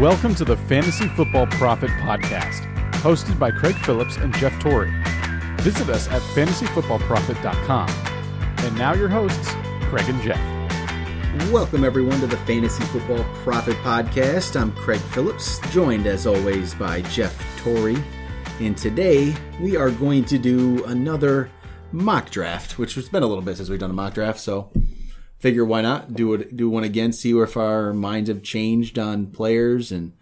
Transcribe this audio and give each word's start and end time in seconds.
Welcome 0.00 0.34
to 0.36 0.46
the 0.46 0.56
Fantasy 0.56 1.08
Football 1.08 1.46
Prophet 1.48 1.90
Podcast, 1.90 2.62
hosted 3.02 3.38
by 3.38 3.50
Craig 3.50 3.74
Phillips 3.74 4.16
and 4.16 4.34
Jeff 4.36 4.58
Torrey. 4.58 4.90
Visit 5.58 5.90
us 5.90 6.08
at 6.08 6.22
fantasyfootballprophet.com. 6.22 7.90
And 8.64 8.78
now 8.78 8.94
your 8.94 9.10
hosts, 9.10 9.50
Craig 9.90 10.08
and 10.08 10.22
Jeff. 10.22 10.40
Welcome, 11.52 11.84
everyone, 11.84 12.18
to 12.20 12.26
the 12.26 12.38
Fantasy 12.38 12.82
Football 12.84 13.24
Prophet 13.44 13.76
Podcast. 13.82 14.58
I'm 14.58 14.72
Craig 14.72 15.00
Phillips, 15.00 15.58
joined 15.70 16.06
as 16.06 16.26
always 16.26 16.72
by 16.72 17.02
Jeff 17.02 17.38
Torrey. 17.58 18.02
And 18.58 18.78
today 18.78 19.36
we 19.60 19.76
are 19.76 19.90
going 19.90 20.24
to 20.24 20.38
do 20.38 20.82
another 20.86 21.50
mock 21.92 22.30
draft, 22.30 22.78
which 22.78 22.94
has 22.94 23.10
been 23.10 23.22
a 23.22 23.26
little 23.26 23.44
bit 23.44 23.58
since 23.58 23.68
we've 23.68 23.78
done 23.78 23.90
a 23.90 23.92
mock 23.92 24.14
draft. 24.14 24.40
So 24.40 24.70
figure 25.40 25.64
why 25.64 25.80
not 25.80 26.14
do 26.14 26.34
it, 26.34 26.56
do 26.56 26.70
one 26.70 26.84
again, 26.84 27.12
see 27.12 27.36
if 27.36 27.56
our 27.56 27.92
minds 27.92 28.28
have 28.28 28.42
changed 28.42 28.98
on 28.98 29.26
players. 29.26 29.90
And 29.90 30.12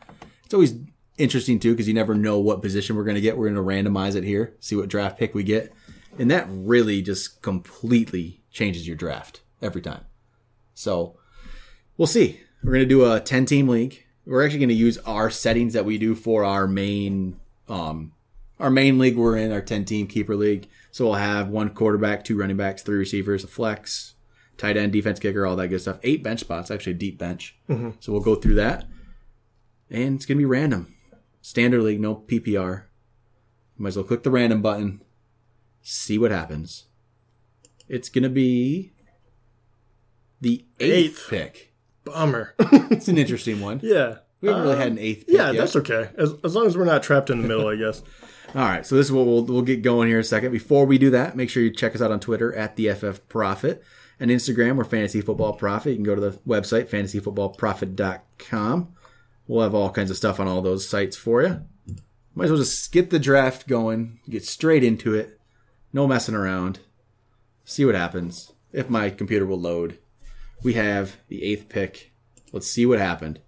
it's 0.45 0.55
always 0.55 0.75
interesting 1.19 1.59
too 1.59 1.73
because 1.73 1.89
you 1.89 1.95
never 1.95 2.15
know 2.15 2.39
what 2.39 2.63
position 2.63 2.97
we're 2.97 3.05
going 3.05 3.17
to 3.17 3.21
get. 3.21 3.37
We're 3.37 3.51
going 3.51 3.83
to 3.83 3.91
randomize 3.91 4.15
it 4.15 4.25
here, 4.25 4.55
see 4.61 4.77
what 4.77 4.89
draft 4.89 5.19
pick 5.19 5.35
we 5.35 5.43
get, 5.43 5.73
and 6.19 6.31
that 6.31 6.47
really 6.49 7.03
just 7.03 7.43
completely 7.43 8.41
changes 8.51 8.87
your 8.87 8.97
draft 8.97 9.43
every 9.61 9.83
time. 9.83 10.05
So 10.75 11.19
we'll 11.97 12.07
see. 12.07 12.41
We're 12.63 12.73
going 12.73 12.85
to 12.85 12.89
do 12.89 13.13
a 13.13 13.21
10 13.21 13.45
team 13.45 13.69
league. 13.69 14.05
We're 14.25 14.45
actually 14.45 14.61
going 14.61 14.69
to 14.69 14.75
use 14.75 14.99
our 14.99 15.31
settings 15.31 15.73
that 15.73 15.85
we 15.85 15.99
do 15.99 16.15
for 16.15 16.45
our 16.45 16.67
main, 16.67 17.41
um, 17.69 18.13
our 18.61 18.71
main 18.71 18.99
league 18.99 19.17
we're 19.17 19.37
in, 19.37 19.53
our 19.53 19.63
10 19.63 19.85
team 19.85 20.07
keeper 20.07 20.37
league. 20.37 20.69
So 20.91 21.07
we'll 21.07 21.15
have 21.15 21.49
one 21.49 21.71
quarterback, 21.71 22.25
two 22.25 22.37
running 22.37 22.57
backs, 22.57 22.83
three 22.83 22.99
receivers, 22.99 23.43
a 23.43 23.47
flex, 23.47 24.15
tight 24.59 24.77
end, 24.77 24.93
defense 24.93 25.19
kicker, 25.19 25.47
all 25.47 25.57
that 25.57 25.69
good 25.69 25.81
stuff. 25.81 25.99
Eight 26.03 26.23
bench 26.23 26.41
spots, 26.41 26.71
actually 26.71 26.93
a 26.93 26.97
deep 26.97 27.17
bench. 27.19 27.57
So 28.01 28.13
we'll 28.13 28.21
go 28.21 28.35
through 28.35 28.57
that. 28.57 28.85
And 29.91 30.17
it's 30.17 30.27
going 30.27 30.37
to 30.37 30.43
be 30.43 30.45
random. 30.45 30.95
Standard 31.41 31.83
league, 31.83 32.01
no 32.01 32.15
PPR. 32.17 32.83
Might 33.79 33.89
as 33.89 33.97
well 33.97 34.05
click 34.05 34.23
the 34.25 34.31
random 34.31 34.61
button, 34.61 35.01
see 35.81 36.19
what 36.19 36.31
happens. 36.31 36.87
It's 37.89 38.09
going 38.11 38.25
to 38.25 38.29
be 38.29 38.93
the 40.41 40.65
eighth, 40.81 40.93
Eighth. 41.23 41.27
pick. 41.31 41.75
Bummer. 42.05 42.55
It's 42.91 43.09
an 43.09 43.19
interesting 43.19 43.61
one. 43.61 43.81
yeah. 43.83 44.19
We 44.41 44.49
haven't 44.49 44.63
really 44.65 44.75
Uh, 44.77 44.79
had 44.79 44.93
an 44.93 44.99
eighth 44.99 45.27
pick 45.27 45.35
Yeah, 45.37 45.51
yet. 45.51 45.59
that's 45.61 45.77
okay. 45.77 46.11
As, 46.17 46.33
as 46.45 46.55
long 46.55 46.67
as 46.67 46.77
we're 46.77 46.85
not 46.85 47.03
trapped 47.03 47.29
in 47.31 47.41
the 47.43 47.49
middle, 47.49 47.67
I 47.69 47.77
guess. 47.85 48.03
All 48.55 48.63
right, 48.63 48.85
so 48.87 48.95
this 48.97 49.07
is 49.07 49.13
what 49.13 49.27
we'll 49.27 49.45
we'll 49.45 49.63
get 49.63 49.83
going 49.83 50.09
here 50.09 50.17
in 50.19 50.23
a 50.23 50.25
second. 50.25 50.53
Before 50.53 50.87
we 50.87 50.97
do 50.97 51.11
that, 51.11 51.37
make 51.37 51.51
sure 51.51 51.63
you 51.63 51.71
check 51.71 51.95
us 51.95 52.01
out 52.01 52.11
on 52.11 52.19
Twitter 52.21 52.55
at 52.55 52.77
the 52.77 52.89
FF 52.93 53.21
Prophet 53.29 53.83
and 54.21 54.31
Instagram. 54.31 54.77
We're 54.77 54.85
Fantasy 54.85 55.21
Football 55.21 55.55
Prophet. 55.55 55.91
You 55.91 55.97
can 55.97 56.05
go 56.05 56.15
to 56.15 56.21
the 56.21 56.39
website 56.47 56.89
fantasyfootballprophet.com. 56.89 58.95
We'll 59.47 59.63
have 59.63 59.75
all 59.75 59.91
kinds 59.91 60.11
of 60.11 60.17
stuff 60.17 60.41
on 60.41 60.49
all 60.49 60.63
those 60.63 60.89
sites 60.89 61.17
for 61.17 61.43
you. 61.43 61.63
Might 62.35 62.45
as 62.45 62.51
well 62.51 62.61
just 62.61 62.93
get 62.93 63.11
the 63.11 63.19
draft 63.19 63.67
going, 63.67 64.21
get 64.29 64.45
straight 64.45 64.85
into 64.85 65.15
it. 65.15 65.41
No 65.93 66.07
messing 66.07 66.35
around. 66.35 66.81
See 67.65 67.85
what 67.85 67.95
happens. 67.95 68.53
If 68.73 68.91
my 68.91 69.11
computer 69.11 69.47
will 69.47 69.61
load. 69.61 69.99
We 70.63 70.75
have 70.75 71.17
the 71.29 71.43
eighth 71.43 71.69
pick. 71.69 72.13
Let's 72.53 72.71
see 72.71 72.87
what 72.87 72.99
happened. 72.99 73.41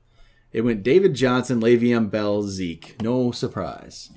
It 0.52 0.62
went 0.62 0.82
David 0.82 1.14
Johnson, 1.14 1.60
Le'Veon 1.60 2.10
Bell, 2.10 2.42
Zeke. 2.42 3.00
No 3.02 3.30
surprise. 3.30 4.10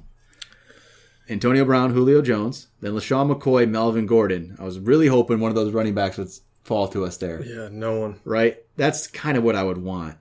Antonio 1.30 1.64
Brown, 1.66 1.92
Julio 1.92 2.22
Jones, 2.22 2.68
then 2.82 2.94
LeSean 2.94 3.34
McCoy, 3.34 3.68
Melvin 3.70 4.06
Gordon. 4.06 4.56
I 4.60 4.64
was 4.64 4.80
really 4.80 5.08
hoping 5.08 5.40
one 5.40 5.50
of 5.50 5.56
those 5.56 5.72
running 5.74 5.94
backs 5.94 6.18
would 6.18 6.30
fall 6.64 6.88
to 6.90 7.06
us 7.06 7.18
there, 7.18 7.42
Yeah, 7.44 7.70
no 7.72 8.00
one. 8.00 8.20
right? 8.26 8.58
That's 8.76 9.08
kind 9.08 9.38
of 9.38 9.44
what 9.44 9.56
I 9.56 9.64
would 9.64 9.78
want. 9.78 10.18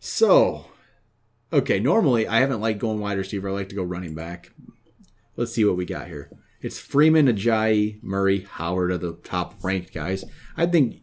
So, 0.00 0.66
okay, 1.52 1.78
normally 1.78 2.26
I 2.26 2.40
haven't 2.40 2.60
liked 2.60 2.80
going 2.80 2.98
wide 3.00 3.18
receiver. 3.18 3.48
I 3.48 3.52
like 3.52 3.68
to 3.68 3.74
go 3.76 3.82
running 3.84 4.14
back. 4.14 4.50
Let's 5.36 5.52
see 5.54 5.64
what 5.64 5.76
we 5.76 5.84
got 5.84 6.08
here. 6.08 6.30
It's 6.60 6.78
Freeman, 6.78 7.26
Ajayi, 7.26 8.02
Murray, 8.02 8.40
Howard 8.42 8.90
are 8.92 8.98
the 8.98 9.14
top 9.24 9.54
ranked 9.62 9.92
guys. 9.94 10.24
I 10.56 10.66
think 10.66 11.02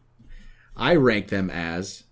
I 0.76 0.96
rank 0.96 1.28
them 1.30 1.50
as 1.50 2.04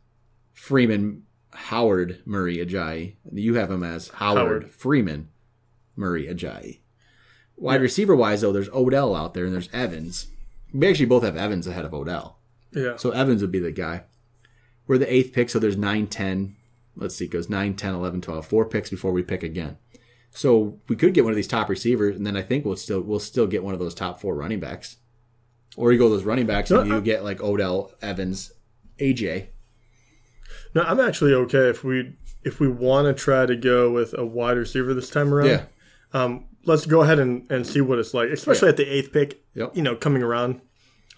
Freeman, 0.53 1.23
Howard, 1.53 2.21
Murray, 2.25 2.57
Ajayi. 2.57 3.15
You 3.31 3.55
have 3.55 3.69
them 3.69 3.83
as 3.83 4.09
Howard, 4.09 4.37
Howard. 4.63 4.71
Freeman, 4.71 5.29
Murray, 5.95 6.27
Ajayi. 6.27 6.79
Wide 7.57 7.81
receiver 7.81 8.15
wise, 8.15 8.41
though, 8.41 8.53
there's 8.53 8.69
Odell 8.69 9.15
out 9.15 9.33
there 9.33 9.45
and 9.45 9.53
there's 9.53 9.69
Evans. 9.73 10.27
We 10.73 10.87
actually 10.87 11.07
both 11.07 11.23
have 11.23 11.35
Evans 11.35 11.65
ahead 11.67 11.85
of 11.85 11.93
Odell. 11.93 12.37
Yeah. 12.71 12.97
So 12.97 13.11
Evans 13.11 13.41
would 13.41 13.51
be 13.51 13.59
the 13.59 13.71
guy. 13.71 14.03
We're 14.85 14.97
the 14.99 15.11
eighth 15.11 15.33
pick, 15.33 15.49
so 15.49 15.59
there's 15.59 15.75
9, 15.77 16.07
10. 16.07 16.55
Let's 16.95 17.15
see, 17.15 17.25
it 17.25 17.31
goes 17.31 17.49
9, 17.49 17.75
10, 17.75 17.93
11, 17.95 18.21
12. 18.21 18.45
Four 18.45 18.65
picks 18.65 18.89
before 18.89 19.11
we 19.11 19.23
pick 19.23 19.43
again. 19.43 19.77
So 20.31 20.79
we 20.87 20.95
could 20.95 21.13
get 21.13 21.23
one 21.23 21.31
of 21.31 21.35
these 21.35 21.47
top 21.47 21.67
receivers, 21.69 22.15
and 22.15 22.25
then 22.25 22.37
I 22.37 22.41
think 22.43 22.63
we'll 22.63 22.75
still 22.75 23.01
we'll 23.01 23.19
still 23.19 23.47
get 23.47 23.63
one 23.63 23.73
of 23.73 23.79
those 23.79 23.95
top 23.95 24.21
four 24.21 24.35
running 24.35 24.59
backs. 24.59 24.97
Or 25.75 25.91
you 25.91 25.97
go 25.97 26.09
those 26.09 26.23
running 26.25 26.45
backs 26.45 26.69
and 26.69 26.87
you 26.87 26.97
I- 26.97 27.01
get 27.01 27.23
like 27.23 27.41
Odell, 27.41 27.91
Evans, 28.01 28.51
AJ. 28.99 29.47
No, 30.75 30.83
I'm 30.83 30.99
actually 30.99 31.33
okay 31.33 31.69
if 31.69 31.83
we 31.83 32.13
if 32.43 32.59
we 32.59 32.67
want 32.67 33.07
to 33.07 33.13
try 33.13 33.45
to 33.45 33.55
go 33.55 33.91
with 33.91 34.13
a 34.17 34.25
wide 34.25 34.57
receiver 34.57 34.93
this 34.93 35.09
time 35.09 35.33
around. 35.33 35.47
Yeah. 35.47 35.63
Um, 36.13 36.45
let's 36.65 36.85
go 36.85 37.01
ahead 37.01 37.19
and, 37.19 37.49
and 37.51 37.65
see 37.65 37.81
what 37.81 37.99
it's 37.99 38.13
like, 38.13 38.29
especially 38.29 38.69
at 38.69 38.77
the 38.77 38.85
eighth 38.85 39.11
pick. 39.11 39.43
Yep. 39.55 39.75
You 39.75 39.81
know, 39.83 39.95
coming 39.95 40.23
around. 40.23 40.61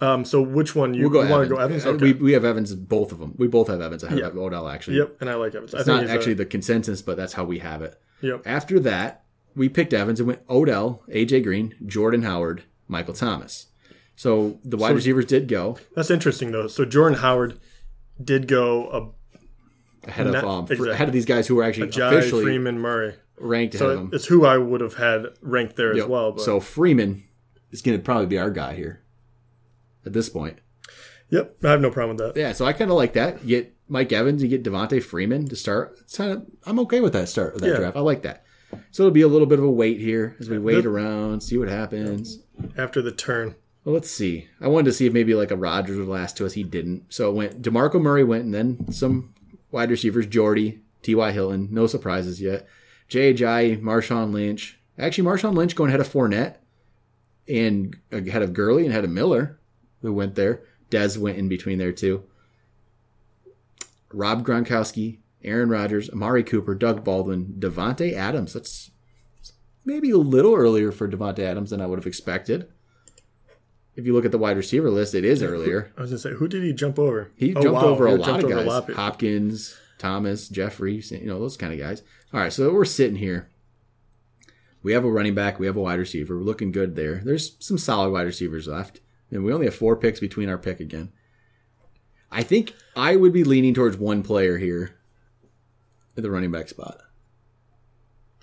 Um, 0.01 0.23
so 0.23 0.41
which 0.41 0.75
one 0.75 0.93
you, 0.93 1.09
We'll 1.09 1.23
go 1.23 1.29
want 1.29 1.49
to 1.49 1.53
go 1.53 1.59
Evans? 1.61 1.85
Uh, 1.85 1.89
Okay. 1.89 2.05
We, 2.05 2.13
we 2.13 2.31
have 2.31 2.45
Evans, 2.45 2.73
both 2.73 3.11
of 3.11 3.19
them. 3.19 3.35
We 3.37 3.47
both 3.47 3.67
have 3.67 3.81
Evans 3.81 4.01
ahead 4.03 4.17
Yeah. 4.19 4.27
of 4.27 4.37
Odell, 4.37 4.69
actually. 4.69 4.97
yep, 4.97 5.17
and 5.19 5.29
I 5.29 5.35
like 5.35 5.53
Evans. 5.55 5.75
I 5.75 5.79
It's 5.79 5.87
not 5.87 6.05
actually 6.07 6.31
A, 6.33 6.35
the 6.35 6.45
consensus, 6.45 7.01
but 7.01 7.17
that's 7.17 7.33
how 7.33 7.43
we 7.43 7.59
have 7.59 7.81
it. 7.81 7.99
yep. 8.21 8.41
After 8.45 8.79
that, 8.79 9.25
we 9.55 9.67
picked 9.67 9.91
Evans 9.93 10.21
and 10.21 10.27
went 10.27 10.41
Odell, 10.49 11.03
AJ 11.09 11.43
Green, 11.43 11.75
Jordan 11.85 12.21
Howard, 12.21 12.63
Michael 12.87 13.13
Thomas. 13.13 13.67
So 14.15 14.59
the 14.63 14.77
wide 14.77 14.89
So- 14.91 14.95
receivers 14.95 15.25
did 15.25 15.47
go 15.49 15.77
That's 15.95 16.09
interesting 16.11 16.51
though. 16.51 16.67
So 16.67 16.85
Jordan 16.85 17.19
Howard 17.19 17.59
did 18.23 18.47
go 18.47 19.15
ahead 20.07 20.27
of 20.27 20.33
Not- 20.33 20.43
um, 20.45 20.63
exactly. 20.63 20.89
ahead 20.91 21.07
of 21.09 21.13
these 21.13 21.25
guys 21.25 21.47
who 21.47 21.55
were 21.55 21.63
actually 21.63 21.89
Ajayi 21.89 22.17
officially 22.19 22.43
Freeman 22.43 22.79
Murray. 22.79 23.15
Ranked 23.39 23.75
So 23.77 23.95
them. 23.95 24.09
it's 24.13 24.25
who 24.25 24.45
I 24.45 24.57
would 24.57 24.81
have 24.81 24.95
had 24.95 25.27
ranked 25.41 25.75
there 25.75 25.95
Yep. 25.95 26.03
as 26.03 26.09
well. 26.09 26.31
But 26.33 26.41
So 26.43 26.59
Freeman 26.59 27.23
is 27.71 27.81
going 27.81 27.97
to 27.97 28.03
probably 28.03 28.25
be 28.27 28.37
our 28.37 28.51
guy 28.51 28.75
here 28.75 29.01
at 30.05 30.13
this 30.13 30.29
point. 30.29 30.57
yep, 31.29 31.55
I 31.63 31.69
have 31.71 31.81
no 31.81 31.91
problem 31.91 32.17
with 32.17 32.33
that. 32.33 32.39
Yeah, 32.39 32.51
so 32.53 32.65
I 32.65 32.73
kind 32.73 32.91
of 32.91 32.97
like 32.97 33.13
that. 33.13 33.43
You 33.43 33.61
get 33.61 33.73
Mike 33.87 34.11
Evans, 34.13 34.41
you 34.43 34.49
get 34.49 34.63
Devonta 34.63 35.01
Freeman 35.01 35.47
to 35.47 35.55
start. 35.55 35.97
It's 36.01 36.17
kind 36.17 36.31
of 36.31 36.45
I'm 36.65 36.79
okay 36.79 37.01
with 37.01 37.13
that 37.13 37.29
start 37.29 37.55
of 37.55 37.61
that 37.61 37.67
Yeah. 37.69 37.77
draft. 37.77 37.97
I 37.97 38.01
like 38.01 38.21
that. 38.23 38.43
So 38.91 39.03
it'll 39.03 39.11
be 39.13 39.21
a 39.21 39.27
little 39.27 39.47
bit 39.47 39.57
of 39.59 39.65
a 39.65 39.71
wait 39.71 39.99
here 39.99 40.35
as 40.39 40.47
we 40.49 40.59
wait 40.59 40.81
The- 40.83 40.89
around, 40.89 41.41
see 41.41 41.57
what 41.57 41.69
happens. 41.69 42.39
After 42.77 43.01
the 43.01 43.11
turn, 43.11 43.55
Well, 43.85 43.93
let's 43.95 44.11
see. 44.11 44.47
I 44.61 44.67
wanted 44.67 44.85
to 44.85 44.93
see 44.93 45.05
if 45.07 45.13
maybe 45.13 45.33
like 45.33 45.49
a 45.51 45.55
Rodgers 45.55 45.97
would 45.97 46.07
last 46.07 46.35
to 46.37 46.45
us. 46.45 46.53
He 46.53 46.63
didn't. 46.63 47.05
So 47.09 47.29
it 47.29 47.33
went 47.35 47.61
DeMarco 47.61 47.99
Murray 47.99 48.23
went, 48.25 48.43
and 48.45 48.53
then 48.53 48.91
some 48.91 49.33
wide 49.71 49.89
receivers: 49.89 50.27
Jordy, 50.27 50.81
T.Y. 51.01 51.31
Hilton. 51.31 51.69
No 51.71 51.87
surprises 51.87 52.41
yet. 52.41 52.67
Jay 53.09 53.33
Ajayi, 53.33 53.81
Marshawn 53.81 54.31
Lynch. 54.31 54.79
Actually, 54.97 55.27
Marshawn 55.27 55.55
Lynch 55.55 55.75
going 55.75 55.89
ahead 55.89 55.99
of 55.99 56.07
Fournette, 56.11 56.55
and 57.47 57.95
uh, 58.13 58.17
ahead 58.17 58.41
of 58.41 58.53
Gurley 58.53 58.83
and 58.83 58.91
ahead 58.91 59.03
of 59.03 59.09
Miller, 59.09 59.59
who 60.01 60.13
went 60.13 60.35
there. 60.35 60.61
Dez 60.91 61.17
went 61.17 61.37
in 61.37 61.49
between 61.49 61.77
there 61.77 61.91
too. 61.91 62.23
Rob 64.11 64.45
Gronkowski, 64.45 65.19
Aaron 65.43 65.69
Rodgers, 65.69 66.09
Amari 66.09 66.43
Cooper, 66.43 66.75
Doug 66.75 67.03
Baldwin, 67.03 67.55
Davante 67.59 68.13
Adams. 68.13 68.53
That's 68.53 68.91
maybe 69.85 70.09
a 70.11 70.17
little 70.17 70.55
earlier 70.55 70.91
for 70.91 71.07
Davante 71.07 71.39
Adams 71.39 71.69
than 71.69 71.81
I 71.81 71.85
would 71.85 71.99
have 71.99 72.07
expected. 72.07 72.67
If 73.95 74.05
you 74.05 74.13
look 74.13 74.25
at 74.25 74.31
the 74.31 74.37
wide 74.37 74.57
receiver 74.57 74.89
list, 74.89 75.13
it 75.13 75.25
is 75.25 75.43
earlier. 75.43 75.91
I 75.97 76.01
was 76.01 76.09
gonna 76.11 76.19
say, 76.19 76.31
who 76.33 76.47
did 76.47 76.63
he 76.63 76.73
jump 76.73 76.97
over? 76.97 77.31
He 77.35 77.53
Oh, 77.55 77.61
jumped 77.61 77.81
wow, 77.81 77.87
over 77.89 78.07
a 78.07 78.11
he 78.11 78.17
lot 78.17 78.43
of 78.43 78.49
guys. 78.49 78.65
lot 78.65 78.89
of. 78.89 78.95
Hopkins, 78.95 79.77
Thomas, 79.97 80.47
Jeffery, 80.47 80.95
you 81.11 81.25
know, 81.25 81.39
those 81.39 81.57
kind 81.57 81.73
of 81.73 81.79
guys. 81.79 82.01
All 82.33 82.39
right, 82.39 82.53
so 82.53 82.71
we're 82.73 82.85
sitting 82.85 83.17
here. 83.17 83.49
We 84.81 84.93
have 84.93 85.03
a 85.03 85.09
running 85.11 85.35
back, 85.35 85.59
we 85.59 85.65
have 85.65 85.75
a 85.75 85.81
wide 85.81 85.99
receiver. 85.99 86.37
We're 86.37 86.43
looking 86.43 86.71
good 86.71 86.95
there. 86.95 87.21
There's 87.23 87.55
some 87.59 87.77
solid 87.77 88.11
wide 88.11 88.25
receivers 88.25 88.67
left. 88.67 89.01
And 89.31 89.43
we 89.43 89.53
only 89.53 89.65
have 89.65 89.75
four 89.75 89.95
picks 89.95 90.19
between 90.19 90.49
our 90.49 90.57
pick 90.57 90.79
again. 90.79 91.11
I 92.31 92.43
think 92.43 92.73
I 92.95 93.15
would 93.15 93.33
be 93.33 93.43
leaning 93.43 93.73
towards 93.73 93.97
one 93.97 94.23
player 94.23 94.57
here 94.57 94.95
at 96.15 96.23
the 96.23 96.31
running 96.31 96.51
back 96.51 96.69
spot. 96.69 96.99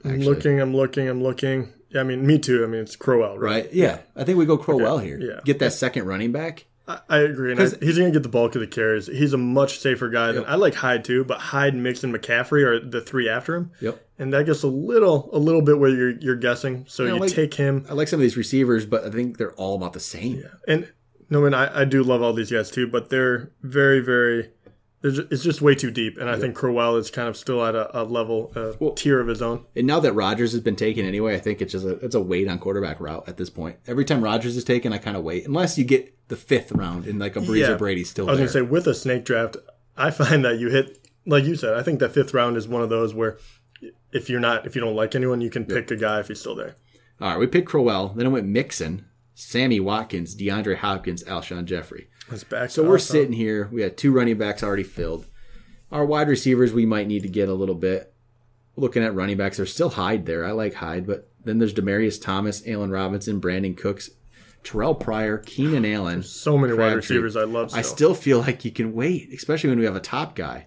I'm 0.04 0.20
looking, 0.20 0.60
I'm 0.60 0.74
looking, 0.74 1.08
I'm 1.08 1.22
looking. 1.22 1.72
Yeah, 1.90 2.00
I 2.00 2.04
mean, 2.04 2.26
me 2.26 2.38
too. 2.38 2.62
I 2.64 2.66
mean, 2.66 2.80
it's 2.82 2.96
Crowell, 2.96 3.38
right? 3.38 3.64
Right? 3.64 3.72
Yeah. 3.72 4.00
I 4.14 4.24
think 4.24 4.38
we 4.38 4.46
go 4.46 4.58
Crowell 4.58 4.98
here. 4.98 5.18
yeah. 5.20 5.40
Get 5.44 5.58
that 5.60 5.72
second 5.72 6.04
running 6.06 6.32
back. 6.32 6.66
I, 7.08 7.18
agree. 7.18 7.50
And 7.52 7.60
I, 7.60 7.64
he's 7.64 7.98
going 7.98 8.12
to 8.12 8.16
get 8.16 8.22
the 8.22 8.28
bulk 8.28 8.54
of 8.54 8.60
the 8.60 8.66
carries. 8.66 9.06
He's 9.08 9.32
a 9.32 9.38
much 9.38 9.80
safer 9.80 10.08
guy 10.08 10.32
than 10.32 10.44
I 10.46 10.54
like 10.54 10.74
Hyde 10.74 11.04
too, 11.04 11.24
but 11.24 11.38
Hyde, 11.38 11.74
Mix, 11.74 12.04
and 12.04 12.14
McCaffrey 12.14 12.62
are 12.64 12.78
the 12.78 13.00
three 13.00 13.28
after 13.28 13.56
him. 13.56 13.72
Yep. 13.80 14.06
And 14.18 14.32
that 14.32 14.46
gets 14.46 14.62
a 14.62 14.68
little, 14.68 15.28
a 15.32 15.38
little 15.38 15.62
bit 15.62 15.78
where 15.78 15.90
you're 15.90 16.10
you're 16.18 16.36
guessing. 16.36 16.84
So 16.88 17.04
Yeah, 17.04 17.14
you 17.14 17.20
like- 17.20 17.32
take 17.32 17.54
him, 17.54 17.84
I 17.90 17.94
like 17.94 18.08
some 18.08 18.18
of 18.18 18.22
these 18.22 18.36
receivers, 18.36 18.86
but 18.86 19.04
I 19.04 19.10
think 19.10 19.36
they're 19.36 19.52
all 19.54 19.74
about 19.76 19.94
the 19.94 20.00
same. 20.00 20.44
and 20.68 20.90
no, 21.28 21.40
man, 21.42 21.54
I, 21.54 21.80
I 21.80 21.84
do 21.84 22.04
love 22.04 22.22
all 22.22 22.32
these 22.32 22.52
guys 22.52 22.70
too, 22.70 22.86
but 22.86 23.10
they're 23.10 23.50
very, 23.62 23.98
very. 23.98 24.50
It's 25.06 25.42
just 25.42 25.60
way 25.60 25.74
too 25.74 25.90
deep, 25.90 26.18
and 26.18 26.28
I 26.28 26.38
think 26.38 26.54
Crowell 26.54 26.96
is 26.96 27.10
kind 27.10 27.28
of 27.28 27.36
still 27.36 27.64
at 27.64 27.74
a, 27.74 28.02
a 28.02 28.04
level, 28.04 28.52
uh, 28.56 28.72
a 28.72 28.94
tier 28.94 29.20
of 29.20 29.28
his 29.28 29.42
own. 29.42 29.64
And 29.74 29.86
now 29.86 30.00
that 30.00 30.12
Rodgers 30.12 30.52
has 30.52 30.60
been 30.60 30.76
taken 30.76 31.04
anyway, 31.06 31.34
I 31.34 31.38
think 31.38 31.60
it's 31.60 31.72
just 31.72 31.84
a 31.84 31.92
it's 32.04 32.14
a 32.14 32.20
wait 32.20 32.48
on 32.48 32.58
quarterback 32.58 33.00
route 33.00 33.28
at 33.28 33.36
this 33.36 33.50
point. 33.50 33.76
Every 33.86 34.04
time 34.04 34.22
Rodgers 34.22 34.56
is 34.56 34.64
taken, 34.64 34.92
I 34.92 34.98
kind 34.98 35.16
of 35.16 35.22
wait 35.22 35.46
unless 35.46 35.76
you 35.78 35.84
get 35.84 36.12
the 36.28 36.36
fifth 36.36 36.72
round 36.72 37.06
and 37.06 37.18
like 37.18 37.36
a 37.36 37.40
Brees 37.40 37.68
or 37.68 37.76
Brady 37.76 38.04
still 38.04 38.26
I 38.26 38.32
was 38.32 38.38
there. 38.38 38.46
gonna 38.46 38.52
say 38.52 38.62
with 38.62 38.86
a 38.86 38.94
snake 38.94 39.24
draft, 39.24 39.56
I 39.96 40.10
find 40.10 40.44
that 40.44 40.58
you 40.58 40.70
hit 40.70 41.06
like 41.26 41.44
you 41.44 41.56
said. 41.56 41.74
I 41.74 41.82
think 41.82 42.00
that 42.00 42.12
fifth 42.12 42.34
round 42.34 42.56
is 42.56 42.66
one 42.66 42.82
of 42.82 42.88
those 42.88 43.14
where 43.14 43.38
if 44.12 44.30
you're 44.30 44.40
not 44.40 44.66
if 44.66 44.74
you 44.74 44.80
don't 44.80 44.96
like 44.96 45.14
anyone, 45.14 45.40
you 45.40 45.50
can 45.50 45.64
pick 45.64 45.90
a 45.90 45.96
guy 45.96 46.20
if 46.20 46.28
he's 46.28 46.40
still 46.40 46.54
there. 46.54 46.76
All 47.20 47.30
right, 47.30 47.38
we 47.38 47.46
picked 47.46 47.68
Crowell, 47.68 48.08
then 48.08 48.26
it 48.26 48.30
went 48.30 48.46
Mixon, 48.46 49.06
Sammy 49.34 49.80
Watkins, 49.80 50.36
DeAndre 50.36 50.76
Hopkins, 50.76 51.24
Alshon 51.24 51.64
Jeffery. 51.64 52.08
Back. 52.48 52.70
So 52.70 52.82
we're 52.82 52.98
sitting 52.98 53.32
here. 53.32 53.68
We 53.72 53.82
had 53.82 53.96
two 53.96 54.12
running 54.12 54.36
backs 54.36 54.62
already 54.62 54.82
filled. 54.82 55.26
Our 55.92 56.04
wide 56.04 56.28
receivers, 56.28 56.72
we 56.72 56.84
might 56.84 57.06
need 57.06 57.22
to 57.22 57.28
get 57.28 57.48
a 57.48 57.54
little 57.54 57.74
bit. 57.74 58.12
Looking 58.74 59.04
at 59.04 59.14
running 59.14 59.36
backs, 59.36 59.56
there's 59.56 59.72
still 59.72 59.90
Hyde 59.90 60.26
there. 60.26 60.44
I 60.44 60.50
like 60.50 60.74
Hyde, 60.74 61.06
but 61.06 61.30
then 61.44 61.58
there's 61.58 61.72
Demaryius 61.72 62.20
Thomas, 62.20 62.62
Allen 62.66 62.90
Robinson, 62.90 63.40
Brandin 63.40 63.76
Cooks, 63.76 64.10
Terrelle 64.64 64.98
Pryor, 64.98 65.38
Keenan 65.38 65.84
Allen. 65.94 66.22
so 66.24 66.58
many 66.58 66.72
wide 66.72 66.96
receivers 66.96 67.36
I 67.36 67.44
love. 67.44 67.70
Still. 67.70 67.78
I 67.78 67.82
still 67.82 68.14
feel 68.14 68.40
like 68.40 68.64
you 68.64 68.72
can 68.72 68.92
wait, 68.92 69.32
especially 69.32 69.70
when 69.70 69.78
we 69.78 69.84
have 69.84 69.96
a 69.96 70.00
top 70.00 70.34
guy. 70.34 70.66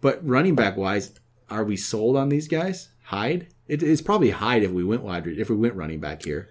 But 0.00 0.26
running 0.26 0.54
back 0.54 0.76
wise, 0.76 1.12
are 1.50 1.64
we 1.64 1.76
sold 1.76 2.16
on 2.16 2.30
these 2.30 2.48
guys? 2.48 2.88
Hyde? 3.04 3.48
It, 3.66 3.82
it's 3.82 4.00
probably 4.00 4.30
Hyde 4.30 4.62
if 4.62 4.70
we 4.70 4.84
went 4.84 5.02
wide, 5.02 5.26
if 5.26 5.50
we 5.50 5.56
went 5.56 5.74
running 5.74 6.00
back 6.00 6.24
here. 6.24 6.48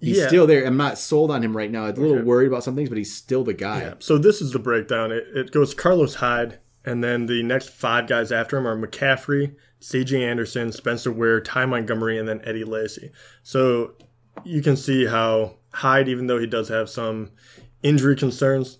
He's 0.00 0.18
Yeah. 0.18 0.28
still 0.28 0.46
there. 0.46 0.64
I'm 0.64 0.76
not 0.76 0.96
sold 0.98 1.30
on 1.30 1.42
him 1.42 1.56
right 1.56 1.70
now. 1.70 1.84
I'm 1.86 1.96
a 1.96 2.00
little 2.00 2.16
Okay. 2.16 2.22
worried 2.24 2.46
about 2.48 2.62
some 2.64 2.76
things, 2.76 2.88
but 2.88 2.98
he's 2.98 3.12
still 3.14 3.42
the 3.44 3.52
guy. 3.54 3.80
Yeah. 3.80 3.94
So 3.98 4.16
this 4.18 4.40
is 4.40 4.52
the 4.52 4.58
breakdown. 4.58 5.10
It, 5.10 5.26
it 5.34 5.50
goes 5.50 5.74
Carlos 5.74 6.14
Hyde, 6.16 6.58
and 6.84 7.02
then 7.02 7.26
the 7.26 7.42
next 7.42 7.70
five 7.70 8.06
guys 8.06 8.30
after 8.30 8.56
him 8.56 8.66
are 8.66 8.76
McCaffrey, 8.76 9.54
C.J. 9.80 10.22
Anderson, 10.22 10.70
Spencer 10.72 11.10
Ware, 11.12 11.40
Ty 11.40 11.66
Montgomery, 11.66 12.16
and 12.18 12.28
then 12.28 12.40
Eddie 12.44 12.64
Lacy. 12.64 13.10
So 13.42 13.92
you 14.44 14.62
can 14.62 14.76
see 14.76 15.06
how 15.06 15.56
Hyde, 15.72 16.08
even 16.08 16.28
though 16.28 16.38
he 16.38 16.46
does 16.46 16.68
have 16.68 16.88
some 16.88 17.30
injury 17.82 18.14
concerns, 18.16 18.78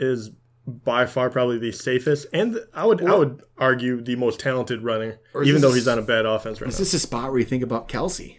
is 0.00 0.30
by 0.66 1.06
far 1.06 1.30
probably 1.30 1.58
the 1.58 1.70
safest, 1.70 2.26
and 2.32 2.58
I 2.74 2.84
would 2.86 3.00
I 3.04 3.14
would 3.14 3.40
argue 3.56 4.00
the 4.02 4.16
most 4.16 4.40
talented 4.40 4.82
runner, 4.82 5.20
even 5.44 5.60
though 5.62 5.72
he's 5.72 5.86
on 5.86 5.96
a 5.98 6.02
bad 6.02 6.26
offense 6.26 6.60
right 6.60 6.68
Is 6.68 6.78
now. 6.78 6.82
Is 6.82 6.90
this 6.90 7.02
a 7.04 7.06
spot 7.06 7.30
where 7.30 7.38
you 7.38 7.44
think 7.44 7.62
about 7.62 7.88
Kelce? 7.88 8.38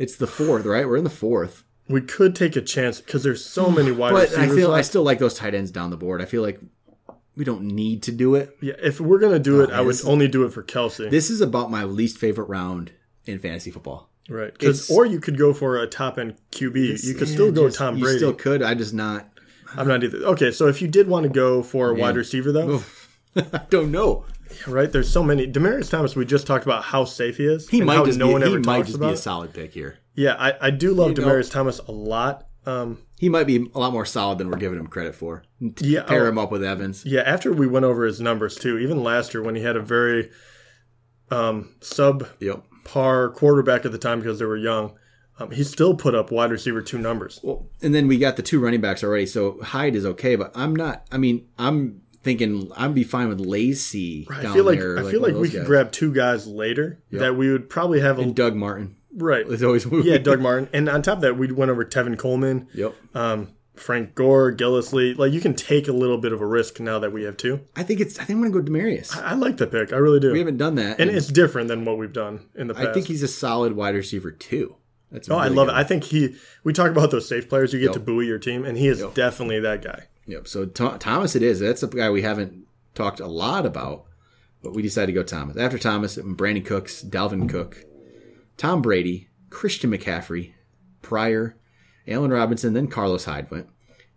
It's 0.00 0.16
the 0.16 0.26
fourth, 0.26 0.64
right? 0.64 0.86
We're 0.88 0.96
in 0.96 1.04
the 1.04 1.10
fourth. 1.10 1.62
We 1.88 2.00
could 2.00 2.34
take 2.34 2.56
a 2.56 2.60
chance 2.62 3.00
because 3.00 3.22
there's 3.22 3.44
so 3.44 3.68
many 3.70 3.90
wide 3.92 4.12
But 4.12 4.30
receivers. 4.30 4.50
I 4.52 4.56
feel 4.56 4.72
I 4.72 4.80
still 4.82 5.02
like 5.02 5.18
those 5.18 5.34
tight 5.34 5.54
ends 5.54 5.70
down 5.70 5.90
the 5.90 5.96
board. 5.96 6.22
I 6.22 6.24
feel 6.24 6.40
like 6.42 6.58
we 7.36 7.44
don't 7.44 7.62
need 7.62 8.02
to 8.04 8.12
do 8.12 8.34
it. 8.34 8.56
yeah, 8.60 8.74
if 8.82 9.00
we're 9.00 9.18
gonna 9.18 9.38
do 9.38 9.60
it, 9.60 9.70
I 9.70 9.80
would 9.82 9.96
only 10.06 10.26
do 10.28 10.44
it 10.44 10.52
for 10.52 10.62
Kelce. 10.62 11.10
This 11.10 11.28
is 11.30 11.40
about 11.40 11.70
my 11.70 11.84
least 11.84 12.16
favorite 12.18 12.46
round 12.48 12.92
in 13.26 13.38
fantasy 13.38 13.70
football. 13.70 14.08
Right. 14.28 14.56
'Cause- 14.58 14.84
It's- 14.84 14.90
or 14.90 15.04
you 15.04 15.20
could 15.20 15.36
go 15.36 15.52
for 15.52 15.76
a 15.78 15.86
top 15.86 16.18
end 16.18 16.34
QB. 16.52 16.96
You 17.02 17.14
could 17.14 17.28
still 17.28 17.50
go 17.52 17.66
Just- 17.66 17.78
Tom 17.78 17.98
Brady. 17.98 18.12
You 18.12 18.18
still 18.18 18.32
could. 18.34 18.62
I 18.62 18.74
just 18.74 18.94
not. 18.94 19.28
I'm 19.76 19.86
not 19.86 20.02
either. 20.02 20.18
Okay, 20.18 20.50
so 20.50 20.66
if 20.66 20.80
you 20.80 20.88
did 20.88 21.08
want 21.08 21.24
to 21.24 21.28
go 21.30 21.62
for 21.62 21.90
a 21.90 21.94
wide 21.94 22.16
receiver, 22.16 22.50
though, 22.52 22.82
I 23.36 23.62
don't 23.70 23.90
know. 23.92 24.24
Right? 24.66 24.90
There's 24.90 25.10
so 25.10 25.22
many. 25.22 25.46
Demaryius 25.46 25.90
Thomas. 25.90 26.14
We 26.16 26.24
just 26.24 26.46
talked 26.46 26.64
about 26.64 26.84
how 26.84 27.04
safe 27.04 27.36
he 27.38 27.46
is. 27.46 27.68
He 27.68 27.80
might 27.80 28.04
just 28.04 28.18
no 28.18 28.26
be, 28.28 28.32
one 28.34 28.42
he 28.42 28.48
ever 28.48 28.60
might 28.60 28.86
just 28.86 29.00
be 29.00 29.06
a 29.06 29.16
solid 29.16 29.52
pick 29.54 29.72
here. 29.72 29.98
Yeah, 30.14 30.34
I, 30.38 30.54
I 30.60 30.70
do 30.70 30.92
love 30.92 31.10
You 31.10 31.24
know- 31.24 31.28
Demaryius 31.28 31.50
Thomas 31.50 31.78
a 31.78 31.92
lot. 31.92 32.46
Um, 32.66 32.98
He 33.18 33.30
might 33.30 33.46
be 33.46 33.70
a 33.74 33.78
lot 33.78 33.92
more 33.92 34.04
solid 34.04 34.36
than 34.38 34.50
we're 34.50 34.58
giving 34.58 34.78
him 34.78 34.86
credit 34.86 35.14
for. 35.14 35.44
Yeah, 35.80 36.02
pair 36.02 36.26
oh. 36.26 36.28
him 36.28 36.36
up 36.38 36.50
with 36.50 36.62
Evans. 36.62 37.06
yeah, 37.06 37.22
after 37.22 37.52
we 37.54 37.66
went 37.66 37.86
over 37.86 38.04
his 38.04 38.20
numbers 38.20 38.54
too, 38.56 38.78
even 38.78 39.02
last 39.02 39.32
year 39.32 39.42
when 39.42 39.54
he 39.54 39.62
had 39.62 39.76
a 39.76 39.80
very 39.80 40.30
um, 41.30 41.74
sub 41.80 42.26
Yep. 42.40 42.64
par 42.84 43.30
quarterback 43.30 43.84
at 43.86 43.92
the 43.92 43.98
time 43.98 44.20
because 44.20 44.38
they 44.38 44.44
were 44.44 44.56
young, 44.58 44.92
um, 45.38 45.50
he 45.52 45.64
still 45.64 45.94
put 45.94 46.14
up 46.14 46.30
wide 46.30 46.50
receiver 46.50 46.82
two 46.82 46.98
numbers. 46.98 47.40
Well, 47.42 47.66
and 47.80 47.94
then 47.94 48.06
we 48.08 48.18
got 48.18 48.36
the 48.36 48.42
two 48.42 48.60
running 48.60 48.82
backs 48.82 49.02
already, 49.02 49.26
so 49.26 49.58
Hyde 49.62 49.94
is 49.96 50.04
okay. 50.04 50.36
But 50.36 50.52
I'm 50.54 50.76
not. 50.76 51.06
I 51.10 51.16
mean, 51.16 51.48
I'm 51.58 52.02
thinking 52.22 52.70
I'd 52.76 52.94
be 52.94 53.04
fine 53.04 53.28
with 53.28 53.40
Lacy 53.40 54.26
I 54.30 54.42
down 54.42 54.54
feel 54.54 54.64
like 54.64 54.78
there. 54.78 54.98
I 54.98 55.10
feel 55.10 55.20
one 55.20 55.32
like 55.32 55.40
we 55.40 55.48
could 55.48 55.58
guys. 55.60 55.66
grab 55.66 55.92
two 55.92 56.12
guys 56.12 56.46
later 56.46 56.98
that 57.12 57.36
we 57.36 57.50
would 57.50 57.68
probably 57.70 58.00
have 58.00 58.18
a 58.18 58.22
and 58.22 58.34
Doug 58.36 58.54
Martin. 58.54 58.96
right. 59.14 59.46
It's 59.48 59.62
always 59.62 59.86
Yeah, 59.86 60.18
Doug 60.18 60.40
Martin, 60.46 60.68
and 60.72 60.88
on 60.88 61.02
top 61.02 61.16
of 61.16 61.22
that, 61.22 61.36
we 61.36 61.50
went 61.52 61.70
over 61.70 61.84
Tevin 61.84 62.18
Coleman, 62.18 62.68
Yep. 62.74 62.94
um, 63.14 63.48
Frank 63.74 64.14
Gore, 64.14 64.52
Gillislee. 64.52 65.16
Like 65.16 65.32
you 65.32 65.40
can 65.40 65.54
take 65.54 65.88
a 65.88 65.92
little 65.92 66.18
bit 66.18 66.32
of 66.32 66.40
a 66.42 66.46
risk 66.46 66.80
now 66.80 66.98
that 66.98 67.12
we 67.12 67.22
have 67.24 67.36
two. 67.38 67.60
I 67.74 67.82
think 67.82 68.00
it's. 68.00 68.18
I 68.18 68.24
think 68.24 68.36
I'm 68.38 68.50
gonna 68.50 68.62
go 68.62 68.70
Demaryius. 68.70 69.16
I 69.16 69.34
like 69.34 69.56
the 69.56 69.66
pick. 69.66 69.92
I 69.92 69.96
really 69.96 70.20
do. 70.20 70.32
We 70.32 70.38
haven't 70.38 70.58
done 70.58 70.74
that, 70.74 71.00
and 71.00 71.10
it's 71.10 71.28
different 71.28 71.68
than 71.68 71.84
what 71.86 71.96
we've 71.96 72.12
done 72.12 72.40
in 72.54 72.66
the 72.66 72.74
past. 72.74 72.88
I 72.88 72.92
think 72.92 73.06
he's 73.06 73.22
a 73.22 73.28
solid 73.28 73.74
wide 73.74 73.94
receiver 73.94 74.30
too. 74.30 74.76
That's 75.10 75.28
Oh, 75.30 75.36
I 75.36 75.48
love 75.48 75.68
it. 75.68 75.74
I 75.74 75.82
think 75.82 76.04
he. 76.04 76.36
We 76.62 76.72
talk 76.74 76.90
about 76.90 77.10
those 77.10 77.26
safe 77.26 77.48
players. 77.48 77.72
You 77.72 77.80
get 77.80 77.94
to 77.94 78.00
buoy 78.00 78.26
your 78.26 78.38
team, 78.38 78.64
and 78.66 78.76
he 78.76 78.86
is 78.86 79.02
definitely 79.14 79.60
that 79.60 79.82
guy. 79.82 80.08
Yep. 80.30 80.48
So 80.48 80.64
Tho- 80.64 80.96
Thomas, 80.98 81.34
it 81.36 81.42
is. 81.42 81.60
That's 81.60 81.82
a 81.82 81.88
guy 81.88 82.10
we 82.10 82.22
haven't 82.22 82.66
talked 82.94 83.20
a 83.20 83.26
lot 83.26 83.66
about, 83.66 84.04
but 84.62 84.74
we 84.74 84.82
decided 84.82 85.06
to 85.08 85.12
go 85.12 85.22
Thomas. 85.22 85.56
After 85.56 85.78
Thomas, 85.78 86.16
Brandin 86.16 86.64
Cooks, 86.64 87.02
Dalvin 87.02 87.48
Cook, 87.48 87.84
Tom 88.56 88.82
Brady, 88.82 89.28
Christian 89.48 89.90
McCaffrey, 89.90 90.52
Pryor, 91.02 91.56
Allen 92.06 92.30
Robinson, 92.30 92.72
then 92.74 92.86
Carlos 92.88 93.24
Hyde 93.24 93.50
went. 93.50 93.68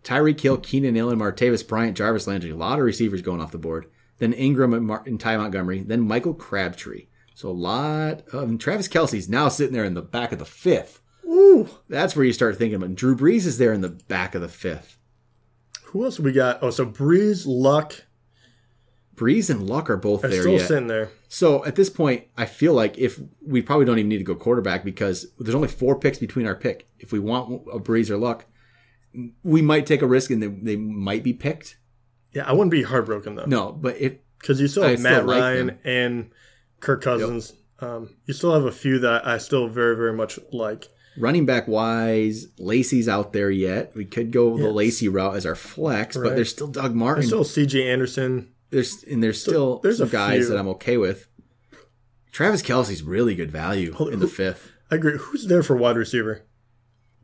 Tyreek 0.02 0.40
Hill, 0.40 0.58
Keenan 0.58 0.96
Allen, 0.96 1.18
Martavis 1.18 1.66
Bryant, 1.66 1.96
Jarvis 1.96 2.26
Landry. 2.26 2.50
A 2.50 2.56
lot 2.56 2.78
of 2.78 2.84
receivers 2.84 3.22
going 3.22 3.40
off 3.40 3.52
the 3.52 3.58
board. 3.58 3.86
Then 4.18 4.32
Ingram 4.34 4.74
and, 4.74 4.86
Mar- 4.86 5.02
and 5.06 5.18
Ty 5.18 5.38
Montgomery. 5.38 5.80
Then 5.80 6.02
Michael 6.02 6.34
Crabtree. 6.34 7.06
So 7.34 7.48
a 7.48 7.52
lot 7.52 8.22
of 8.32 8.44
and 8.44 8.60
Travis 8.60 8.86
Kelce's 8.86 9.28
now 9.28 9.48
sitting 9.48 9.72
there 9.72 9.84
in 9.84 9.94
the 9.94 10.02
back 10.02 10.30
of 10.30 10.38
the 10.38 10.44
fifth. 10.44 11.00
Ooh, 11.26 11.68
That's 11.88 12.14
where 12.14 12.24
you 12.24 12.32
start 12.32 12.56
thinking 12.58 12.76
about. 12.76 12.94
Drew 12.94 13.16
Brees 13.16 13.46
is 13.46 13.58
there 13.58 13.72
in 13.72 13.80
the 13.80 13.88
back 13.88 14.34
of 14.34 14.42
the 14.42 14.48
fifth. 14.48 14.98
Who 15.94 16.04
else 16.04 16.18
we 16.18 16.32
got? 16.32 16.58
Oh, 16.60 16.70
so 16.70 16.84
Brees, 16.84 17.44
Luck 17.46 18.04
Brees 19.14 19.48
and 19.48 19.68
Luck 19.68 19.88
are 19.90 19.96
both 19.96 20.24
are 20.24 20.28
there 20.28 20.40
still 20.40 20.54
yet. 20.54 20.66
sitting 20.66 20.88
there. 20.88 21.08
So 21.28 21.64
at 21.64 21.76
this 21.76 21.88
point, 21.88 22.24
I 22.36 22.46
feel 22.46 22.74
like 22.74 22.98
if 22.98 23.20
we 23.46 23.62
probably 23.62 23.86
don't 23.86 23.98
even 24.00 24.08
need 24.08 24.18
to 24.18 24.24
go 24.24 24.34
quarterback 24.34 24.84
because 24.84 25.26
there's 25.38 25.54
only 25.54 25.68
four 25.68 25.96
picks 25.98 26.18
between 26.18 26.48
our 26.48 26.56
pick. 26.56 26.88
If 26.98 27.12
we 27.12 27.20
want 27.20 27.62
a 27.72 27.78
Brees 27.78 28.10
or 28.10 28.16
Luck, 28.16 28.44
we 29.44 29.62
might 29.62 29.86
take 29.86 30.02
a 30.02 30.06
risk 30.08 30.30
and 30.32 30.42
they, 30.42 30.48
they 30.48 30.76
might 30.76 31.22
be 31.22 31.32
picked. 31.32 31.78
Yeah, 32.32 32.44
I 32.44 32.52
wouldn't 32.52 32.72
be 32.72 32.82
heartbroken 32.82 33.36
though, 33.36 33.44
No, 33.44 33.70
but 33.70 33.96
if 33.98 34.14
because 34.40 34.60
you 34.60 34.66
still 34.66 34.82
I 34.82 34.90
have 34.90 34.98
still 34.98 35.12
Matt 35.12 35.26
like 35.26 35.40
Ryan 35.40 35.66
them. 35.68 35.78
and 35.84 36.30
Kirk 36.80 37.02
Cousins. 37.02 37.52
Um, 37.78 38.16
you 38.26 38.34
still 38.34 38.52
have 38.52 38.64
a 38.64 38.72
few 38.72 38.98
that 39.00 39.26
I 39.26 39.38
still 39.38 39.68
very 39.68 39.94
very 39.96 40.12
much 40.12 40.40
like. 40.52 40.88
Running 41.16 41.46
back 41.46 41.68
wise, 41.68 42.46
Lacy's 42.58 43.08
out 43.08 43.32
there 43.32 43.50
yet. 43.50 43.94
We 43.94 44.04
could 44.04 44.32
go 44.32 44.56
the 44.56 44.70
Lacy 44.70 45.08
route 45.08 45.36
as 45.36 45.46
our 45.46 45.54
flex, 45.54 46.16
but 46.16 46.34
there's 46.34 46.50
still 46.50 46.66
Doug 46.66 46.94
Martin. 46.94 47.20
There's 47.20 47.28
still 47.28 47.44
C.J. 47.44 47.88
Anderson. 47.90 48.52
there's 48.70 49.04
and 49.04 49.22
there's 49.22 49.40
still 49.40 49.78
there's 49.78 49.98
some 49.98 50.08
guys 50.08 50.46
few. 50.46 50.48
that 50.48 50.58
I'm 50.58 50.68
okay 50.68 50.96
with. 50.96 51.28
Travis 52.32 52.62
Kelce's 52.62 53.02
really 53.02 53.36
good 53.36 53.52
value 53.52 53.94
in 54.10 54.18
the 54.18 54.26
fifth. 54.26 54.72
I 54.90 54.96
agree. 54.96 55.16
Who's 55.16 55.46
there 55.46 55.62
for 55.62 55.76
wide 55.76 55.96
receiver? 55.96 56.42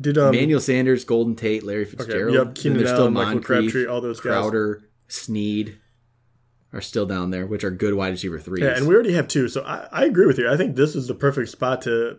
Did 0.01 0.17
um 0.17 0.33
Emmanuel 0.35 0.61
Sanders, 0.61 1.05
Golden 1.05 1.35
Tate, 1.35 1.65
Larry 1.65 1.85
Fitzgerald. 1.85 2.35
yep, 2.35 2.45
Then 2.47 2.55
Keenan 2.55 2.79
there's 2.79 2.91
Allen, 2.91 3.13
Michael 3.13 3.41
Crabtree, 3.41 3.87
all 3.87 4.01
those 4.01 4.19
guys. 4.21 4.31
Crowder, 4.31 4.85
Snead 5.09 5.79
are 6.73 6.81
still 6.81 7.05
down 7.07 7.31
there, 7.31 7.45
which 7.47 7.65
are 7.65 7.71
good 7.73 7.95
wide 7.95 8.11
receiver 8.11 8.39
threes. 8.39 8.63
Yeah, 8.63 8.77
and 8.77 8.87
we 8.87 8.95
already 8.95 9.13
have 9.15 9.27
two, 9.27 9.49
so 9.49 9.63
I, 9.63 9.89
I 9.91 10.05
agree 10.05 10.27
with 10.27 10.39
you. 10.39 10.49
I 10.49 10.57
think 10.57 10.77
this 10.77 10.95
is 10.95 11.09
the 11.09 11.15
perfect 11.15 11.49
spot 11.51 11.83
to 11.83 12.19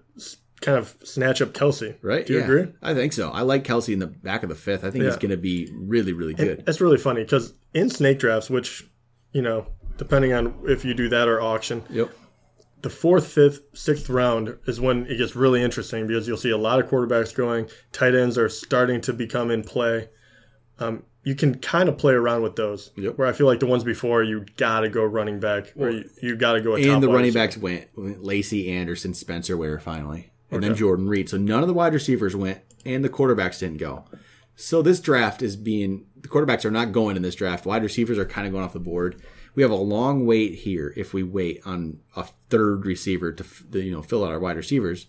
kind 0.62 0.78
of 0.78 0.96
snatch 1.04 1.42
up 1.42 1.54
Kelce. 1.54 1.96
right? 2.02 2.26
Do 2.26 2.34
you 2.34 2.40
Yeah. 2.40 2.46
agree? 2.46 2.68
I 2.82 2.94
think 2.94 3.14
so. 3.14 3.30
I 3.32 3.42
like 3.42 3.64
Kelce 3.64 3.92
in 3.94 4.00
the 4.00 4.08
back 4.08 4.44
of 4.44 4.50
the 4.50 4.56
fifth. 4.56 4.84
I 4.86 4.92
think 4.92 5.04
he's 5.04 5.18
going 5.18 5.32
to 5.32 5.38
be 5.38 5.70
really, 5.74 6.14
really 6.14 6.34
good. 6.34 6.64
It's 6.68 6.80
really 6.80 6.98
funny 6.98 7.24
because 7.24 7.54
in 7.74 7.90
snake 7.90 8.20
drafts, 8.20 8.50
which 8.50 8.86
you 9.34 9.42
know, 9.42 9.66
depending 9.98 10.34
on 10.34 10.54
if 10.68 10.84
you 10.86 10.94
do 10.94 11.10
that 11.10 11.28
or 11.28 11.42
auction, 11.42 11.84
Yep. 11.90 12.12
the 12.82 12.90
fourth, 12.90 13.28
fifth, 13.28 13.62
sixth 13.74 14.10
round 14.10 14.58
is 14.68 14.80
when 14.82 15.06
it 15.08 15.18
gets 15.18 15.36
really 15.36 15.62
interesting 15.64 16.06
because 16.06 16.28
you'll 16.28 16.38
see 16.38 16.50
a 16.52 16.58
lot 16.58 16.80
of 16.80 16.90
quarterbacks 16.90 17.34
going. 17.36 17.68
Tight 17.92 18.14
ends 18.14 18.38
are 18.38 18.50
starting 18.50 19.00
to 19.02 19.14
become 19.14 19.50
in 19.50 19.64
play. 19.64 20.10
Um, 20.80 21.04
you 21.24 21.36
can 21.36 21.56
kind 21.60 21.88
of 21.88 21.98
play 21.98 22.14
around 22.14 22.42
with 22.42 22.56
those. 22.56 22.92
Yep. 22.98 23.18
Where 23.18 23.28
I 23.28 23.32
feel 23.34 23.46
like 23.46 23.60
the 23.60 23.68
ones 23.68 23.84
before, 23.84 24.24
you 24.24 24.44
got 24.58 24.80
to 24.82 24.90
go 24.90 25.04
running 25.06 25.40
back, 25.40 25.72
or 25.78 25.92
you, 25.92 26.10
you 26.22 26.36
got 26.36 26.54
to 26.54 26.62
go. 26.62 26.74
A 26.76 26.82
top 26.84 26.94
And 26.96 27.04
the 27.04 27.10
running 27.10 27.32
backs 27.34 27.56
went, 27.58 27.88
went 27.96 28.24
Lacy, 28.24 28.72
Anderson, 28.72 29.14
Spencer 29.14 29.56
Ware 29.56 29.80
finally, 29.80 30.31
and 30.52 30.64
then 30.64 30.76
Jordan 30.76 31.08
Reed. 31.08 31.30
So 31.30 31.38
none 31.38 31.62
of 31.62 31.68
the 31.68 31.74
wide 31.74 31.94
receivers 31.94 32.36
went, 32.36 32.60
and 32.86 33.04
the 33.04 33.10
quarterbacks 33.10 33.60
didn't 33.60 33.78
go. 33.78 34.06
So 34.56 34.82
this 34.82 35.00
draft 35.00 35.42
is 35.42 35.56
being 35.56 36.06
the 36.18 36.28
quarterbacks 36.28 36.66
are 36.66 36.72
not 36.72 36.92
going 36.92 37.16
in 37.16 37.24
this 37.24 37.36
draft. 37.36 37.66
Wide 37.66 37.84
receivers 37.84 38.18
are 38.18 38.26
kind 38.26 38.46
of 38.46 38.54
going 38.54 38.64
off 38.64 38.74
the 38.74 38.80
board. 38.80 39.22
We 39.56 39.64
have 39.64 39.72
a 39.72 39.76
long 39.76 40.26
wait 40.26 40.60
here 40.60 40.94
if 40.96 41.14
we 41.14 41.24
wait 41.24 41.62
on 41.66 42.00
a 42.16 42.26
third 42.50 42.86
receiver 42.86 43.32
to 43.32 43.46
you 43.80 43.92
know 43.92 44.02
fill 44.02 44.24
out 44.24 44.32
our 44.32 44.40
wide 44.40 44.58
receivers. 44.58 45.08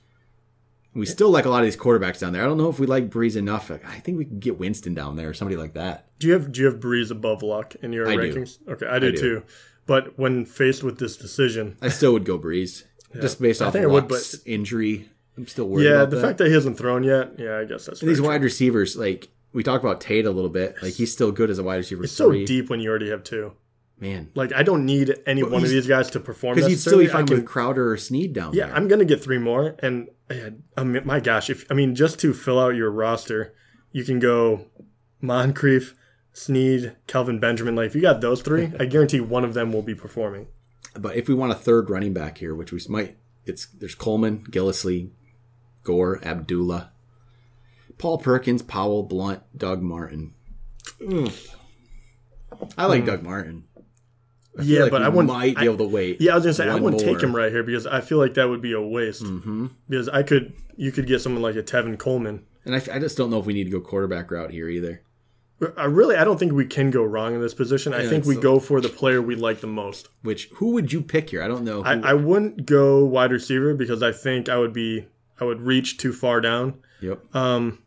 We 0.94 1.06
still 1.06 1.30
like 1.30 1.46
a 1.46 1.48
lot 1.48 1.60
of 1.60 1.64
these 1.64 1.76
quarterbacks 1.76 2.18
down 2.18 2.34
there. 2.34 2.42
I 2.42 2.44
don't 2.44 2.58
know 2.58 2.68
if 2.68 2.78
we 2.78 2.86
like 2.86 3.08
Brees 3.08 3.34
enough. 3.34 3.70
I 3.70 3.98
think 4.00 4.18
we 4.18 4.26
can 4.26 4.40
get 4.40 4.58
Winston 4.58 4.92
down 4.92 5.16
there 5.16 5.30
or 5.30 5.34
somebody 5.34 5.56
like 5.56 5.72
that. 5.72 6.06
Do 6.18 6.26
you 6.26 6.34
have 6.34 6.52
do 6.52 6.60
you 6.60 6.66
have 6.66 6.80
Brees 6.80 7.10
above 7.10 7.42
Luck 7.42 7.74
in 7.82 7.92
your 7.92 8.08
I 8.08 8.16
do. 8.16 8.34
rankings? 8.34 8.58
Okay, 8.68 8.86
I 8.86 8.98
do, 8.98 9.12
do. 9.12 9.18
too. 9.18 9.42
But 9.86 10.18
when 10.18 10.44
faced 10.44 10.82
with 10.82 10.98
this 10.98 11.16
decision, 11.16 11.76
I 11.80 11.88
still 11.88 12.12
would 12.12 12.24
go 12.24 12.38
Brees. 12.38 12.84
Just 13.20 13.40
based 13.40 13.60
I 13.60 13.66
off 13.66 13.76
I 13.76 13.86
would, 13.86 14.10
Luck's 14.10 14.36
injury. 14.46 15.10
I'm 15.36 15.46
still 15.46 15.68
worried 15.68 15.84
yeah, 15.84 15.90
about 16.02 16.10
the 16.10 16.16
that. 16.16 16.22
fact 16.22 16.38
that 16.38 16.48
he 16.48 16.52
hasn't 16.54 16.76
thrown 16.78 17.02
yet, 17.04 17.38
yeah, 17.38 17.58
I 17.58 17.64
guess 17.64 17.86
that's 17.86 18.00
And 18.02 18.10
these 18.10 18.18
true. 18.18 18.28
wide 18.28 18.42
receivers, 18.42 18.96
like 18.96 19.28
we 19.52 19.62
talked 19.62 19.82
about 19.84 20.00
Tate 20.00 20.26
a 20.26 20.30
little 20.30 20.50
bit, 20.50 20.76
like 20.82 20.94
he's 20.94 21.12
still 21.12 21.32
good 21.32 21.48
as 21.50 21.58
a 21.58 21.62
wide 21.62 21.76
receiver. 21.76 22.04
It's 22.04 22.12
so 22.12 22.30
deep 22.32 22.68
when 22.70 22.80
you 22.80 22.90
already 22.90 23.08
have 23.10 23.24
two. 23.24 23.52
man. 23.98 24.30
Like 24.34 24.52
I 24.52 24.62
don't 24.62 24.84
need 24.84 25.14
any 25.26 25.42
one 25.42 25.62
of 25.62 25.68
these 25.70 25.86
guys 25.86 26.10
to 26.10 26.20
perform 26.20 26.56
Because 26.56 26.70
you'd 26.70 26.78
still 26.80 26.98
be 26.98 27.06
fine 27.06 27.26
can- 27.26 27.36
with 27.36 27.46
Crowder 27.46 27.90
or 27.92 27.96
Snead 27.96 28.32
down 28.32 28.52
Yeah, 28.52 28.64
there. 28.66 28.68
Yeah, 28.74 28.76
I'm 28.76 28.88
gonna 28.88 29.04
get 29.04 29.22
three 29.22 29.38
more, 29.38 29.74
and 29.78 30.08
I 30.76 30.84
mean, 30.84 31.02
my 31.06 31.20
gosh, 31.20 31.48
if 31.50 31.64
I 31.70 31.74
mean 31.74 31.94
just 31.94 32.18
to 32.20 32.32
fill 32.34 32.58
out 32.58 32.74
your 32.74 32.90
roster, 32.90 33.54
you 33.92 34.04
can 34.04 34.18
go 34.18 34.66
Moncrief, 35.20 35.94
Snead, 36.32 36.96
Kelvin 37.06 37.38
Benjamin. 37.38 37.74
Like 37.76 37.86
if 37.86 37.94
you 37.94 38.00
got 38.00 38.20
those 38.20 38.42
three, 38.42 38.72
I 38.78 38.84
guarantee 38.86 39.20
one 39.20 39.44
of 39.44 39.54
them 39.54 39.72
will 39.72 39.82
be 39.82 39.94
performing. 39.94 40.48
But 40.98 41.16
if 41.16 41.28
we 41.28 41.34
want 41.34 41.52
a 41.52 41.56
third 41.56 41.88
running 41.90 42.12
back 42.12 42.38
here, 42.38 42.54
which 42.54 42.72
we 42.72 42.80
might, 42.88 43.16
it's 43.46 43.66
there's 43.66 43.94
Coleman, 43.94 44.44
Gillislee, 44.50 45.10
Gore, 45.82 46.20
Abdullah, 46.24 46.92
Paul 47.98 48.18
Perkins, 48.18 48.62
Powell, 48.62 49.02
Blunt, 49.02 49.42
Doug 49.56 49.82
Martin. 49.82 50.34
Ugh. 51.06 51.32
I 52.76 52.86
like 52.86 53.04
Doug 53.06 53.22
Martin. 53.22 53.64
I. 54.58 54.62
Yeah, 54.62 54.82
like 54.82 54.90
but 54.90 55.02
I 55.02 55.08
wouldn't. 55.08 55.32
might 55.32 55.56
be 55.56 55.64
able 55.64 55.78
to 55.78 55.88
wait. 55.88 56.20
Yeah, 56.20 56.32
I 56.32 56.34
was 56.34 56.44
gonna 56.44 56.54
say 56.54 56.68
I 56.68 56.74
wouldn't 56.74 57.02
take 57.02 57.22
him 57.22 57.34
right 57.34 57.50
here 57.50 57.62
because 57.62 57.86
I 57.86 58.00
feel 58.02 58.18
like 58.18 58.34
that 58.34 58.48
would 58.48 58.60
be 58.60 58.72
a 58.72 58.80
waste. 58.80 59.22
Mm-hmm. 59.24 59.68
Because 59.88 60.08
I 60.10 60.22
could, 60.22 60.52
you 60.76 60.92
could 60.92 61.06
get 61.06 61.20
someone 61.20 61.42
like 61.42 61.56
a 61.56 61.62
Tevin 61.62 61.98
Coleman. 61.98 62.44
And 62.64 62.74
I, 62.74 62.78
I 62.92 62.98
just 62.98 63.16
don't 63.16 63.30
know 63.30 63.38
if 63.40 63.46
we 63.46 63.54
need 63.54 63.64
to 63.64 63.70
go 63.70 63.80
quarterback 63.80 64.30
route 64.30 64.50
here 64.50 64.68
either. 64.68 65.02
I 65.76 65.84
really, 65.84 66.16
I 66.16 66.24
don't 66.24 66.38
think 66.38 66.52
we 66.52 66.66
can 66.66 66.90
go 66.90 67.04
wrong 67.04 67.34
in 67.34 67.40
this 67.40 67.54
position. 67.54 67.94
I 67.94 68.02
Yeah, 68.02 68.08
think 68.10 68.24
we 68.24 68.34
go 68.36 68.58
for 68.58 68.80
the 68.80 68.88
player 68.88 69.22
we 69.22 69.36
like 69.36 69.60
the 69.60 69.68
most. 69.68 70.08
Which 70.22 70.48
who 70.54 70.72
would 70.72 70.92
you 70.92 71.00
pick 71.02 71.30
here? 71.30 71.42
I 71.42 71.46
don't 71.48 71.64
know. 71.64 71.82
Who, 71.84 71.88
I, 71.88 72.10
I 72.10 72.14
wouldn't 72.14 72.66
go 72.66 73.04
wide 73.04 73.30
receiver 73.30 73.72
because 73.74 74.02
I 74.02 74.10
think 74.12 74.48
I 74.48 74.58
would 74.58 74.72
be, 74.72 75.06
I 75.42 75.44
would 75.44 75.60
reach 75.62 75.98
too 75.98 76.12
far 76.12 76.40
down. 76.40 76.74
yep. 77.00 77.20
Um, 77.34 77.80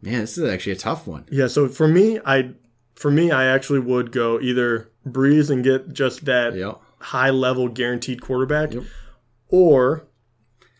Man, 0.00 0.20
this 0.20 0.38
is 0.38 0.48
actually 0.48 0.72
a 0.72 0.76
tough 0.76 1.08
one. 1.08 1.24
Yeah, 1.28 1.48
so 1.48 1.66
for 1.66 1.88
me, 1.88 2.20
I 2.24 2.52
for 2.94 3.10
me, 3.10 3.32
I 3.32 3.46
actually 3.46 3.80
would 3.80 4.12
go 4.12 4.40
either 4.40 4.90
Brees 5.06 5.50
and 5.50 5.64
get 5.64 5.92
just 5.92 6.24
that 6.26 6.54
Yep. 6.54 6.80
high 7.00 7.30
level 7.30 7.68
guaranteed 7.68 8.20
quarterback, 8.22 8.74
Yep. 8.74 8.84
or 9.48 10.06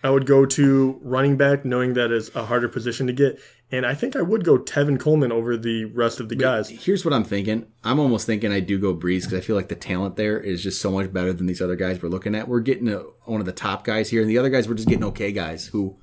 I 0.05 0.11
would 0.11 0.25
go 0.27 0.47
to 0.47 1.01
running 1.03 1.37
back, 1.37 1.65
knowing 1.65 1.95
that 1.95 2.13
is 2.13 2.31
a 2.37 2.45
harder 2.47 2.69
position 2.69 3.09
to 3.09 3.13
get. 3.13 3.41
And 3.71 3.85
I 3.85 3.95
think 3.95 4.17
I 4.17 4.23
would 4.23 4.45
go 4.45 4.57
Tevin 4.59 4.99
Coleman 4.99 5.31
over 5.31 5.55
the 5.57 5.85
rest 5.85 6.21
of 6.21 6.31
the 6.31 6.37
guys. 6.37 6.71
Here's 6.71 7.05
what 7.05 7.13
I'm 7.13 7.25
thinking. 7.25 7.67
I'm 7.85 7.99
almost 8.01 8.25
thinking 8.27 8.51
I 8.51 8.61
do 8.61 8.79
go 8.79 8.95
Brees 8.95 9.21
because 9.25 9.35
I 9.35 9.41
feel 9.41 9.57
like 9.57 9.69
the 9.69 9.75
talent 9.77 10.17
there 10.17 10.41
is 10.41 10.63
just 10.63 10.81
so 10.81 10.91
much 10.91 11.13
better 11.13 11.35
than 11.35 11.45
these 11.47 11.61
other 11.61 11.77
guys 11.77 12.01
we're 12.03 12.09
looking 12.09 12.35
at. 12.35 12.49
We're 12.49 12.61
getting 12.61 12.89
a, 12.89 13.01
one 13.27 13.41
of 13.41 13.47
the 13.47 13.53
top 13.53 13.85
guys 13.85 14.09
here, 14.09 14.23
and 14.23 14.31
the 14.31 14.39
other 14.39 14.49
guys 14.49 14.67
we're 14.69 14.75
just 14.75 14.89
getting 14.89 15.05
okay 15.05 15.33
guys 15.33 15.67
who 15.67 15.99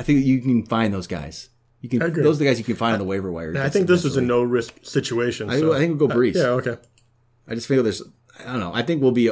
I 0.00 0.02
think 0.02 0.24
you 0.24 0.40
can 0.40 0.66
find 0.66 0.92
those 0.92 1.06
guys. 1.06 1.50
You 1.80 1.88
can 1.88 2.02
agree. 2.02 2.22
those 2.24 2.36
are 2.36 2.38
the 2.40 2.44
guys 2.46 2.58
you 2.58 2.64
can 2.64 2.76
find 2.76 2.94
on 2.94 2.98
the 2.98 3.04
waiver 3.04 3.30
wire. 3.30 3.56
I 3.56 3.68
think 3.68 3.86
this 3.86 4.04
is 4.04 4.16
a 4.16 4.20
no 4.20 4.42
risk 4.42 4.74
situation. 4.82 5.48
I, 5.48 5.60
so- 5.60 5.72
I 5.72 5.78
think 5.78 5.98
we'll 5.98 6.08
go 6.08 6.14
uh, 6.14 6.16
Brees. 6.16 6.34
yeah, 6.34 6.48
okay. 6.48 6.76
I 7.46 7.54
just 7.54 7.68
feel 7.68 7.82
there's 7.84 8.02
I 8.40 8.44
don't 8.50 8.60
know. 8.60 8.72
I 8.74 8.82
think 8.82 9.00
we'll 9.00 9.12
be 9.12 9.30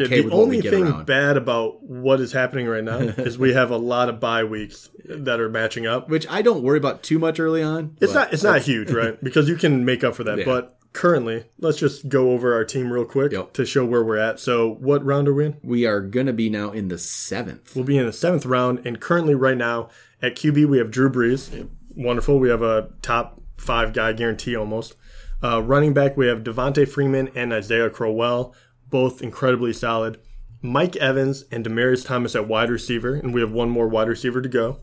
okay, 0.00 0.22
the 0.22 0.30
only 0.32 0.60
thing 0.60 0.84
around. 0.84 1.06
bad 1.06 1.36
about 1.36 1.82
what 1.82 2.20
is 2.20 2.32
happening 2.32 2.66
right 2.66 2.84
now 2.84 2.98
is 3.00 3.36
we 3.38 3.52
have 3.52 3.70
a 3.70 3.76
lot 3.76 4.08
of 4.08 4.20
bye 4.20 4.44
weeks 4.44 4.88
that 5.04 5.40
are 5.40 5.48
matching 5.48 5.86
up. 5.86 6.08
which 6.08 6.26
I 6.30 6.40
don't 6.42 6.62
worry 6.62 6.78
about 6.78 7.02
too 7.02 7.18
much 7.18 7.38
early 7.38 7.62
on. 7.62 7.96
It's 8.00 8.14
not 8.14 8.32
it's 8.32 8.42
not 8.42 8.62
huge, 8.62 8.90
right? 8.90 9.18
Because 9.24 9.48
you 9.48 9.56
can 9.56 9.84
make 9.84 10.02
up 10.04 10.14
for 10.14 10.24
that. 10.24 10.38
Yeah. 10.38 10.44
But 10.44 10.78
currently, 10.92 11.44
let's 11.58 11.78
just 11.78 12.08
go 12.08 12.30
over 12.32 12.54
our 12.54 12.64
team 12.64 12.92
real 12.92 13.04
quick 13.04 13.32
Yep. 13.32 13.52
to 13.54 13.64
show 13.66 13.84
where 13.84 14.04
we're 14.04 14.18
at. 14.18 14.38
So, 14.40 14.68
what 14.80 15.04
round 15.04 15.26
are 15.28 15.34
we 15.34 15.46
in? 15.46 15.56
We 15.62 15.86
are 15.86 16.00
gonna 16.00 16.32
be 16.32 16.48
now 16.50 16.70
in 16.70 16.88
the 16.88 16.98
seventh. 16.98 17.74
We'll 17.74 17.84
be 17.84 17.98
in 17.98 18.06
the 18.06 18.12
seventh 18.12 18.46
round, 18.46 18.86
and 18.86 19.00
currently, 19.00 19.34
right 19.34 19.56
now 19.56 19.88
at 20.20 20.36
QB, 20.36 20.66
we 20.68 20.78
have 20.78 20.90
Drew 20.90 21.10
Brees. 21.10 21.68
Wonderful. 21.96 22.38
We 22.38 22.48
have 22.48 22.62
a 22.62 22.90
top 23.02 23.40
five 23.56 23.92
guy 23.92 24.12
guarantee 24.12 24.56
almost. 24.56 24.96
Uh, 25.42 25.60
running 25.62 25.92
back, 25.92 26.16
we 26.16 26.26
have 26.28 26.44
Devonta 26.44 26.86
Freeman 26.88 27.28
and 27.34 27.52
Isaiah 27.52 27.90
Crowell, 27.90 28.54
both 28.92 29.22
incredibly 29.22 29.72
solid. 29.72 30.20
Mike 30.60 30.94
Evans 30.94 31.44
and 31.50 31.66
Demaryius 31.66 32.06
Thomas 32.06 32.36
at 32.36 32.46
wide 32.46 32.70
receiver, 32.70 33.14
and 33.14 33.34
we 33.34 33.40
have 33.40 33.50
one 33.50 33.68
more 33.68 33.88
wide 33.88 34.06
receiver 34.06 34.40
to 34.40 34.48
go. 34.48 34.78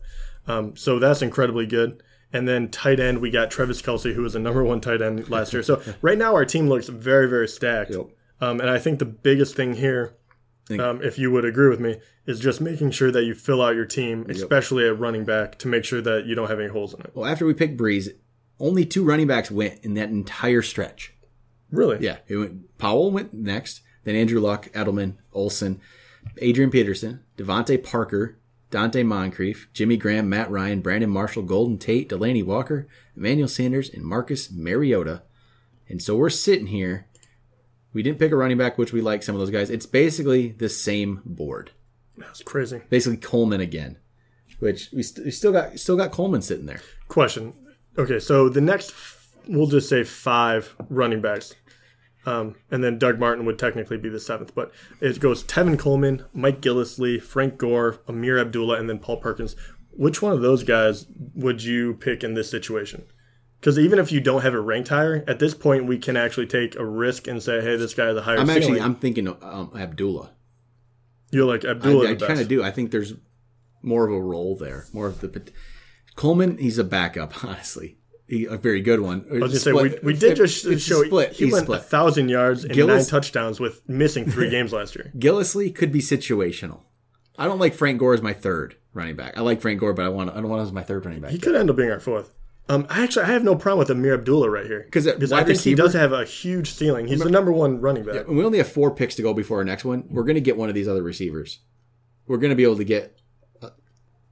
Um, 0.46 0.76
so 0.76 0.98
that's 0.98 1.22
incredibly 1.22 1.64
good. 1.64 2.02
And 2.32 2.46
then 2.46 2.68
tight 2.70 3.00
end, 3.00 3.20
we 3.20 3.30
got 3.30 3.50
Travis 3.50 3.80
Kelce, 3.80 4.12
who 4.12 4.22
was 4.22 4.34
the 4.34 4.38
number 4.38 4.62
one 4.62 4.80
tight 4.80 5.00
end 5.00 5.30
last 5.30 5.54
year. 5.54 5.62
So 5.62 5.82
right 6.02 6.18
now, 6.18 6.34
our 6.34 6.44
team 6.44 6.68
looks 6.68 6.88
very, 6.88 7.28
very 7.28 7.48
stacked. 7.48 7.92
Yep. 7.92 8.08
Um, 8.42 8.60
and 8.60 8.68
I 8.68 8.78
think 8.78 8.98
the 8.98 9.06
biggest 9.06 9.56
thing 9.56 9.74
here, 9.74 10.14
um, 10.78 11.02
if 11.02 11.18
you 11.18 11.30
would 11.30 11.44
agree 11.44 11.68
with 11.68 11.80
me, 11.80 11.96
is 12.26 12.40
just 12.40 12.60
making 12.60 12.90
sure 12.90 13.10
that 13.10 13.24
you 13.24 13.34
fill 13.34 13.62
out 13.62 13.74
your 13.74 13.86
team, 13.86 14.26
especially 14.28 14.86
at 14.86 14.98
running 14.98 15.24
back, 15.24 15.58
to 15.58 15.68
make 15.68 15.84
sure 15.84 16.00
that 16.02 16.26
you 16.26 16.34
don't 16.34 16.48
have 16.48 16.60
any 16.60 16.68
holes 16.68 16.94
in 16.94 17.00
it. 17.00 17.10
Well, 17.14 17.26
after 17.26 17.46
we 17.46 17.54
picked 17.54 17.76
Brees, 17.76 18.08
only 18.58 18.84
two 18.84 19.04
running 19.04 19.26
backs 19.26 19.50
went 19.50 19.84
in 19.84 19.94
that 19.94 20.10
entire 20.10 20.62
stretch. 20.62 21.14
Really? 21.70 21.98
Yeah, 22.00 22.18
it 22.28 22.36
went. 22.36 22.78
Powell 22.78 23.10
went 23.10 23.34
next, 23.34 23.82
then 24.04 24.14
Andrew 24.14 24.40
Luck, 24.40 24.70
Edelman, 24.72 25.14
Olsen, 25.32 25.80
Adrian 26.38 26.70
Peterson, 26.70 27.20
DeVante 27.36 27.82
Parker, 27.82 28.38
Donte 28.70 29.04
Moncrief, 29.04 29.68
Jimmy 29.72 29.96
Graham, 29.96 30.28
Matt 30.28 30.50
Ryan, 30.50 30.80
Brandon 30.80 31.10
Marshall, 31.10 31.42
Golden 31.42 31.76
Tate, 31.76 32.08
Delanie 32.08 32.44
Walker, 32.44 32.86
Emmanuel 33.16 33.48
Sanders, 33.48 33.90
and 33.90 34.04
Marcus 34.04 34.50
Mariota. 34.50 35.22
And 35.88 36.00
so 36.00 36.16
we're 36.16 36.30
sitting 36.30 36.68
here. 36.68 37.06
We 37.92 38.02
didn't 38.04 38.20
pick 38.20 38.30
a 38.30 38.36
running 38.36 38.58
back, 38.58 38.78
which 38.78 38.92
we 38.92 39.00
like 39.00 39.22
some 39.24 39.34
of 39.34 39.40
those 39.40 39.50
guys. 39.50 39.70
It's 39.70 39.86
basically 39.86 40.52
the 40.52 40.68
same 40.68 41.20
board. 41.24 41.72
That's 42.16 42.42
crazy. 42.42 42.82
Basically 42.88 43.16
Coleman 43.16 43.60
again, 43.60 43.98
which 44.60 44.90
we, 44.92 45.02
st- 45.02 45.24
we 45.24 45.32
still 45.32 45.52
got 45.52 45.78
still 45.80 45.96
got 45.96 46.12
Coleman 46.12 46.42
sitting 46.42 46.66
there. 46.66 46.80
Question. 47.08 47.54
Okay, 47.98 48.20
so 48.20 48.48
the 48.48 48.60
next, 48.60 48.94
we'll 49.48 49.66
just 49.66 49.88
say 49.88 50.04
five 50.04 50.76
running 50.88 51.20
backs. 51.20 51.56
Um, 52.26 52.56
and 52.70 52.84
then 52.84 52.98
Doug 52.98 53.18
Martin 53.18 53.46
would 53.46 53.58
technically 53.58 53.96
be 53.96 54.10
the 54.10 54.20
seventh, 54.20 54.54
but 54.54 54.72
it 55.00 55.20
goes 55.20 55.42
Tevin 55.42 55.78
Coleman, 55.78 56.24
Mike 56.34 56.60
Gillislee, 56.60 57.20
Frank 57.20 57.56
Gore, 57.56 58.00
Ameer 58.06 58.38
Abdullah, 58.38 58.78
and 58.78 58.88
then 58.88 58.98
Paul 58.98 59.16
Perkins. 59.16 59.56
Which 59.92 60.20
one 60.20 60.32
of 60.32 60.42
those 60.42 60.62
guys 60.62 61.06
would 61.34 61.62
you 61.62 61.94
pick 61.94 62.22
in 62.22 62.34
this 62.34 62.50
situation? 62.50 63.04
Because 63.58 63.78
even 63.78 63.98
if 63.98 64.12
you 64.12 64.20
don't 64.20 64.42
have 64.42 64.54
it 64.54 64.58
ranked 64.58 64.88
higher, 64.88 65.24
at 65.26 65.38
this 65.38 65.54
point 65.54 65.86
we 65.86 65.98
can 65.98 66.16
actually 66.16 66.46
take 66.46 66.76
a 66.76 66.84
risk 66.84 67.26
and 67.26 67.42
say, 67.42 67.60
"Hey, 67.60 67.76
this 67.76 67.94
guy 67.94 68.06
has 68.06 68.16
a 68.16 68.22
higher 68.22 68.38
I'm 68.38 68.46
ceiling." 68.46 68.62
actually 68.62 68.80
I'm 68.80 68.94
thinking 68.94 69.28
um, 69.28 69.72
Abdullah. 69.74 70.30
You're 71.30 71.46
like 71.46 71.64
Abdullah. 71.64 72.08
I, 72.08 72.12
I 72.12 72.14
kind 72.14 72.40
of 72.40 72.48
do. 72.48 72.62
I 72.62 72.70
think 72.70 72.90
there's 72.90 73.14
more 73.82 74.06
of 74.06 74.12
a 74.12 74.20
role 74.20 74.56
there. 74.56 74.86
More 74.92 75.06
of 75.06 75.20
the 75.20 75.50
Coleman. 76.16 76.58
He's 76.58 76.78
a 76.78 76.84
backup, 76.84 77.44
honestly. 77.44 77.98
A 78.32 78.56
very 78.56 78.80
good 78.80 79.00
one. 79.00 79.26
I 79.30 79.38
was 79.38 79.52
gonna 79.52 79.58
say 79.58 79.72
we, 79.72 79.98
we 80.02 80.14
did 80.14 80.36
just 80.36 80.64
it's 80.64 80.82
show 80.82 81.02
split. 81.04 81.32
he 81.32 81.50
went 81.50 81.68
a 81.68 81.78
thousand 81.78 82.28
yards 82.28 82.64
and 82.64 82.72
Gillis- 82.72 83.10
nine 83.10 83.20
touchdowns 83.20 83.58
with 83.58 83.86
missing 83.88 84.30
three 84.30 84.50
games 84.56 84.72
last 84.72 84.94
year. 84.94 85.10
Gillislee 85.18 85.74
could 85.74 85.90
be 85.92 86.00
situational. 86.00 86.82
I 87.36 87.46
don't 87.46 87.58
like 87.58 87.74
Frank 87.74 87.98
Gore 87.98 88.14
as 88.14 88.22
my 88.22 88.32
third 88.32 88.76
running 88.92 89.16
back. 89.16 89.36
I 89.36 89.40
like 89.40 89.60
Frank 89.60 89.80
Gore, 89.80 89.94
but 89.94 90.04
I 90.04 90.08
want 90.08 90.30
I 90.30 90.34
don't 90.34 90.48
want 90.48 90.60
him 90.60 90.66
as 90.66 90.72
my 90.72 90.82
third 90.82 91.04
running 91.04 91.20
back. 91.20 91.30
He 91.30 91.38
could 91.38 91.54
end 91.54 91.70
up 91.70 91.76
being 91.76 91.90
our 91.90 92.00
fourth. 92.00 92.34
Um, 92.68 92.86
I 92.88 93.02
actually 93.02 93.24
I 93.24 93.32
have 93.32 93.42
no 93.42 93.56
problem 93.56 93.80
with 93.80 93.88
Ameer 93.88 94.14
Abdullah 94.14 94.48
right 94.48 94.66
here 94.66 94.84
because 94.84 95.08
I 95.32 95.42
think 95.42 95.60
he 95.60 95.74
does 95.74 95.92
have 95.94 96.12
a 96.12 96.24
huge 96.24 96.70
ceiling. 96.70 97.08
He's 97.08 97.18
the 97.18 97.30
number 97.30 97.50
one 97.50 97.80
running 97.80 98.04
back. 98.04 98.28
And 98.28 98.36
we 98.36 98.44
only 98.44 98.58
have 98.58 98.70
four 98.70 98.92
picks 98.94 99.16
to 99.16 99.22
go 99.22 99.34
before 99.34 99.58
our 99.58 99.64
next 99.64 99.84
one. 99.84 100.04
We're 100.08 100.22
going 100.22 100.36
to 100.36 100.40
get 100.40 100.56
one 100.56 100.68
of 100.68 100.74
these 100.76 100.86
other 100.86 101.02
receivers. 101.02 101.58
We're 102.28 102.36
going 102.36 102.50
to 102.50 102.56
be 102.56 102.62
able 102.62 102.76
to 102.76 102.84
get 102.84 103.18
a, 103.60 103.72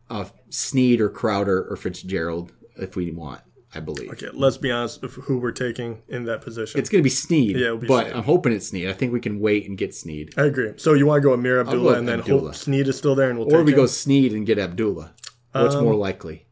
a 0.08 0.30
Snead 0.50 1.00
or 1.00 1.08
Crowder 1.08 1.66
or 1.68 1.74
Fitzgerald 1.74 2.52
if 2.76 2.94
we 2.94 3.10
want. 3.10 3.40
I 3.74 3.80
believe. 3.80 4.10
Okay, 4.12 4.28
let's 4.32 4.56
be 4.56 4.70
honest 4.70 5.02
of 5.02 5.12
who 5.14 5.38
we're 5.38 5.52
taking 5.52 6.02
in 6.08 6.24
that 6.24 6.40
position. 6.40 6.80
It's 6.80 6.88
going 6.88 7.00
to 7.00 7.04
be 7.04 7.10
Snead, 7.10 7.56
Yeah, 7.58 7.74
be 7.74 7.86
but 7.86 8.04
Snead. 8.06 8.16
I'm 8.16 8.22
hoping 8.24 8.52
it's 8.54 8.68
Snead. 8.68 8.88
I 8.88 8.94
think 8.94 9.12
we 9.12 9.20
can 9.20 9.40
wait 9.40 9.68
and 9.68 9.76
get 9.76 9.94
Snead. 9.94 10.32
I 10.38 10.44
agree. 10.44 10.72
So 10.76 10.94
you 10.94 11.04
want 11.06 11.22
to 11.22 11.28
go 11.28 11.34
Ameer 11.36 11.56
go 11.64 11.70
Abdullah 11.70 11.84
with 11.90 11.98
and 11.98 12.08
then 12.08 12.20
Abdullah. 12.20 12.40
hope 12.46 12.54
Snead 12.54 12.88
is 12.88 12.96
still 12.96 13.14
there 13.14 13.28
and 13.28 13.38
we'll 13.38 13.54
Or 13.54 13.62
we 13.62 13.72
him? 13.72 13.76
go 13.76 13.86
Snead 13.86 14.32
and 14.32 14.46
get 14.46 14.58
Abdullah. 14.58 15.12
What's 15.52 15.74
Um, 15.74 15.84
more 15.84 15.94
likely? 15.94 16.46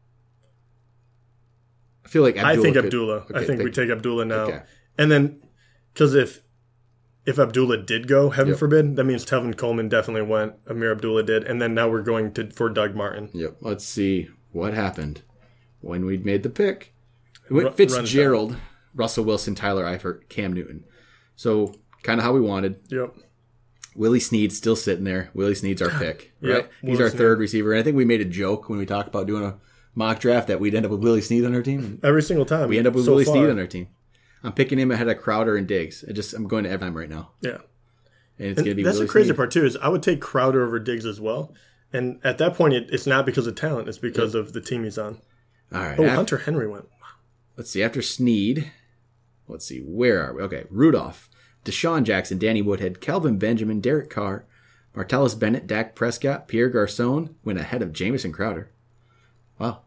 I 2.05 2.09
feel 2.09 2.21
like 2.23 2.37
Abdullah 2.37 2.53
I 2.59 2.61
think 2.61 2.75
could- 2.75 2.85
Abdullah. 2.85 3.25
I 3.33 3.37
okay, 3.37 3.45
think 3.45 3.63
we 3.63 3.71
take 3.71 3.89
Abdullah 3.89 4.25
now, 4.25 4.43
Okay. 4.45 4.61
and 4.97 5.11
then 5.11 5.41
because 5.93 6.15
if 6.15 6.41
if 7.25 7.37
Abdullah 7.39 7.83
did 7.83 8.07
go, 8.07 8.29
heaven 8.29 8.51
Yep. 8.51 8.59
forbid, 8.59 8.95
that 8.95 9.03
means 9.03 9.25
Tevin 9.25 9.57
Coleman 9.57 9.89
definitely 9.89 10.21
went. 10.21 10.53
Ameer 10.67 10.91
Abdullah 10.93 11.23
did, 11.23 11.43
and 11.43 11.61
then 11.61 11.73
now 11.73 11.89
we're 11.89 12.01
going 12.01 12.31
to 12.35 12.49
for 12.51 12.69
Doug 12.69 12.95
Martin. 12.95 13.29
Yep. 13.33 13.57
Let's 13.59 13.83
see 13.83 14.29
what 14.53 14.73
happened 14.73 15.23
when 15.81 16.05
we 16.05 16.17
made 16.17 16.43
the 16.43 16.49
pick. 16.49 16.93
Ru- 17.49 17.57
run 17.63 17.67
it 17.73 17.77
down. 17.77 17.87
Fitzgerald, 18.01 18.57
Russell 18.95 19.23
Wilson, 19.25 19.55
Tyler 19.55 19.85
Eifert, 19.85 20.29
Cam 20.29 20.53
Newton. 20.53 20.83
So 21.35 21.73
kind 22.03 22.19
of 22.19 22.23
how 22.25 22.33
we 22.33 22.41
wanted. 22.41 22.79
Yep. 22.89 23.15
Willie 23.95 24.19
Snead's 24.19 24.55
still 24.57 24.75
sitting 24.75 25.03
there. 25.05 25.29
Willie 25.33 25.55
Snead's 25.55 25.81
our 25.81 25.89
pick, 25.99 26.33
Yep, 26.41 26.53
right? 26.53 26.69
He's 26.81 26.89
Willie 26.91 27.03
our 27.03 27.09
Snead. 27.09 27.17
third 27.17 27.39
receiver. 27.39 27.71
And 27.73 27.79
I 27.79 27.83
think 27.83 27.95
we 27.97 28.05
made 28.05 28.21
a 28.21 28.25
joke 28.25 28.69
when 28.69 28.77
we 28.79 28.85
talked 28.85 29.07
about 29.07 29.27
doing 29.27 29.43
a 29.43 29.57
mock 29.95 30.19
draft 30.19 30.47
that 30.49 30.59
we'd 30.59 30.75
end 30.75 30.85
up 30.85 30.91
with 30.91 31.01
Willie 31.03 31.21
Snead 31.21 31.45
on 31.45 31.55
our 31.55 31.63
team. 31.63 31.99
Every 32.03 32.21
single 32.21 32.45
time. 32.45 32.69
We 32.69 32.77
end 32.77 32.87
up 32.87 32.93
with 32.93 33.05
so 33.05 33.11
Willie 33.11 33.25
far. 33.25 33.35
Snead 33.35 33.49
on 33.49 33.57
our 33.59 33.65
team. 33.67 33.87
I'm 34.43 34.53
picking 34.53 34.77
him 34.77 34.91
ahead 34.91 35.07
of 35.07 35.17
Crowder 35.17 35.55
and 35.57 35.67
Diggs. 35.67 36.05
I 36.07 36.11
just 36.11 36.33
I'm 36.35 36.47
going 36.47 36.63
to 36.65 36.77
time 36.77 36.95
right 36.95 37.09
now, 37.09 37.31
Yeah. 37.41 37.57
and 38.37 38.49
it's 38.49 38.61
going 38.61 38.69
to 38.69 38.75
be 38.75 38.83
That's 38.83 38.97
Willie 38.97 39.07
the 39.07 39.11
crazy 39.11 39.27
Snead. 39.29 39.35
part 39.37 39.51
too. 39.51 39.65
Is 39.65 39.75
I 39.77 39.87
would 39.89 40.03
take 40.03 40.21
Crowder 40.21 40.63
over 40.63 40.77
Diggs 40.79 41.05
as 41.05 41.19
well. 41.19 41.53
And 41.91 42.19
at 42.23 42.37
that 42.37 42.53
point, 42.53 42.73
it, 42.75 42.89
it's 42.91 43.07
not 43.07 43.25
because 43.25 43.47
of 43.47 43.55
talent; 43.55 43.87
it's 43.89 43.97
because 43.97 44.35
of 44.35 44.53
the 44.53 44.61
team 44.61 44.83
he's 44.83 44.97
on. 44.99 45.21
All 45.73 45.81
right, 45.81 45.97
Oh, 45.99 46.03
af- 46.03 46.11
Hunter 46.11 46.37
Henry 46.37 46.67
went. 46.67 46.85
Let's 47.57 47.71
see. 47.71 47.83
After 47.83 48.01
Snead, 48.01 48.71
let's 49.47 49.65
see. 49.65 49.79
Where 49.79 50.23
are 50.23 50.33
we? 50.33 50.41
Okay, 50.43 50.65
Rudolph, 50.69 51.29
DeSean 51.65 52.03
Jackson, 52.03 52.37
Danny 52.37 52.61
Woodhead, 52.61 53.01
Kelvin 53.01 53.37
Benjamin, 53.37 53.81
Derek 53.81 54.09
Carr, 54.09 54.45
Martellus 54.95 55.37
Bennett, 55.37 55.67
Dak 55.67 55.95
Prescott, 55.95 56.47
Pierre 56.47 56.69
Garcon 56.69 57.35
went 57.43 57.59
ahead 57.59 57.81
of 57.81 57.93
Jamison 57.93 58.31
Crowder. 58.31 58.71
Wow. 59.59 59.81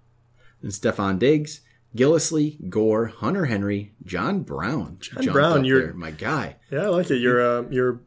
Then 0.60 0.70
Stefon 0.72 1.18
Diggs, 1.18 1.60
Gillislee, 1.96 2.68
Gore, 2.68 3.06
Hunter 3.06 3.46
Henry, 3.46 3.92
John 4.04 4.40
Brown. 4.42 4.98
John 5.00 5.26
Brown, 5.26 5.64
you're- 5.64 5.92
my 5.92 6.10
guy. 6.10 6.56
Yeah, 6.70 6.84
I 6.84 6.88
like 6.88 7.10
it. 7.10 7.16
You're 7.18 7.40
uh, 7.40 7.62
a 7.62 7.72
you're 7.72 8.00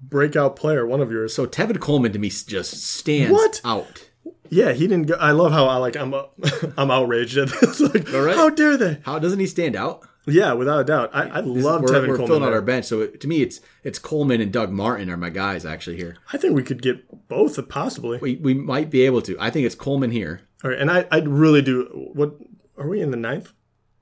breakout 0.00 0.56
player. 0.56 0.86
One 0.86 1.00
of 1.00 1.10
yours. 1.10 1.34
So 1.34 1.46
Tevin 1.46 1.80
Coleman 1.80 2.12
to 2.12 2.18
me 2.18 2.28
just 2.28 2.82
stands 2.82 3.32
What? 3.32 3.60
out. 3.64 4.10
Yeah, 4.52 4.72
he 4.72 4.86
didn't 4.86 5.06
go. 5.06 5.14
I 5.14 5.30
love 5.30 5.50
how 5.50 5.64
I 5.64 5.76
like. 5.76 5.96
I'm 5.96 6.12
uh, 6.12 6.24
I'm 6.76 6.90
outraged 6.90 7.38
at 7.38 7.48
this. 7.48 7.80
like, 7.80 8.12
right. 8.12 8.36
how 8.36 8.50
dare 8.50 8.76
they? 8.76 8.98
How 9.02 9.18
doesn't 9.18 9.40
he 9.40 9.46
stand 9.46 9.74
out? 9.74 10.06
Yeah, 10.26 10.52
without 10.52 10.80
a 10.80 10.84
doubt. 10.84 11.10
I, 11.14 11.22
I 11.22 11.40
love 11.40 11.82
Tevin 11.82 12.06
we're 12.06 12.16
Coleman. 12.16 12.26
filling 12.26 12.42
out 12.44 12.52
our 12.52 12.60
bench. 12.60 12.84
So 12.84 13.00
it, 13.00 13.18
to 13.22 13.28
me, 13.28 13.40
it's 13.40 13.60
it's 13.82 13.98
Coleman 13.98 14.42
and 14.42 14.52
Doug 14.52 14.70
Martin 14.70 15.08
are 15.08 15.16
my 15.16 15.30
guys 15.30 15.64
actually 15.64 15.96
here. 15.96 16.16
I 16.34 16.36
think 16.36 16.54
we 16.54 16.62
could 16.62 16.82
get 16.82 17.28
both, 17.28 17.66
possibly. 17.70 18.18
We, 18.18 18.36
we 18.36 18.52
might 18.52 18.90
be 18.90 19.02
able 19.06 19.22
to. 19.22 19.38
I 19.40 19.48
think 19.48 19.64
it's 19.64 19.74
Coleman 19.74 20.10
here. 20.10 20.42
All 20.62 20.70
right, 20.70 20.78
and 20.78 20.90
I 20.90 21.06
I 21.10 21.20
really 21.20 21.62
do. 21.62 22.10
What 22.12 22.34
are 22.76 22.88
we 22.88 23.00
in 23.00 23.10
the 23.10 23.16
ninth? 23.16 23.54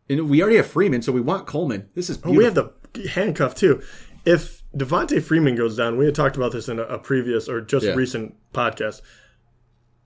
And 0.08 0.28
we 0.28 0.42
already 0.42 0.56
have 0.56 0.66
Freeman, 0.66 1.02
so 1.02 1.12
we 1.12 1.20
want 1.20 1.46
Coleman. 1.46 1.88
This 1.94 2.10
is 2.10 2.18
Oh, 2.24 2.32
we 2.32 2.42
have 2.42 2.56
the 2.56 2.72
handcuff 3.10 3.54
too. 3.54 3.82
If 4.24 4.64
Devonta 4.76 5.22
Freeman 5.22 5.54
goes 5.54 5.76
down, 5.76 5.96
we 5.96 6.06
had 6.06 6.16
talked 6.16 6.36
about 6.36 6.50
this 6.50 6.68
in 6.68 6.80
a, 6.80 6.82
a 6.82 6.98
previous 6.98 7.48
or 7.48 7.60
just 7.60 7.86
Yeah. 7.86 7.92
recent 7.94 8.34
podcast. 8.52 9.00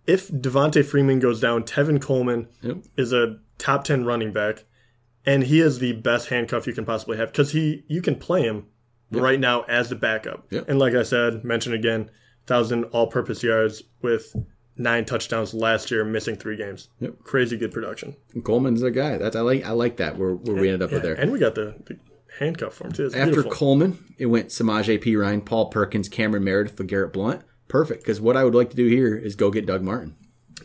If 0.06 0.28
Devonta 0.28 0.84
Freeman 0.84 1.18
goes 1.18 1.40
down, 1.40 1.62
Tevin 1.64 2.00
Coleman 2.00 2.48
Yep. 2.62 2.76
is 2.96 3.12
a 3.12 3.38
top 3.58 3.84
ten 3.84 4.04
running 4.04 4.32
back, 4.32 4.64
and 5.24 5.44
he 5.44 5.60
is 5.60 5.78
the 5.78 5.92
best 5.92 6.28
handcuff 6.28 6.66
you 6.66 6.72
can 6.74 6.84
possibly 6.84 7.16
have 7.16 7.32
because 7.32 7.52
he 7.52 7.84
you 7.88 8.02
can 8.02 8.16
play 8.16 8.42
him 8.42 8.66
right 9.10 9.40
now 9.40 9.62
as 9.62 9.88
the 9.88 9.94
backup. 9.96 10.46
Yep. 10.50 10.68
And 10.68 10.78
like 10.78 10.94
I 10.94 11.02
said, 11.04 11.44
mentioned 11.44 11.74
again, 11.74 12.10
thousand 12.46 12.84
all-purpose 12.86 13.42
yards 13.42 13.82
with 14.02 14.34
nine 14.76 15.04
touchdowns 15.04 15.54
last 15.54 15.90
year, 15.90 16.04
missing 16.04 16.36
three 16.36 16.56
games. 16.56 16.88
Yep. 17.00 17.20
Crazy 17.22 17.56
good 17.56 17.72
production. 17.72 18.16
Coleman's 18.42 18.82
a 18.82 18.90
guy. 18.90 19.16
That's 19.18 19.36
I 19.36 19.40
like. 19.40 19.64
I 19.64 19.70
like 19.70 19.96
that. 19.98 20.18
Where 20.18 20.34
where 20.34 20.56
we 20.56 20.68
ended 20.68 20.82
up 20.82 20.90
Yeah, 20.90 20.96
with 20.96 21.02
there. 21.04 21.14
and 21.14 21.32
we 21.32 21.38
got 21.38 21.54
the, 21.54 21.76
the 21.86 21.96
handcuff 22.40 22.74
for 22.74 22.86
him 22.86 22.92
too. 22.92 23.06
It's 23.06 23.14
After 23.14 23.26
beautiful. 23.26 23.52
Coleman, 23.52 24.14
it 24.18 24.26
went 24.26 24.50
Samaj 24.52 24.88
P. 25.00 25.16
Ryan, 25.16 25.40
Paul 25.40 25.70
Perkins, 25.70 26.08
Cameron 26.10 26.44
Meredith, 26.44 26.76
LeGarrette 26.76 27.12
Blunt. 27.12 27.42
Perfect. 27.74 28.02
Because 28.04 28.20
what 28.20 28.36
I 28.36 28.44
would 28.44 28.54
like 28.54 28.70
to 28.70 28.76
do 28.76 28.86
here 28.86 29.16
is 29.16 29.34
go 29.34 29.50
get 29.50 29.66
Doug 29.66 29.82
Martin. 29.82 30.14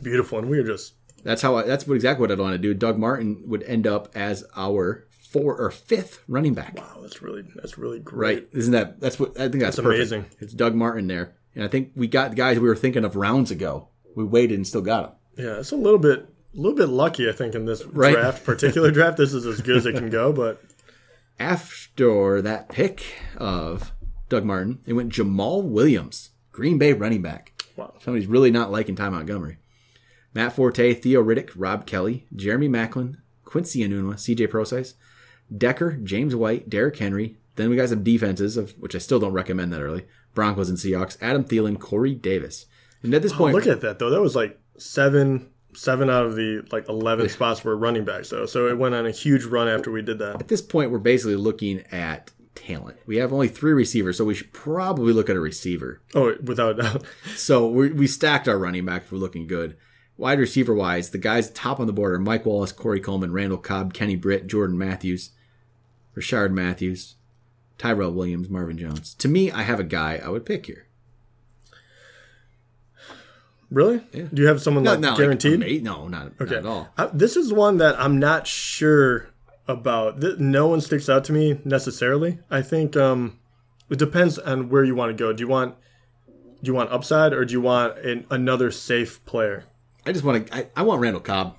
beautiful, 0.03 0.37
and 0.37 0.47
we 0.47 0.59
are 0.59 0.63
just 0.63 0.93
That's 1.23 1.41
how. 1.41 1.55
I, 1.55 1.63
that's 1.63 1.87
what 1.87 1.95
exactly 1.95 2.21
what 2.21 2.31
I'd 2.31 2.37
want 2.37 2.53
to 2.53 2.59
do. 2.59 2.75
Doug 2.75 2.99
Martin 2.99 3.41
would 3.47 3.63
end 3.63 3.87
up 3.87 4.15
as 4.15 4.45
our 4.55 5.07
four 5.09 5.57
or 5.59 5.71
fifth 5.71 6.23
running 6.27 6.53
back. 6.53 6.77
wow. 6.77 6.99
That's 7.01 7.23
really 7.23 7.45
that's 7.55 7.79
really 7.79 7.97
great. 7.99 8.35
Right? 8.43 8.47
Isn't 8.53 8.73
that? 8.73 8.99
That's 8.99 9.19
what 9.19 9.31
I 9.39 9.49
think. 9.49 9.63
That's, 9.63 9.77
That's 9.77 9.87
amazing. 9.87 10.27
It's 10.39 10.53
Doug 10.53 10.75
Martin 10.75 11.07
there, 11.07 11.33
and 11.55 11.63
I 11.63 11.67
think 11.67 11.93
we 11.95 12.07
got 12.07 12.29
the 12.29 12.35
guys 12.35 12.59
we 12.59 12.67
were 12.67 12.75
thinking 12.75 13.03
of 13.03 13.15
rounds 13.15 13.49
ago. 13.49 13.87
We 14.15 14.23
waited 14.23 14.57
and 14.57 14.67
still 14.67 14.81
got 14.83 15.01
them. 15.35 15.45
Yeah, 15.45 15.59
it's 15.61 15.71
a 15.71 15.77
little 15.77 15.97
bit 15.97 16.19
a 16.53 16.57
little 16.57 16.77
bit 16.77 16.89
lucky, 16.89 17.27
I 17.27 17.31
think, 17.31 17.55
in 17.55 17.65
this 17.65 17.83
Right. 17.85 18.13
draft, 18.13 18.43
particular 18.45 18.91
draft. 18.91 19.17
This 19.17 19.33
is 19.33 19.47
as 19.47 19.61
good 19.61 19.77
as 19.77 19.87
it 19.87 19.95
can 19.95 20.11
go, 20.11 20.31
but 20.31 20.61
After 21.39 22.41
that 22.43 22.69
pick 22.69 23.03
of 23.35 23.93
Doug 24.29 24.45
Martin, 24.45 24.79
it 24.85 24.93
went 24.93 25.11
Jamaal 25.11 25.63
Williams, 25.63 26.29
Green 26.59 26.77
Bay 26.77 26.91
running 26.91 27.21
back. 27.21 27.53
wow. 27.77 27.93
Somebody's 28.01 28.27
really 28.27 28.51
not 28.51 28.69
liking 28.69 28.93
Ty 28.93 29.07
Montgomery. 29.11 29.59
Matt 30.33 30.51
Forte, 30.51 30.93
Theo 30.93 31.23
Riddick, 31.23 31.51
Rob 31.55 31.85
Kelley, 31.85 32.27
Jeremy 32.35 32.67
Maclin, 32.67 33.15
Quincy 33.45 33.79
Enunwa, 33.79 34.15
CJ 34.15 34.49
Prosise, 34.49 34.95
Decker, 35.57 35.93
James 36.03 36.35
White, 36.35 36.69
Derrick 36.69 36.97
Henry. 36.97 37.37
Then 37.55 37.69
we 37.69 37.77
got 37.77 37.87
some 37.87 38.03
defenses, 38.03 38.57
of 38.57 38.71
which 38.71 38.93
I 38.93 38.97
still 38.97 39.21
don't 39.21 39.31
recommend 39.31 39.71
that 39.71 39.81
early. 39.81 40.05
Broncos 40.33 40.67
and 40.67 40.77
Seahawks, 40.77 41.17
Adam 41.21 41.45
Thielen, 41.45 41.79
Corey 41.79 42.13
Davis. 42.13 42.65
And 43.03 43.13
at 43.13 43.21
this 43.21 43.31
oh, 43.31 43.37
point, 43.37 43.55
Look 43.55 43.65
at 43.65 43.79
that 43.79 43.99
though. 43.99 44.09
That 44.09 44.21
was 44.21 44.35
like 44.35 44.59
seven 44.77 45.49
seven 45.73 46.09
out 46.09 46.25
of 46.25 46.35
the 46.35 46.67
like 46.73 46.89
eleven 46.89 47.29
spots 47.37 47.63
were 47.63 47.77
running 47.77 48.03
backs 48.03 48.31
though. 48.31 48.45
So 48.45 48.67
it 48.67 48.77
went 48.77 48.95
on 48.95 49.05
a 49.05 49.11
huge 49.11 49.45
run 49.45 49.69
after 49.69 49.91
we 49.91 50.01
did 50.01 50.19
that. 50.19 50.41
at 50.41 50.49
this 50.49 50.61
point, 50.61 50.91
we're 50.91 50.97
basically 50.97 51.37
looking 51.37 51.85
at 51.89 52.31
talent. 52.55 52.97
We 53.05 53.17
have 53.17 53.33
only 53.33 53.47
three 53.47 53.73
receivers, 53.73 54.17
so 54.17 54.25
we 54.25 54.33
should 54.33 54.53
probably 54.53 55.13
look 55.13 55.29
at 55.29 55.35
a 55.35 55.39
receiver. 55.39 56.01
Oh, 56.15 56.35
without 56.43 56.79
a 56.79 56.83
doubt. 56.83 57.03
So 57.35 57.67
we 57.67 57.91
we 57.91 58.07
stacked 58.07 58.47
our 58.47 58.57
running 58.57 58.85
backs. 58.85 59.11
We're 59.11 59.17
looking 59.17 59.47
good. 59.47 59.77
Wide 60.17 60.39
receiver 60.39 60.73
wise, 60.73 61.11
the 61.11 61.17
guys 61.17 61.49
top 61.51 61.79
on 61.79 61.87
the 61.87 61.93
board 61.93 62.13
are 62.13 62.19
Mike 62.19 62.45
Wallace, 62.45 62.73
Corey 62.73 62.99
Coleman, 62.99 63.31
Randall 63.31 63.57
Cobb, 63.57 63.93
Kenny 63.93 64.17
Britt, 64.17 64.47
Jordan 64.47 64.77
Matthews, 64.77 65.31
Rishard 66.15 66.51
Matthews, 66.51 67.15
Tyrell 67.77 68.11
Williams, 68.11 68.49
Marvin 68.49 68.77
Jones. 68.77 69.13
To 69.15 69.29
me, 69.29 69.49
I 69.49 69.63
have 69.63 69.79
a 69.79 69.85
guy 69.85 70.21
I 70.23 70.27
would 70.27 70.45
pick 70.45 70.65
here. 70.65 70.87
Really? 73.71 73.99
Do 74.11 74.41
you 74.41 74.47
have 74.47 74.61
someone 74.61 74.83
like 74.83 74.99
not 74.99 75.17
guaranteed? 75.17 75.61
Like, 75.61 75.81
no, 75.83 76.07
not, 76.07 76.39
not 76.39 76.51
at 76.51 76.65
all. 76.65 76.89
Uh, 76.97 77.09
this 77.13 77.37
is 77.37 77.53
one 77.53 77.77
that 77.77 77.99
I'm 77.99 78.19
not 78.19 78.47
sure 78.47 79.29
about. 79.69 80.19
Th- 80.19 80.37
no 80.37 80.67
one 80.67 80.81
sticks 80.81 81.07
out 81.07 81.23
to 81.25 81.33
me 81.33 81.61
necessarily. 81.63 82.39
I 82.51 82.61
think 82.61 82.97
um, 82.97 83.39
it 83.89 83.99
depends 83.99 84.37
on 84.37 84.67
where 84.69 84.83
you 84.83 84.95
want 84.95 85.15
to 85.15 85.23
go. 85.23 85.31
Do 85.31 85.41
you 85.41 85.47
want 85.47 85.75
do 86.61 86.67
you 86.69 86.73
want 86.73 86.91
upside 86.91 87.31
or 87.31 87.45
do 87.45 87.53
you 87.53 87.61
want 87.61 87.97
an, 87.99 88.25
another 88.29 88.71
safe 88.71 89.23
player? 89.25 89.65
I 90.05 90.11
just 90.11 90.25
want 90.25 90.47
to. 90.47 90.55
I, 90.55 90.67
I 90.75 90.81
want 90.83 91.01
Randall 91.01 91.21
Cobb 91.21 91.55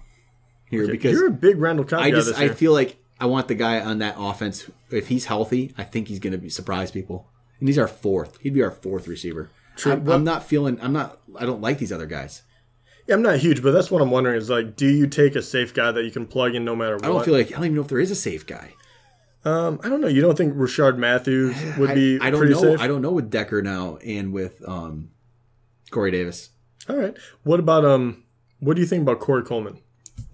here 0.68 0.86
because 0.86 1.12
You're 1.12 1.28
a 1.28 1.32
big 1.32 1.58
Randall 1.58 1.86
Cobb 1.86 2.00
I 2.00 2.10
just 2.10 2.38
I 2.38 2.48
feel 2.50 2.72
like 2.72 2.96
I 3.18 3.26
want 3.26 3.48
the 3.48 3.54
guy 3.54 3.80
on 3.80 3.98
that 3.98 4.16
offense. 4.18 4.68
If 4.90 5.08
he's 5.08 5.26
healthy, 5.26 5.74
I 5.78 5.84
think 5.84 6.08
he's 6.08 6.18
going 6.18 6.32
to 6.32 6.38
be 6.38 6.50
surprise 6.50 6.90
people. 6.90 7.28
And 7.58 7.68
he's 7.68 7.78
our 7.78 7.88
fourth. 7.88 8.38
He'd 8.40 8.54
be 8.54 8.62
our 8.62 8.70
fourth 8.70 9.06
receiver. 9.06 9.50
I'm, 9.84 10.08
I'm 10.08 10.24
not 10.24 10.44
feeling. 10.44 10.78
I'm 10.82 10.92
not. 10.92 11.20
I 11.38 11.46
don't 11.46 11.60
like 11.60 11.78
these 11.78 11.92
other 11.92 12.06
guys. 12.06 12.42
Yeah, 13.06 13.14
I'm 13.16 13.22
not 13.22 13.38
huge, 13.38 13.62
but 13.62 13.72
that's 13.72 13.90
what 13.90 14.02
I'm 14.02 14.10
wondering 14.10 14.36
is 14.36 14.48
like, 14.50 14.76
do 14.76 14.86
you 14.86 15.06
take 15.06 15.34
a 15.36 15.42
safe 15.42 15.74
guy 15.74 15.90
that 15.90 16.04
you 16.04 16.10
can 16.10 16.26
plug 16.26 16.54
in 16.54 16.64
no 16.64 16.76
matter 16.76 16.94
what? 16.96 17.04
I 17.04 17.08
don't 17.08 17.24
feel 17.24 17.34
like 17.34 17.48
I 17.48 17.56
don't 17.56 17.64
even 17.64 17.74
know 17.76 17.82
if 17.82 17.88
there 17.88 17.98
is 17.98 18.10
a 18.10 18.16
safe 18.16 18.46
guy. 18.46 18.74
um, 19.44 19.80
I 19.82 19.88
don't 19.88 20.00
know. 20.00 20.08
You 20.08 20.20
don't 20.20 20.36
think 20.36 20.54
Rishard 20.54 20.96
Matthews 20.98 21.56
would 21.78 21.94
be 21.94 22.18
I 22.20 22.30
don't 22.30 22.38
pretty 22.40 22.54
know. 22.54 22.60
safe? 22.60 22.80
I 22.80 22.86
don't 22.86 23.02
know 23.02 23.10
with 23.12 23.30
Decker 23.30 23.62
now 23.62 23.96
and 23.98 24.32
with 24.32 24.62
um, 24.68 25.10
Corey 25.90 26.10
Davis. 26.10 26.50
All 26.88 26.96
right. 26.96 27.16
What 27.42 27.58
about 27.60 27.84
um? 27.84 28.24
What 28.60 28.74
do 28.74 28.80
you 28.82 28.86
think 28.86 29.02
about 29.02 29.20
Corey 29.20 29.42
Coleman? 29.42 29.78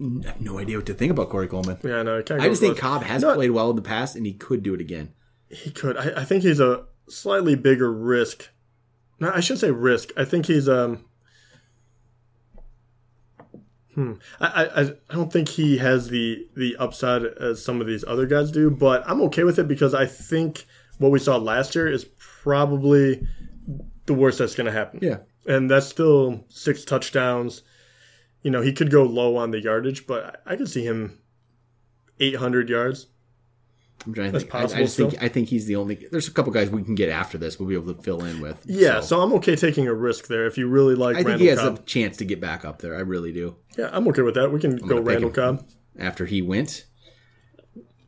I 0.01 0.27
have 0.27 0.41
no 0.41 0.59
idea 0.59 0.75
what 0.77 0.85
to 0.87 0.93
think 0.93 1.11
about 1.11 1.29
Corey 1.29 1.47
Coleman. 1.47 1.77
Yeah, 1.83 2.03
no, 2.03 2.17
I, 2.17 2.33
I 2.33 2.49
just 2.49 2.59
think 2.61 2.77
Cobb 2.77 3.03
has 3.03 3.21
No, 3.21 3.33
played 3.35 3.51
well 3.51 3.69
in 3.69 3.75
the 3.77 3.81
past, 3.81 4.15
and 4.17 4.25
he 4.25 4.33
could 4.33 4.61
do 4.61 4.73
it 4.73 4.81
again. 4.81 5.13
He 5.49 5.71
could. 5.71 5.95
I, 5.97 6.21
I 6.21 6.25
think 6.25 6.43
he's 6.43 6.59
a 6.59 6.85
slightly 7.07 7.55
bigger 7.55 7.91
risk. 7.91 8.49
No, 9.19 9.31
I 9.33 9.39
shouldn't 9.39 9.61
say 9.61 9.71
risk. 9.71 10.09
I 10.17 10.25
think 10.25 10.45
he's 10.47 10.67
um. 10.67 11.05
Hmm. 13.97 14.13
I, 14.39 14.45
I 14.65 14.81
I- 14.81 14.93
don't 15.15 15.33
think 15.33 15.49
he 15.49 15.77
has 15.79 16.09
the 16.09 16.47
the 16.55 16.75
upside 16.77 17.23
as 17.25 17.63
some 17.65 17.81
of 17.81 17.87
these 17.87 18.03
other 18.07 18.27
guys 18.27 18.51
do, 18.51 18.69
but 18.69 19.03
I'm 19.09 19.21
okay 19.23 19.43
with 19.43 19.57
it 19.57 19.67
because 19.67 19.95
I 19.95 20.05
think 20.05 20.65
what 20.99 21.11
we 21.11 21.17
saw 21.17 21.37
last 21.37 21.73
year 21.73 21.87
is 21.87 22.05
probably 22.43 23.27
the 24.05 24.13
worst 24.13 24.37
that's 24.37 24.53
going 24.53 24.67
to 24.67 24.71
happen. 24.71 24.99
Yeah, 25.01 25.17
and 25.47 25.69
that's 25.71 25.87
still 25.87 26.45
six 26.49 26.85
touchdowns. 26.85 27.63
You 28.43 28.51
know, 28.51 28.61
he 28.61 28.71
could 28.71 28.91
go 28.91 29.01
low 29.03 29.35
on 29.35 29.49
the 29.49 29.59
yardage, 29.59 30.05
but 30.05 30.41
I 30.45 30.53
I 30.53 30.55
could 30.57 30.69
see 30.69 30.83
him 30.83 31.17
800 32.19 32.69
yards. 32.69 33.07
I'm 34.05 34.13
trying 34.13 34.31
to 34.31 34.39
think. 34.39 34.53
I, 34.55 34.63
I 34.63 34.67
just 34.83 34.95
think. 34.95 35.15
I 35.21 35.27
think 35.27 35.49
he's 35.49 35.65
the 35.65 35.75
only. 35.75 36.07
There's 36.11 36.27
a 36.27 36.31
couple 36.31 36.51
guys 36.53 36.69
we 36.69 36.83
can 36.83 36.95
get 36.95 37.09
after 37.09 37.37
this. 37.37 37.59
We'll 37.59 37.67
be 37.67 37.75
able 37.75 37.93
to 37.93 38.01
fill 38.01 38.23
in 38.23 38.39
with. 38.41 38.61
Yeah, 38.65 39.01
So, 39.01 39.07
so, 39.07 39.21
I'm 39.21 39.33
okay 39.33 39.55
taking 39.55 39.87
a 39.87 39.93
risk 39.93 40.27
there 40.27 40.45
if 40.45 40.57
you 40.57 40.67
really 40.67 40.95
like 40.95 41.15
I 41.15 41.19
think 41.19 41.27
Randall 41.29 41.43
he 41.43 41.47
has 41.49 41.59
Cobb. 41.59 41.79
a 41.79 41.81
chance 41.83 42.17
to 42.17 42.25
get 42.25 42.39
back 42.39 42.63
up 42.63 42.79
there. 42.81 42.95
I 42.95 42.99
really 42.99 43.33
do. 43.33 43.55
Yeah, 43.77 43.89
I'm 43.91 44.07
okay 44.09 44.21
with 44.21 44.35
that. 44.35 44.51
We 44.51 44.59
can 44.59 44.77
go 44.77 44.87
gonna 44.87 45.01
pick 45.01 45.07
Randall. 45.09 45.29
Cobb. 45.31 45.65
After 45.99 46.25
he 46.27 46.41
went, 46.41 46.85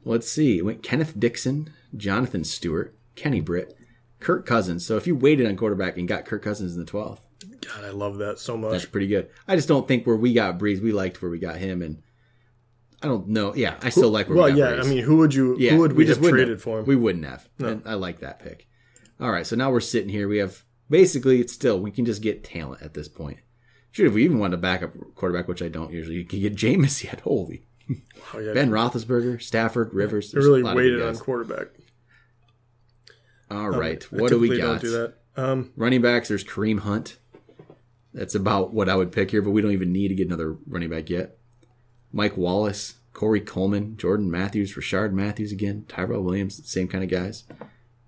let's 0.06 0.32
see. 0.32 0.60
It 0.60 0.66
went 0.66 0.84
Kenneth 0.84 1.20
Dixon, 1.20 1.74
Jonathan 1.96 2.44
Stewart, 2.44 2.96
Kenny 3.16 3.42
Britt, 3.42 3.76
Kirk 4.20 4.46
Cousins. 4.46 4.86
So 4.86 4.96
if 4.98 5.08
you 5.08 5.16
waited 5.16 5.48
on 5.48 5.56
quarterback 5.58 5.98
and 5.98 6.08
got 6.08 6.26
Kirk 6.26 6.44
Cousins 6.44 6.76
in 6.76 6.86
the 6.86 6.90
12th, 6.90 7.20
God, 7.62 7.84
I 7.84 7.90
love 7.90 8.18
that 8.18 8.40
so 8.40 8.56
much. 8.58 8.72
that's 8.72 8.86
pretty 8.86 9.08
good. 9.08 9.30
I 9.48 9.56
just 9.56 9.68
don't 9.68 9.88
think 9.88 10.06
where 10.06 10.16
we 10.16 10.34
got 10.34 10.58
Brees, 10.60 10.82
we 10.82 10.92
liked 10.92 11.22
where 11.22 11.32
we 11.32 11.40
got 11.40 11.58
him, 11.58 11.82
and 11.82 12.02
I 13.02 13.08
don't 13.08 13.30
know. 13.30 13.56
Yeah, 13.56 13.78
I 13.82 13.90
still 13.90 14.10
like 14.10 14.28
where 14.28 14.38
well, 14.38 14.52
we 14.52 14.60
yeah. 14.60 14.82
I 14.82 14.84
mean, 14.84 15.04
who 15.04 15.18
would 15.18 15.34
you 15.34 15.56
yeah, 15.58 15.72
who 15.72 15.80
would 15.80 15.94
we, 15.94 16.06
just 16.06 16.18
have 16.18 16.24
wouldn't 16.24 16.38
traded 16.38 16.62
for 16.62 16.80
him? 16.80 16.86
We 16.86 16.96
wouldn't 16.96 17.26
have. 17.26 17.48
And 17.60 17.82
I 17.86 17.94
like 17.94 18.20
that 18.20 18.40
pick. 18.40 18.68
All 19.20 19.32
right, 19.32 19.46
so 19.46 19.56
now 19.56 19.72
we're 19.72 19.80
sitting 19.80 20.10
here. 20.10 20.28
We 20.28 20.38
have 20.38 20.64
basically 20.90 21.40
it's 21.40 21.54
still 21.54 21.80
we 21.80 21.92
can 21.92 22.06
just 22.06 22.22
get 22.22 22.44
talent 22.44 22.82
at 22.82 22.94
this 22.94 23.08
point. 23.08 23.40
Shoot, 23.92 24.08
if 24.08 24.14
we 24.14 24.24
even 24.24 24.40
wanted 24.40 24.56
a 24.56 24.62
backup 24.62 24.94
quarterback, 25.16 25.48
which 25.48 25.62
I 25.62 25.68
don't 25.68 25.92
usually, 25.92 26.18
you 26.18 26.26
can 26.26 26.42
get 26.42 26.56
Jameis 26.56 27.04
yet. 27.06 27.22
Holy 27.22 27.64
Oh, 28.34 28.40
yeah. 28.40 28.54
Ben 28.54 28.70
Roethlisberger, 28.70 29.42
Stafford, 29.42 29.94
Rivers. 29.94 30.32
They 30.32 30.40
really 30.40 30.64
waited 30.64 31.02
on 31.02 31.18
quarterback. 31.18 31.68
All 33.50 33.70
right, 33.70 34.06
I 34.12 34.16
what 34.16 34.30
do 34.30 34.40
we 34.40 34.58
got? 34.58 34.82
Don't 34.82 34.82
do 34.82 34.92
that. 34.92 35.14
Um, 35.36 35.72
Running 35.76 36.02
backs, 36.02 36.28
there's 36.28 36.44
Kareem 36.44 36.82
Hunt. 36.82 37.18
That's 38.14 38.36
about 38.36 38.74
what 38.74 38.90
I 38.90 38.96
would 38.96 39.12
pick 39.12 39.32
here, 39.32 39.42
but 39.42 39.52
we 39.52 39.62
don't 39.62 39.72
even 39.72 39.92
need 39.92 40.10
to 40.10 40.16
get 40.16 40.28
another 40.28 40.58
running 40.68 40.90
back 40.90 41.10
yet. 41.10 41.38
Mike 42.12 42.38
Wallace, 42.38 42.96
Corey 43.14 43.42
Coleman, 43.42 43.98
Jordan 43.98 44.30
Matthews, 44.32 44.76
Rishard 44.76 45.12
Matthews 45.14 45.52
again, 45.52 45.86
Tyrell 45.88 46.24
Williams, 46.24 46.68
same 46.70 46.88
kind 46.88 47.04
of 47.04 47.10
guys. 47.10 47.44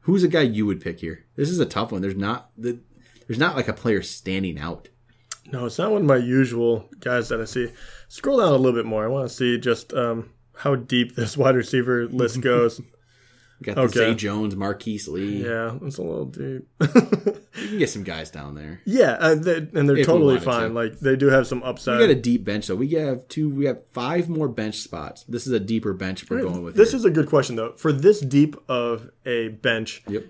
Who's 0.01 0.23
a 0.23 0.27
guy 0.27 0.41
you 0.41 0.65
would 0.65 0.81
pick 0.81 0.99
here? 0.99 1.25
This 1.35 1.49
is 1.49 1.59
a 1.59 1.65
tough 1.65 1.91
one. 1.91 2.01
There's 2.01 2.15
not 2.15 2.49
the, 2.57 2.79
there's 3.27 3.39
not 3.39 3.55
like 3.55 3.67
a 3.67 3.73
player 3.73 4.01
standing 4.01 4.57
out. 4.59 4.89
no, 5.51 5.65
it's 5.65 5.77
not 5.77 5.91
one 5.91 6.01
of 6.01 6.07
my 6.07 6.17
usual 6.17 6.89
guys 6.99 7.29
that 7.29 7.41
I 7.41 7.45
see. 7.45 7.71
Scroll 8.07 8.39
down 8.39 8.47
a 8.49 8.57
little 8.57 8.77
bit 8.77 8.85
more. 8.85 9.03
I 9.03 9.07
want 9.09 9.29
to 9.29 9.35
see 9.35 9.57
just 9.59 9.93
um, 9.93 10.31
how 10.55 10.75
deep 10.75 11.15
this 11.15 11.37
wide 11.41 11.55
receiver 11.55 12.07
list 12.07 12.41
goes. 12.41 12.81
We 13.61 13.65
got 13.65 13.75
the 13.75 13.81
Okay. 13.83 13.93
Zay 14.11 14.15
Jones, 14.15 14.55
Marquise 14.55 15.07
Lee. 15.07 15.43
yeah, 15.45 15.77
it's 15.83 15.99
a 15.99 16.01
little 16.01 16.25
deep. 16.25 16.67
You 16.81 17.67
can 17.67 17.77
get 17.77 17.89
some 17.91 18.01
guys 18.03 18.31
down 18.31 18.55
there. 18.55 18.81
yeah, 18.85 19.11
uh, 19.19 19.35
they, 19.35 19.57
and 19.57 19.87
they're 19.87 19.97
If 19.97 20.07
totally 20.07 20.39
fine. 20.39 20.69
to. 20.69 20.73
Like 20.73 20.99
they 20.99 21.15
do 21.15 21.27
have 21.27 21.45
some 21.45 21.61
upside. 21.61 21.99
We 21.99 22.07
got 22.07 22.11
a 22.17 22.19
deep 22.19 22.43
bench 22.43 22.65
though. 22.67 22.75
We 22.75 22.89
have 22.93 23.27
two. 23.27 23.49
We 23.49 23.65
have 23.65 23.85
five 23.89 24.27
more 24.29 24.47
bench 24.47 24.77
spots. 24.77 25.23
This 25.25 25.45
is 25.45 25.53
a 25.53 25.59
deeper 25.59 25.93
bench 25.93 26.27
we're 26.27 26.41
going 26.41 26.63
with. 26.63 26.75
this 26.75 26.89
here. 26.91 26.97
is 26.97 27.05
a 27.05 27.11
good 27.11 27.27
question 27.29 27.55
though. 27.55 27.73
For 27.73 27.91
this 27.93 28.19
deep 28.19 28.55
of 28.67 29.11
a 29.27 29.49
bench, 29.49 30.01
yep. 30.07 30.25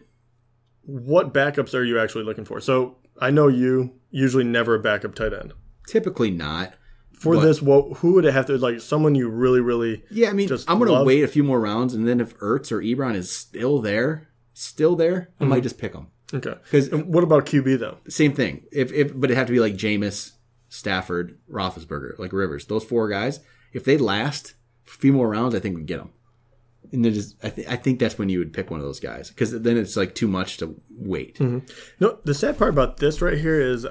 what 0.81 1.33
backups 1.33 1.73
are 1.73 1.83
you 1.85 1.99
actually 1.99 2.25
looking 2.25 2.43
for? 2.43 2.59
So 2.59 2.97
I 3.21 3.31
know 3.31 3.47
you 3.47 3.93
usually 4.09 4.43
never 4.43 4.75
a 4.75 4.79
backup 4.79 5.15
tight 5.15 5.31
end. 5.33 5.53
Typically 5.87 6.31
not. 6.31 6.73
For 7.21 7.35
But- 7.35 7.41
this, 7.45 7.61
what 7.61 7.97
who 7.99 8.13
would 8.13 8.25
it 8.25 8.33
have 8.33 8.47
to 8.47 8.57
like 8.57 8.81
someone 8.81 9.13
you 9.15 9.29
really 9.29 9.61
really 9.61 10.03
Yeah, 10.09 10.29
I 10.29 10.33
mean, 10.33 10.47
Just 10.47 10.69
I'm 10.69 10.79
gonna 10.79 10.91
love- 10.91 11.05
wait 11.05 11.23
a 11.23 11.27
few 11.27 11.43
more 11.43 11.59
rounds, 11.59 11.93
and 11.93 12.07
then 12.07 12.19
if 12.19 12.35
Ertz 12.39 12.71
or 12.71 12.81
Ebron 12.81 13.15
is 13.15 13.31
still 13.31 13.79
there, 13.79 14.27
still 14.53 14.95
there, 14.95 15.29
I 15.39 15.43
Mm-hmm. 15.43 15.49
might 15.49 15.63
just 15.63 15.77
pick 15.77 15.93
them. 15.93 16.07
Okay. 16.33 16.55
Because 16.63 16.89
what 16.91 17.23
about 17.23 17.45
QB 17.45 17.77
though? 17.79 17.97
Same 18.07 18.33
thing. 18.33 18.63
If 18.71 18.91
if 18.91 19.11
but 19.19 19.29
it 19.29 19.35
have 19.37 19.47
to 19.47 19.53
be 19.53 19.59
like 19.59 19.75
Jameis, 19.75 20.31
Stafford, 20.69 21.37
Roethlisberger, 21.51 22.17
like 22.17 22.33
Rivers. 22.33 22.65
Those 22.65 22.83
four 22.85 23.07
guys, 23.09 23.39
if 23.73 23.83
they 23.83 23.97
last 23.97 24.53
a 24.87 24.89
few 24.89 25.13
more 25.13 25.29
rounds, 25.29 25.53
I 25.53 25.59
think 25.59 25.75
we 25.75 25.83
get 25.83 25.97
them. 25.97 26.09
And 26.93 27.05
then 27.05 27.13
just, 27.13 27.35
I, 27.43 27.49
th- 27.49 27.67
I 27.69 27.75
think 27.77 27.99
that's 27.99 28.17
when 28.17 28.27
you 28.29 28.39
would 28.39 28.51
pick 28.51 28.69
one 28.71 28.79
of 28.79 28.85
those 28.85 28.99
guys 28.99 29.29
because 29.29 29.51
then 29.61 29.77
it's 29.77 29.95
like 29.95 30.15
too 30.15 30.27
much 30.27 30.57
to 30.57 30.75
wait. 30.89 31.39
No, 31.39 32.17
the 32.25 32.33
sad 32.33 32.57
part 32.57 32.71
about 32.71 32.97
this 32.97 33.21
right 33.21 33.37
here 33.37 33.61
is 33.61 33.85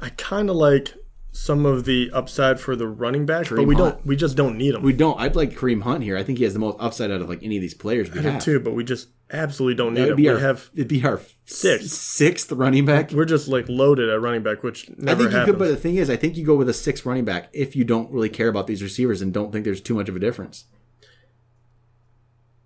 I 0.00 0.08
kind 0.16 0.50
of 0.50 0.56
like 0.56 0.94
some 1.38 1.64
of 1.64 1.84
the 1.84 2.10
upside 2.12 2.58
for 2.58 2.74
the 2.74 2.86
running 2.88 3.24
back, 3.24 3.48
but 3.48 3.64
we 3.64 3.74
Hunt. 3.74 3.96
don't. 3.96 4.06
We 4.06 4.16
just 4.16 4.36
don't 4.36 4.58
need 4.58 4.74
him. 4.74 4.82
We 4.82 4.92
don't. 4.92 5.18
I'd 5.20 5.36
like 5.36 5.50
Kareem 5.56 5.82
Hunt 5.82 6.02
here. 6.02 6.16
I 6.16 6.22
think 6.24 6.38
he 6.38 6.44
has 6.44 6.52
the 6.52 6.58
most 6.58 6.76
upside 6.80 7.10
out 7.10 7.20
of 7.20 7.28
like 7.28 7.42
any 7.42 7.56
of 7.56 7.62
these 7.62 7.74
players 7.74 8.10
we 8.10 8.20
I 8.20 8.22
have. 8.24 8.42
too, 8.42 8.58
but 8.60 8.74
we 8.74 8.82
just 8.84 9.08
absolutely 9.30 9.76
don't 9.76 9.94
need 9.94 10.16
be 10.16 10.22
We 10.24 10.28
our 10.28 10.38
have 10.38 10.68
it'd 10.74 10.88
be 10.88 11.04
our 11.04 11.20
Sixth. 11.44 11.90
sixth 11.90 12.50
running 12.52 12.84
back. 12.84 13.12
we're 13.12 13.24
just 13.24 13.46
like 13.48 13.68
loaded 13.68 14.08
at 14.08 14.20
running 14.20 14.42
back, 14.42 14.62
which 14.62 14.90
I 15.06 15.14
think 15.14 15.32
you 15.32 15.44
could, 15.44 15.58
but 15.58 15.68
the 15.68 15.76
thing 15.76 15.96
is, 15.96 16.10
I 16.10 16.16
think 16.16 16.36
you 16.36 16.44
go 16.44 16.56
with 16.56 16.68
a 16.68 16.74
six 16.74 17.06
running 17.06 17.24
back 17.24 17.48
if 17.52 17.76
you 17.76 17.84
don't 17.84 18.10
really 18.10 18.28
care 18.30 18.48
about 18.48 18.66
these 18.66 18.82
receivers 18.82 19.22
and 19.22 19.32
don't 19.32 19.52
think 19.52 19.64
there's 19.64 19.80
too 19.80 19.94
much 19.94 20.08
of 20.08 20.16
a 20.16 20.18
difference. 20.18 20.64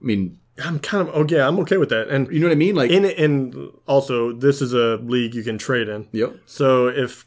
I 0.01 0.05
mean, 0.05 0.39
I'm 0.65 0.79
kind 0.81 1.09
of 1.09 1.15
oh, 1.15 1.21
okay. 1.23 1.41
I'm 1.41 1.59
okay 1.61 1.77
with 1.77 1.91
that. 1.91 2.09
And 2.09 2.31
you 2.33 2.41
know 2.41 2.47
what 2.47 2.53
I 2.53 2.57
mean? 2.57 2.75
Like, 2.75 2.91
in 2.91 3.05
and 3.05 3.71
also, 3.87 4.33
this 4.33 4.61
is 4.61 4.73
a 4.73 4.97
league 4.97 5.35
you 5.35 5.43
can 5.45 5.59
trade 5.59 5.89
in. 5.89 6.09
yep, 6.13 6.37
So 6.47 6.89
if 6.89 7.27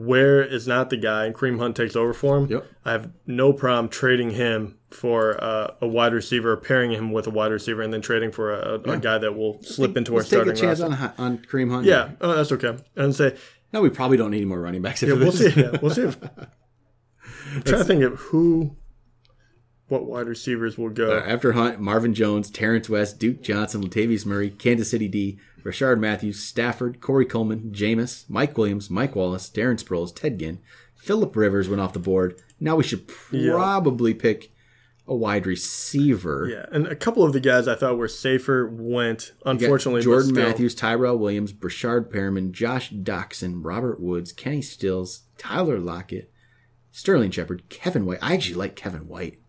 Ware 0.00 0.42
is 0.42 0.66
not 0.66 0.90
the 0.90 0.96
guy 0.96 1.26
and 1.26 1.34
Kareem 1.34 1.58
Hunt 1.58 1.76
takes 1.76 1.96
over 1.96 2.12
for 2.12 2.36
him, 2.38 2.46
Yep. 2.50 2.66
I 2.84 2.92
have 2.92 3.10
no 3.26 3.52
problem 3.52 3.88
trading 3.88 4.30
him 4.30 4.78
for 4.90 5.42
uh, 5.42 5.74
a 5.80 5.86
wide 5.86 6.12
receiver, 6.12 6.56
pairing 6.56 6.92
him 6.92 7.12
with 7.12 7.26
a 7.26 7.30
wide 7.30 7.50
receiver, 7.52 7.82
and 7.82 7.92
then 7.92 8.00
trading 8.02 8.30
for 8.32 8.52
a, 8.54 8.74
a 8.74 8.98
guy 8.98 9.18
that 9.18 9.34
will 9.36 9.60
slip 9.62 9.96
into 9.96 10.12
our 10.12 10.18
let's 10.18 10.30
take 10.30 10.36
starting 10.42 10.52
a 10.52 10.56
chance 10.56 10.80
roster. 10.80 11.12
on 11.18 11.32
on 11.32 11.38
Kareem 11.38 11.70
Hunt. 11.70 11.84
yeah, 11.86 12.10
oh, 12.20 12.34
that's 12.34 12.52
okay. 12.52 12.76
And 12.94 13.14
say, 13.14 13.36
no, 13.72 13.80
we 13.82 13.90
probably 13.90 14.16
don't 14.16 14.30
need 14.30 14.38
any 14.38 14.46
more 14.46 14.60
running 14.60 14.82
backs. 14.82 15.02
Yeah, 15.02 15.14
we'll 15.14 15.32
see. 15.32 15.50
Yeah, 15.50 15.76
we'll 15.82 15.90
see. 15.90 16.02
If, 16.02 16.18
I'm 17.54 17.62
trying 17.62 17.78
to 17.78 17.84
think 17.84 18.02
of 18.02 18.14
who, 18.14 18.76
what 19.88 20.04
wide 20.06 20.26
receivers 20.26 20.76
will 20.78 20.90
go. 20.90 21.16
Uh, 21.18 21.20
after 21.26 21.52
Hunt, 21.52 21.80
Marvin 21.80 22.14
Jones, 22.14 22.50
Terrance 22.50 22.88
West, 22.88 23.18
Duke 23.18 23.42
Johnson, 23.42 23.82
Latavius 23.82 24.24
Murray, 24.26 24.50
Kansas 24.50 24.90
City 24.90 25.08
D, 25.08 25.38
Rishard 25.66 25.98
Matthews, 25.98 26.40
Stafford, 26.40 27.00
Corey 27.00 27.26
Coleman, 27.26 27.72
Jameis, 27.72 28.30
Mike 28.30 28.56
Williams, 28.56 28.88
Mike 28.88 29.16
Wallace, 29.16 29.50
Darren 29.50 29.82
Sproles, 29.82 30.14
Ted 30.14 30.38
Ginn, 30.38 30.60
Philip 30.94 31.34
Rivers 31.34 31.68
went 31.68 31.80
off 31.80 31.92
the 31.92 31.98
board. 31.98 32.40
Now 32.60 32.76
we 32.76 32.84
should 32.84 33.08
probably 33.08 34.14
pick 34.14 34.52
a 35.08 35.14
wide 35.14 35.46
receiver. 35.46 36.48
Yeah, 36.50 36.66
and 36.70 36.86
a 36.86 36.96
couple 36.96 37.24
of 37.24 37.32
the 37.32 37.40
guys 37.40 37.68
I 37.68 37.74
thought 37.74 37.98
were 37.98 38.08
safer 38.08 38.68
went. 38.68 39.32
Unfortunately, 39.44 40.02
Jordan. 40.02 40.34
Matthews, 40.34 40.74
Tyrell 40.74 41.18
Williams, 41.18 41.52
Breshad 41.52 42.12
Perriman, 42.12 42.52
Josh 42.52 42.90
Doctson, 42.92 43.60
Robert 43.64 44.00
Woods, 44.00 44.32
Kenny 44.32 44.62
Stills, 44.62 45.22
Tyler 45.38 45.78
Lockett, 45.78 46.30
Sterling 46.90 47.30
Shepard, 47.30 47.68
Kevin 47.68 48.06
White. 48.06 48.18
I 48.22 48.34
actually 48.34 48.56
like 48.56 48.76
Kevin 48.76 49.06
White. 49.08 49.40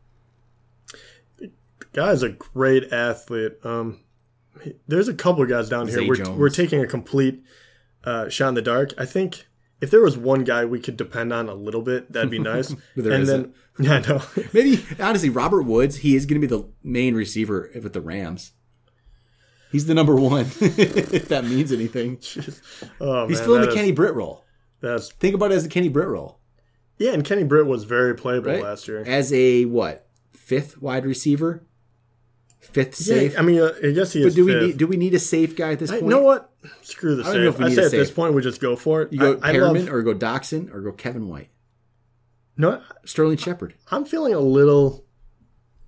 The 1.37 1.51
guy's 1.93 2.23
a 2.23 2.29
great 2.29 2.91
athlete. 2.91 3.53
Um, 3.63 4.01
there's 4.87 5.07
a 5.07 5.13
couple 5.13 5.43
of 5.43 5.49
guys 5.49 5.69
down 5.69 5.87
here. 5.87 6.07
We're, 6.07 6.31
we're 6.31 6.49
taking 6.49 6.81
a 6.81 6.87
complete 6.87 7.43
uh, 8.03 8.29
shot 8.29 8.49
in 8.49 8.53
the 8.55 8.61
dark. 8.61 8.93
I 8.97 9.05
think 9.05 9.47
if 9.81 9.91
there 9.91 10.01
was 10.01 10.17
one 10.17 10.43
guy 10.43 10.65
we 10.65 10.79
could 10.79 10.97
depend 10.97 11.31
on 11.33 11.49
a 11.49 11.53
little 11.53 11.81
bit, 11.81 12.11
that'd 12.11 12.29
be 12.31 12.39
nice. 12.39 12.75
There 12.95 13.13
and 13.13 13.23
isn't. 13.23 13.53
then, 13.77 13.85
yeah, 13.85 13.99
no, 14.07 14.21
Maybe 14.53 14.83
honestly, 14.99 15.29
Robert 15.29 15.63
Woods. 15.63 15.97
He 15.97 16.15
is 16.15 16.25
going 16.25 16.41
to 16.41 16.47
be 16.47 16.53
the 16.55 16.67
main 16.83 17.13
receiver 17.15 17.69
with 17.75 17.93
the 17.93 18.01
Rams. 18.01 18.53
He's 19.71 19.85
the 19.85 19.93
number 19.93 20.15
one. 20.15 20.45
if 20.61 21.27
that 21.27 21.43
means 21.43 21.71
anything, 21.73 22.19
oh 23.01 23.27
he's 23.27 23.37
man, 23.39 23.45
filling 23.45 23.61
the 23.61 23.67
is- 23.69 23.75
Kenny 23.75 23.91
Britt 23.91 24.15
role. 24.15 24.45
That's 24.79 25.11
Think 25.11 25.35
about 25.35 25.51
it 25.51 25.55
as 25.55 25.63
the 25.63 25.69
Kenny 25.69 25.89
Britt 25.89 26.07
role, 26.07 26.39
yeah, 26.97 27.11
and 27.11 27.25
Kenny 27.25 27.43
Britt 27.43 27.65
was 27.67 27.83
very 27.83 28.15
playable 28.15 28.51
right? 28.51 28.63
last 28.63 28.87
year. 28.87 29.03
as 29.05 29.33
a 29.33 29.65
what 29.65 30.07
fifth 30.33 30.81
wide 30.81 31.05
receiver, 31.05 31.66
fifth 32.59 32.99
Yeah, 33.07 33.15
safe. 33.15 33.39
I 33.39 33.41
mean, 33.41 33.59
uh, 33.61 33.71
I 33.83 33.91
guess 33.91 34.13
he 34.13 34.21
but 34.21 34.27
is. 34.27 34.35
do 34.35 34.45
we 34.45 34.51
fifth. 34.53 34.63
need 34.63 34.77
do 34.77 34.87
we 34.87 34.97
need 34.97 35.13
a 35.13 35.19
safe 35.19 35.55
guy 35.55 35.71
at 35.73 35.79
this 35.79 35.89
I, 35.89 35.93
point? 35.99 36.03
you 36.05 36.09
know 36.09 36.21
what? 36.21 36.51
Screw 36.81 37.15
the 37.15 37.23
I 37.23 37.33
don't 37.33 37.43
know 37.43 37.49
if 37.49 37.55
safe. 37.55 37.59
we 37.59 37.65
I 37.65 37.69
need 37.69 37.75
say 37.75 37.81
a 37.81 37.85
at 37.85 37.91
this 37.91 38.07
safe. 38.09 38.15
point 38.15 38.33
we 38.33 38.41
just 38.41 38.59
go 38.61 38.75
for 38.75 39.01
it. 39.03 39.13
You 39.13 39.19
go 39.19 39.39
I, 39.41 39.49
I 39.49 39.53
Perriman 39.53 39.85
love, 39.85 39.93
or 39.93 40.01
go 40.03 40.13
Doctson 40.13 40.73
or 40.73 40.81
go 40.81 40.91
Kevin 40.91 41.27
White, 41.27 41.49
no, 42.57 42.81
Sterling 43.05 43.37
Shepard. 43.37 43.75
I'm 43.91 44.05
feeling 44.05 44.33
a 44.33 44.39
little 44.39 45.05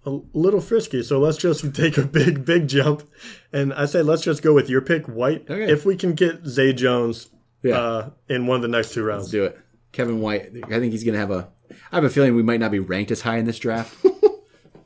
a 0.06 0.12
little 0.34 0.62
frisky, 0.62 1.04
so 1.04 1.20
let's 1.20 1.38
just 1.38 1.74
take 1.76 1.98
a 1.98 2.04
big 2.06 2.46
big 2.46 2.68
jump 2.68 3.04
and 3.52 3.74
I 3.74 3.86
say 3.86 4.02
let's 4.02 4.22
just 4.24 4.42
go 4.42 4.54
with 4.54 4.70
your 4.70 4.82
pick, 4.82 5.08
White. 5.08 5.46
Okay. 5.50 5.72
If 5.72 5.86
we 5.86 5.96
can 5.96 6.14
get 6.14 6.46
Zay 6.46 6.72
Jones 6.74 7.28
Yeah. 7.64 7.78
uh, 7.80 8.10
in 8.30 8.48
one 8.48 8.56
of 8.58 8.62
the 8.62 8.68
next 8.70 8.94
two 8.94 9.04
rounds. 9.04 9.24
Let's 9.24 9.32
do 9.32 9.44
it. 9.46 9.60
Kevin 9.92 10.22
White. 10.22 10.52
I 10.66 10.80
think 10.80 10.92
he's 10.94 11.04
going 11.04 11.14
to 11.16 11.20
have 11.20 11.32
a. 11.32 11.50
I 11.92 11.96
have 11.96 12.04
a 12.04 12.10
feeling 12.10 12.36
we 12.36 12.44
might 12.44 12.60
not 12.60 12.72
be 12.72 12.80
ranked 12.80 13.12
as 13.12 13.22
high 13.22 13.38
in 13.38 13.46
this 13.46 13.58
draft. 13.60 13.96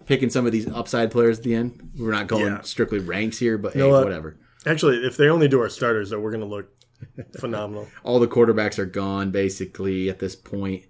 Picking 0.06 0.30
some 0.30 0.46
of 0.46 0.52
these 0.52 0.68
upside 0.68 1.12
players 1.12 1.38
at 1.40 1.44
the 1.44 1.56
end. 1.56 1.92
We're 1.98 2.12
not 2.12 2.28
going 2.28 2.46
Yeah. 2.48 2.62
strictly 2.62 3.00
ranks 3.00 3.38
here, 3.40 3.58
but 3.58 3.76
know 3.76 3.86
hey, 3.86 3.92
what? 3.92 4.04
whatever. 4.04 4.38
Actually, 4.66 4.98
if 5.06 5.18
they 5.18 5.28
only 5.30 5.48
do 5.48 5.60
our 5.62 5.70
starters 5.70 6.10
though, 6.10 6.20
we're 6.20 6.32
gonna 6.32 6.46
look 6.46 6.70
phenomenal. 7.40 7.88
All 8.04 8.20
the 8.20 8.28
quarterbacks 8.28 8.80
are 8.80 8.86
gone 8.86 9.32
basically 9.32 10.10
at 10.10 10.20
this 10.20 10.36
point. 10.36 10.84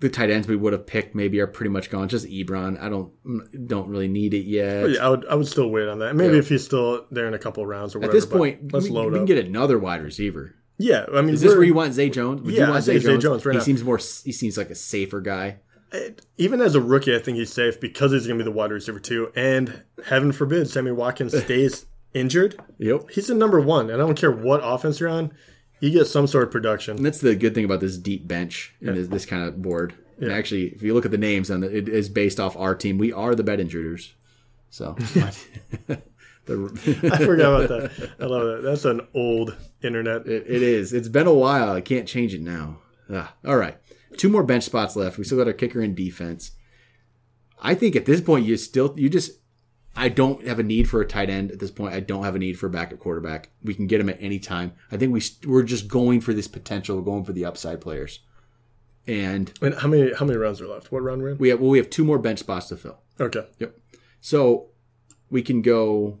The 0.00 0.08
tight 0.08 0.30
ends 0.30 0.46
we 0.46 0.54
would 0.54 0.72
have 0.72 0.86
picked 0.86 1.16
maybe 1.16 1.40
are 1.40 1.48
pretty 1.48 1.70
much 1.70 1.90
gone. 1.90 2.08
Just 2.08 2.26
Ebron. 2.26 2.80
I 2.80 2.88
don't 2.88 3.10
don't 3.66 3.88
really 3.88 4.06
need 4.06 4.32
it 4.32 4.44
yet. 4.46 4.90
Yeah, 4.90 5.04
I 5.06 5.08
would 5.08 5.26
I 5.26 5.34
would 5.34 5.48
still 5.48 5.70
wait 5.70 5.88
on 5.88 5.98
that. 5.98 6.14
Maybe 6.14 6.34
Yeah. 6.34 6.38
if 6.38 6.48
he's 6.48 6.64
still 6.64 7.04
there 7.10 7.26
in 7.26 7.34
a 7.34 7.38
couple 7.38 7.66
rounds 7.66 7.96
or 7.96 7.98
whatever. 7.98 8.16
At 8.16 8.20
this 8.20 8.26
point, 8.26 8.72
let's 8.72 8.84
we, 8.86 8.92
load 8.92 9.12
we 9.12 9.18
up. 9.18 9.26
can 9.26 9.34
get 9.36 9.44
another 9.44 9.76
wide 9.76 10.02
receiver. 10.04 10.54
yeah, 10.78 11.04
I 11.12 11.20
mean, 11.22 11.34
Is 11.34 11.40
this 11.40 11.52
where 11.56 11.64
you 11.64 11.74
want 11.74 11.94
Zay 11.94 12.10
Jones? 12.10 12.42
Would 12.42 12.54
Yeah, 12.54 12.60
you 12.60 12.66
want 12.68 12.76
I'd 12.76 12.84
say 12.84 12.98
Zay 13.00 13.18
Jones 13.18 13.44
right 13.44 13.54
he 13.54 13.58
now. 13.58 13.64
seems 13.64 13.82
more. 13.82 13.96
He 13.98 14.30
seems 14.30 14.56
like 14.56 14.70
a 14.70 14.76
safer 14.76 15.20
guy. 15.20 15.56
Even 16.36 16.60
as 16.60 16.74
a 16.74 16.80
rookie, 16.80 17.14
I 17.14 17.18
think 17.18 17.38
he's 17.38 17.52
safe 17.52 17.80
because 17.80 18.12
he's 18.12 18.26
going 18.26 18.38
to 18.38 18.44
be 18.44 18.50
the 18.50 18.56
wide 18.56 18.70
receiver 18.70 19.00
too. 19.00 19.32
And 19.34 19.82
heaven 20.06 20.32
forbid, 20.32 20.68
Sammy 20.68 20.92
Watkins 20.92 21.36
stays 21.44 21.86
injured. 22.14 22.60
Yep. 22.78 23.10
He's 23.10 23.28
the 23.28 23.34
number 23.34 23.60
one, 23.60 23.90
and 23.90 24.00
I 24.02 24.06
don't 24.06 24.18
care 24.18 24.30
what 24.30 24.60
offense 24.62 25.00
you're 25.00 25.08
on, 25.08 25.32
you 25.80 25.90
get 25.90 26.06
some 26.06 26.26
sort 26.26 26.44
of 26.44 26.50
production. 26.50 26.96
And 26.96 27.06
that's 27.06 27.20
the 27.20 27.36
good 27.36 27.54
thing 27.54 27.64
about 27.64 27.80
this 27.80 27.96
deep 27.96 28.26
bench 28.26 28.74
and 28.80 28.96
this, 28.96 29.08
this 29.08 29.26
kind 29.26 29.44
of 29.44 29.62
board. 29.62 29.94
And 30.20 30.32
actually, 30.32 30.66
if 30.68 30.82
you 30.82 30.94
look 30.94 31.04
at 31.04 31.12
the 31.12 31.18
names, 31.18 31.48
and 31.48 31.62
it 31.62 31.88
is 31.88 32.08
based 32.08 32.40
off 32.40 32.56
our 32.56 32.74
team. 32.74 32.98
We 32.98 33.12
are 33.12 33.34
the 33.34 33.44
bet 33.44 33.60
intruders. 33.60 34.14
So, 34.70 34.92
the, 36.46 37.10
I 37.12 37.24
forgot 37.24 37.64
about 37.64 37.68
that. 37.68 38.10
I 38.18 38.24
love 38.24 38.46
that. 38.46 38.62
That's 38.62 38.84
an 38.84 39.06
old 39.14 39.56
internet. 39.82 40.26
it, 40.26 40.44
it 40.48 40.62
is. 40.62 40.92
It's 40.92 41.08
been 41.08 41.26
a 41.26 41.34
while. 41.34 41.70
I 41.70 41.80
can't 41.80 42.08
change 42.08 42.34
it 42.34 42.40
now. 42.40 42.78
Ah, 43.10 43.32
all 43.46 43.56
right, 43.56 43.78
two 44.16 44.28
more 44.28 44.42
bench 44.42 44.64
spots 44.64 44.96
left. 44.96 45.18
We 45.18 45.24
still 45.24 45.38
got 45.38 45.46
our 45.46 45.52
kicker 45.52 45.80
and 45.80 45.94
defense. 45.94 46.52
I 47.60 47.74
think 47.74 47.96
at 47.96 48.06
this 48.06 48.20
point, 48.20 48.46
you 48.46 48.56
still 48.56 48.94
you 48.96 49.08
just. 49.08 49.32
I 49.96 50.08
don't 50.08 50.46
have 50.46 50.60
a 50.60 50.62
need 50.62 50.88
for 50.88 51.00
a 51.00 51.06
tight 51.06 51.28
end 51.28 51.50
at 51.50 51.58
this 51.58 51.72
point. 51.72 51.92
I 51.92 51.98
don't 51.98 52.22
have 52.22 52.36
a 52.36 52.38
need 52.38 52.56
for 52.56 52.66
a 52.66 52.70
backup 52.70 53.00
quarterback. 53.00 53.50
We 53.64 53.74
can 53.74 53.88
get 53.88 54.00
him 54.00 54.08
at 54.08 54.18
any 54.20 54.38
time. 54.38 54.74
I 54.92 54.96
think 54.96 55.12
we 55.12 55.20
we're 55.44 55.64
just 55.64 55.88
going 55.88 56.20
for 56.20 56.32
this 56.32 56.46
potential. 56.46 56.96
We're 56.96 57.02
going 57.02 57.24
for 57.24 57.32
the 57.32 57.44
upside 57.44 57.80
players, 57.80 58.20
and 59.06 59.52
And 59.60 59.74
how 59.74 59.88
many 59.88 60.12
how 60.14 60.24
many 60.24 60.38
rounds 60.38 60.60
are 60.60 60.68
left? 60.68 60.92
What 60.92 61.02
round 61.02 61.22
we're 61.22 61.30
in? 61.30 61.38
we 61.38 61.48
have 61.48 61.60
well, 61.60 61.70
we 61.70 61.78
have 61.78 61.90
two 61.90 62.04
more 62.04 62.18
bench 62.18 62.38
spots 62.38 62.68
to 62.68 62.76
fill. 62.76 62.98
Okay. 63.18 63.44
Yep. 63.58 63.76
So 64.20 64.68
we 65.30 65.42
can 65.42 65.62
go. 65.62 66.18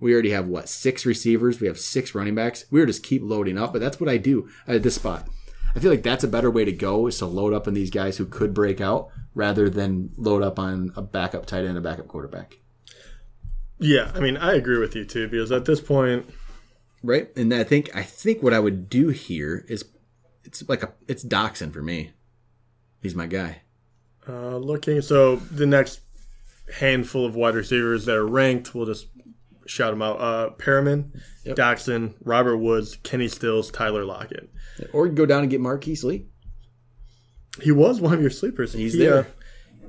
We 0.00 0.12
already 0.12 0.30
have 0.30 0.48
what 0.48 0.68
six 0.68 1.04
receivers. 1.04 1.60
We 1.60 1.66
have 1.66 1.78
six 1.78 2.14
running 2.14 2.34
backs. 2.34 2.64
We 2.70 2.84
just 2.86 3.02
keep 3.02 3.20
loading 3.22 3.58
up, 3.58 3.72
but 3.72 3.80
that's 3.80 4.00
what 4.00 4.08
I 4.08 4.16
do 4.16 4.48
at 4.66 4.82
this 4.82 4.94
spot. 4.94 5.28
I 5.78 5.80
feel 5.80 5.92
like 5.92 6.02
that's 6.02 6.24
a 6.24 6.28
better 6.28 6.50
way 6.50 6.64
to 6.64 6.72
go 6.72 7.06
is 7.06 7.18
to 7.18 7.26
load 7.26 7.52
up 7.52 7.68
on 7.68 7.74
these 7.74 7.90
guys 7.90 8.16
who 8.16 8.26
could 8.26 8.52
break 8.52 8.80
out 8.80 9.10
rather 9.32 9.70
than 9.70 10.10
load 10.16 10.42
up 10.42 10.58
on 10.58 10.92
a 10.96 11.02
backup 11.02 11.46
tight 11.46 11.64
end, 11.64 11.78
a 11.78 11.80
backup 11.80 12.08
quarterback. 12.08 12.58
Yeah, 13.78 14.10
I 14.12 14.18
mean, 14.18 14.36
I 14.36 14.54
agree 14.54 14.78
with 14.78 14.96
you 14.96 15.04
too 15.04 15.28
because 15.28 15.52
at 15.52 15.66
this 15.66 15.80
point, 15.80 16.28
Right. 17.00 17.28
And 17.36 17.54
I 17.54 17.62
think 17.62 17.94
I 17.94 18.02
think 18.02 18.42
what 18.42 18.52
I 18.52 18.58
would 18.58 18.90
do 18.90 19.10
here 19.10 19.64
is 19.68 19.84
it's 20.42 20.68
like 20.68 20.82
a 20.82 20.94
it's 21.06 21.24
Doctson 21.24 21.72
for 21.72 21.80
me. 21.80 22.10
He's 23.00 23.14
my 23.14 23.28
guy. 23.28 23.62
uh, 24.28 24.56
looking 24.56 25.00
so 25.00 25.36
the 25.36 25.64
next 25.64 26.00
handful 26.80 27.24
of 27.24 27.36
wide 27.36 27.54
receivers 27.54 28.04
that 28.06 28.16
are 28.16 28.26
ranked, 28.26 28.74
we'll 28.74 28.84
just 28.84 29.06
shout 29.68 29.92
them 29.92 30.02
out: 30.02 30.20
uh, 30.20 30.50
Perriman, 30.58 31.10
Yep. 31.44 31.56
Doctson, 31.56 32.14
Robert 32.24 32.56
Woods, 32.58 32.96
Kenny 33.02 33.28
Stills, 33.28 33.70
Tyler 33.70 34.04
Lockett. 34.04 34.50
Or 34.92 35.08
go 35.08 35.26
down 35.26 35.40
and 35.42 35.50
get 35.50 35.60
Marquise 35.60 36.04
Lee. 36.04 36.26
He 37.62 37.72
was 37.72 38.00
one 38.00 38.12
of 38.14 38.20
your 38.20 38.30
sleepers. 38.30 38.72
He's 38.72 38.92
He, 38.94 39.00
there. 39.00 39.18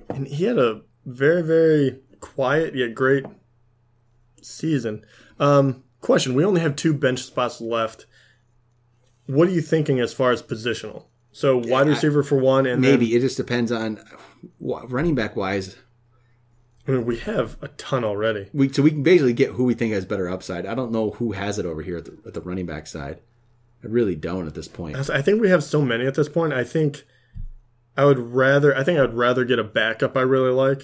uh, 0.10 0.14
and 0.16 0.28
he 0.28 0.46
had 0.46 0.58
a 0.58 0.82
very 1.06 1.42
very 1.44 2.00
quiet 2.20 2.76
yet 2.76 2.96
great 2.96 3.26
season. 4.42 5.06
Um, 5.40 5.84
question: 6.02 6.34
We 6.36 6.46
only 6.46 6.62
have 6.62 6.76
two 6.76 6.94
bench 6.94 7.24
spots 7.24 7.62
left. 7.62 8.06
What 9.26 9.48
are 9.48 9.52
you 9.52 9.62
thinking 9.62 10.00
as 10.00 10.14
far 10.14 10.32
as 10.32 10.42
positional? 10.42 11.06
So 11.32 11.58
wide 11.60 11.88
receiver 11.88 12.24
for 12.24 12.38
one, 12.38 12.66
and 12.66 12.82
Maybe 12.82 13.16
it 13.16 13.20
just 13.20 13.38
depends 13.38 13.72
on 13.72 14.00
running 14.60 15.14
back 15.14 15.36
wise. 15.36 15.76
I 16.90 16.98
mean, 16.98 17.06
we 17.06 17.18
have 17.20 17.58
a 17.62 17.68
ton 17.70 18.04
already. 18.04 18.50
We 18.54 18.72
so 18.72 18.82
we 18.84 18.92
can 18.92 19.04
basically 19.04 19.34
get 19.34 19.52
who 19.52 19.64
we 19.64 19.74
think 19.74 19.94
has 19.94 20.06
better 20.06 20.30
upside. 20.30 20.66
I 20.66 20.76
don't 20.76 20.92
know 20.92 21.12
who 21.12 21.34
has 21.34 21.60
it 21.60 21.66
over 21.66 21.82
here 21.82 21.98
at 21.98 22.06
the, 22.06 22.18
at 22.26 22.34
the 22.34 22.42
running 22.42 22.66
back 22.66 22.88
side. 22.88 23.20
I 23.84 23.88
really 23.88 24.16
don't 24.16 24.48
at 24.48 24.56
this 24.56 24.68
point. 24.68 24.98
I 25.10 25.22
think 25.22 25.42
we 25.42 25.50
have 25.50 25.64
so 25.64 25.82
many 25.82 26.06
at 26.06 26.16
this 26.16 26.28
point. 26.28 26.52
I 26.52 26.64
think 26.64 27.04
I 27.96 28.06
would 28.06 28.20
rather. 28.20 28.76
I 28.76 28.84
think 28.84 28.98
I 28.98 29.02
would 29.02 29.14
rather 29.14 29.46
get 29.46 29.60
a 29.60 29.64
backup 29.64 30.18
I 30.18 30.22
really 30.22 30.52
like 30.52 30.84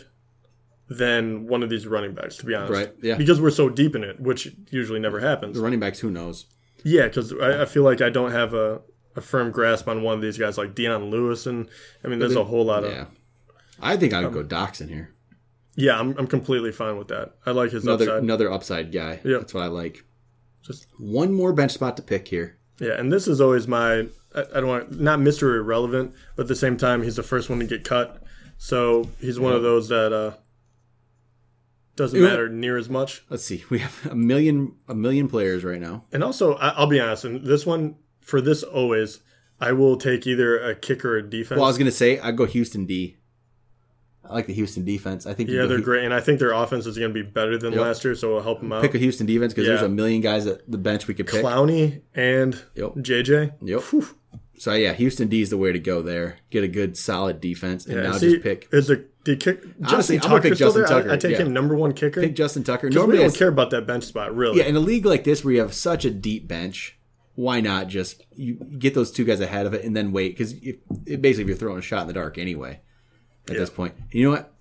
than 0.88 1.48
one 1.48 1.64
of 1.64 1.70
these 1.70 1.88
running 1.88 2.14
backs. 2.14 2.38
To 2.38 2.46
be 2.46 2.54
honest, 2.54 2.72
Right, 2.72 2.94
yeah. 3.02 3.16
Because 3.16 3.42
we're 3.42 3.50
so 3.50 3.70
deep 3.70 3.96
in 3.96 4.04
it, 4.04 4.20
which 4.20 4.54
usually 4.70 5.00
never 5.00 5.20
happens. 5.20 5.58
The 5.58 5.64
running 5.64 5.80
backs, 5.80 6.00
who 6.00 6.12
knows? 6.12 6.46
Yeah, 6.84 7.08
because 7.08 7.34
I, 7.34 7.64
I 7.64 7.66
feel 7.66 7.84
like 7.84 8.02
I 8.02 8.10
don't 8.10 8.32
have 8.32 8.54
a, 8.54 8.82
a 9.16 9.22
firm 9.22 9.52
grasp 9.52 9.88
on 9.88 10.04
one 10.04 10.14
of 10.16 10.22
these 10.22 10.38
guys 10.38 10.58
like 10.58 10.76
Dion 10.76 11.10
Lewis, 11.10 11.48
and 11.48 11.68
I 12.04 12.08
mean, 12.08 12.20
there's 12.20 12.36
a 12.36 12.44
whole 12.44 12.66
lot 12.66 12.84
of 12.84 12.92
Yeah, 12.92 13.06
I 13.82 13.98
think 13.98 14.14
I 14.14 14.24
Um, 14.24 14.32
would 14.34 14.48
go 14.48 14.68
in 14.80 14.90
here. 14.90 15.15
Yeah. 15.76 16.00
I'm 16.00 16.18
I'm 16.18 16.28
completely 16.28 16.72
fine 16.72 16.98
with 16.98 17.08
that. 17.10 17.34
I 17.46 17.52
like 17.52 17.72
his 17.72 17.84
Another 17.84 18.06
upside. 18.06 18.24
another 18.24 18.52
upside 18.52 18.92
guy. 18.92 19.20
Yeah. 19.24 19.38
that's 19.40 19.54
what 19.54 19.64
I 19.64 19.68
like. 19.68 20.04
Just- 20.64 20.88
one 21.00 21.32
more 21.34 21.54
bench 21.54 21.72
spot 21.74 21.96
to 21.98 22.04
pick 22.04 22.28
here. 22.28 22.58
Yeah, 22.80 22.94
and 23.00 23.12
this 23.12 23.28
is 23.28 23.40
always 23.40 23.68
my. 23.68 24.08
I, 24.36 24.42
I 24.54 24.60
don't 24.60 24.68
want 24.68 25.00
not 25.00 25.20
Mister 25.22 25.56
Irrelevant, 25.58 26.14
but 26.36 26.44
at 26.44 26.48
the 26.48 26.56
same 26.56 26.76
time, 26.78 27.04
he's 27.04 27.16
the 27.16 27.24
first 27.24 27.50
one 27.50 27.60
to 27.60 27.66
get 27.66 27.84
cut, 27.84 28.22
so 28.58 29.10
he's 29.22 29.40
one 29.40 29.54
of 29.54 29.62
those 29.64 29.88
that 29.90 30.12
uh, 30.12 30.32
doesn't 31.96 32.20
Yeah. 32.20 32.28
matter 32.28 32.50
near 32.50 32.78
as 32.78 32.90
much. 32.90 33.24
Let's 33.30 33.46
see. 33.46 33.64
We 33.70 33.80
have 33.80 34.06
a 34.12 34.16
million 34.16 34.76
a 34.88 34.96
million 34.96 35.28
players 35.30 35.64
right 35.64 35.80
now. 35.80 36.06
And 36.12 36.24
also, 36.24 36.56
I, 36.56 36.70
I'll 36.70 36.88
be 36.88 37.00
honest, 37.00 37.24
and 37.26 37.46
this 37.46 37.66
one 37.66 37.96
for 38.22 38.42
this 38.42 38.64
always, 38.64 39.20
I 39.60 39.72
will 39.72 39.96
take 39.98 40.28
either 40.28 40.60
a 40.60 40.76
kicker 40.76 41.14
or 41.16 41.18
a 41.20 41.30
defense. 41.30 41.58
Well, 41.58 41.66
I 41.66 41.70
was 41.70 41.78
gonna 41.78 41.92
say 41.92 42.20
I'd 42.20 42.36
go 42.36 42.46
Houston 42.46 42.86
D. 42.86 43.18
I 44.30 44.34
like 44.34 44.48
the 44.48 44.54
Houston 44.54 44.84
defense. 44.86 45.26
I 45.26 45.34
think 45.34 45.50
yeah, 45.50 45.66
they're 45.66 45.80
great, 45.82 46.04
and 46.06 46.14
I 46.14 46.20
think 46.20 46.40
their 46.40 46.52
offense 46.52 46.86
is 46.86 46.98
going 46.98 47.14
to 47.14 47.14
be 47.14 47.22
better 47.22 47.58
than 47.58 47.74
Yep. 47.74 47.82
last 47.82 48.04
year, 48.04 48.16
so 48.16 48.30
it'll 48.30 48.42
help 48.42 48.60
them 48.62 48.72
out. 48.72 48.82
Pick 48.82 48.96
a 48.96 48.98
Houston 48.98 49.26
defense 49.28 49.54
because 49.54 49.68
there's 49.68 49.82
a 49.82 49.90
million 49.90 50.22
guys 50.22 50.48
at 50.48 50.70
the 50.70 50.78
bench 50.78 51.08
we 51.08 51.14
could 51.14 51.28
pick. 51.28 51.44
Clowney 51.44 52.02
and 52.14 52.54
Yep. 52.76 52.96
JJ. 52.96 53.52
Yep. 53.62 53.84
So 54.58 54.74
yeah, 54.74 54.94
Houston 54.94 55.28
D 55.28 55.42
is 55.42 55.50
the 55.50 55.58
way 55.58 55.72
to 55.74 55.80
go 55.80 56.02
there. 56.02 56.38
Get 56.50 56.64
a 56.64 56.68
good 56.70 56.96
solid 56.98 57.42
defense, 57.42 57.86
and 57.86 57.96
Yeah, 57.98 58.04
now 58.04 58.14
see, 58.14 58.32
just 58.32 58.44
pick 58.44 58.68
is 58.72 58.90
a 58.90 59.04
the 59.26 59.36
kick 59.36 59.64
Honestly, 59.84 60.18
Justin 60.18 60.32
I'm 60.32 60.42
Tucker 60.42 60.56
Justin 60.56 60.82
there? 60.84 60.86
I- 60.86 60.90
Tucker, 61.02 61.12
I, 61.12 61.18
take 61.18 61.32
yeah. 61.32 61.38
him 61.40 61.52
number 61.54 61.76
one 61.76 61.94
kicker. 61.94 62.22
pick 62.22 62.36
Justin 62.36 62.64
Tucker. 62.64 62.88
We 62.90 62.96
Normally, 62.96 63.18
don't 63.18 63.26
it's- 63.26 63.38
care 63.40 63.48
about 63.50 63.72
that 63.72 63.86
bench 63.88 64.04
spot, 64.06 64.36
really. 64.36 64.60
yeah, 64.60 64.66
in 64.66 64.76
a 64.76 64.80
league 64.80 65.06
like 65.06 65.24
this 65.24 65.44
where 65.44 65.54
you 65.56 65.60
have 65.62 65.74
such 65.74 66.06
a 66.06 66.12
deep 66.12 66.48
bench, 66.48 66.98
why 67.34 67.60
not 67.60 67.88
just 67.90 68.24
you 68.36 68.54
get 68.56 68.94
those 68.94 69.12
two 69.12 69.26
guys 69.26 69.42
ahead 69.42 69.66
of 69.66 69.74
it 69.74 69.84
and 69.84 69.96
then 69.96 70.12
wait 70.14 70.30
because 70.38 70.54
basically, 70.54 71.42
if 71.44 71.48
you're 71.48 71.58
throwing 71.58 71.80
a 71.80 71.82
shot 71.82 72.02
in 72.04 72.08
the 72.08 72.14
dark 72.14 72.38
anyway 72.38 72.80
at 73.50 73.56
this 73.58 73.70
point. 73.70 73.94
You 74.12 74.26
know 74.26 74.32
what? 74.32 74.52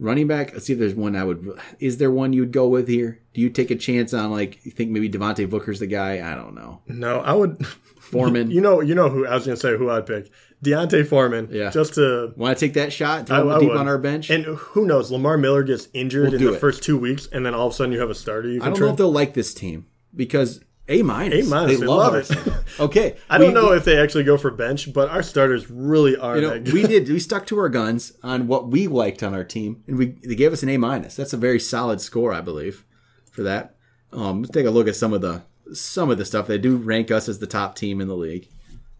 Running 0.00 0.28
back. 0.28 0.52
Let's 0.52 0.66
see 0.66 0.74
if 0.74 0.78
there's 0.78 0.94
one 0.94 1.16
I 1.16 1.24
would. 1.24 1.58
Is 1.80 1.98
there 1.98 2.10
one 2.10 2.32
you 2.32 2.42
would 2.42 2.52
go 2.52 2.68
with 2.68 2.86
here? 2.86 3.20
Do 3.34 3.40
you 3.40 3.50
take 3.50 3.72
a 3.72 3.76
chance 3.76 4.14
on 4.14 4.30
like 4.30 4.64
you 4.64 4.70
think 4.70 4.90
maybe 4.90 5.10
Devontae 5.10 5.50
Booker's 5.50 5.80
the 5.80 5.88
guy? 5.88 6.30
I 6.30 6.36
don't 6.36 6.54
know. 6.54 6.82
No, 6.86 7.18
I 7.20 7.32
would. 7.32 7.66
Foreman. 8.00 8.50
You 8.50 8.60
know, 8.60 8.80
you 8.80 8.94
know 8.94 9.10
who 9.10 9.26
I 9.26 9.34
was 9.34 9.44
going 9.44 9.56
to 9.56 9.60
say 9.60 9.76
who 9.76 9.90
I'd 9.90 10.06
pick. 10.06 10.30
D'Onta 10.62 11.04
Foreman. 11.06 11.48
Yeah. 11.50 11.70
Just 11.70 11.94
to 11.94 12.32
Want 12.36 12.56
to 12.56 12.64
take 12.66 12.74
that 12.74 12.92
shot? 12.92 13.26
Throw 13.26 13.36
I- 13.36 13.40
him 13.42 13.48
I 13.50 13.58
deep 13.60 13.68
would. 13.70 13.76
on 13.76 13.86
our 13.88 13.98
bench. 13.98 14.30
And 14.30 14.44
who 14.44 14.86
knows? 14.86 15.10
Lamar 15.10 15.36
Miller 15.36 15.62
gets 15.62 15.88
injured 15.92 16.32
in 16.32 16.42
the 16.42 16.54
it. 16.54 16.60
first 16.60 16.82
two 16.82 16.96
weeks, 16.96 17.26
and 17.32 17.44
then 17.44 17.52
all 17.54 17.66
of 17.66 17.72
a 17.72 17.76
sudden 17.76 17.92
you 17.92 18.00
have 18.00 18.08
a 18.10 18.14
starter. 18.14 18.48
You 18.48 18.62
I 18.62 18.66
don't 18.66 18.74
trade. 18.76 18.86
know 18.86 18.92
if 18.92 18.96
they'll 18.98 19.10
like 19.12 19.34
this 19.34 19.52
team 19.52 19.86
because 20.14 20.60
A 20.90 21.02
minus. 21.02 21.46
A 21.46 21.50
minus, 21.50 21.78
they 21.80 21.86
love 21.86 22.14
our 22.14 22.20
it. 22.20 22.30
Okay, 22.80 23.16
I 23.28 23.38
don't 23.38 23.48
we- 23.48 23.54
know 23.54 23.72
if 23.72 23.84
they 23.84 23.98
actually 23.98 24.24
go 24.24 24.36
for 24.38 24.50
bench, 24.50 24.92
but 24.92 25.08
our 25.10 25.22
starters 25.22 25.70
really 25.70 26.16
are 26.16 26.36
You 26.36 26.42
know, 26.42 26.50
that 26.50 26.64
good. 26.64 26.74
we 26.74 26.82
did. 26.84 27.08
We 27.08 27.18
stuck 27.18 27.46
to 27.48 27.58
our 27.58 27.68
guns 27.68 28.12
on 28.22 28.46
what 28.46 28.68
we 28.68 28.86
liked 28.86 29.22
on 29.22 29.34
our 29.34 29.44
team, 29.44 29.82
and 29.86 29.98
we 29.98 30.06
they 30.24 30.34
gave 30.34 30.52
us 30.52 30.62
an 30.62 30.68
A 30.70 30.76
minus. 30.78 31.16
That's 31.16 31.32
a 31.32 31.36
very 31.36 31.60
solid 31.60 32.00
score, 32.00 32.32
I 32.32 32.40
believe, 32.40 32.84
for 33.30 33.42
that. 33.42 33.74
Um, 34.12 34.42
let's 34.42 34.52
take 34.54 34.66
a 34.66 34.70
look 34.70 34.88
at 34.88 34.96
some 34.96 35.12
of 35.12 35.20
the 35.20 35.42
some 35.74 36.08
of 36.10 36.16
the 36.18 36.24
stuff. 36.24 36.46
They 36.46 36.56
do 36.58 36.76
rank 36.76 37.10
us 37.10 37.28
as 37.28 37.38
the 37.40 37.46
top 37.46 37.74
team 37.76 38.00
in 38.00 38.08
the 38.08 38.16
league. 38.16 38.48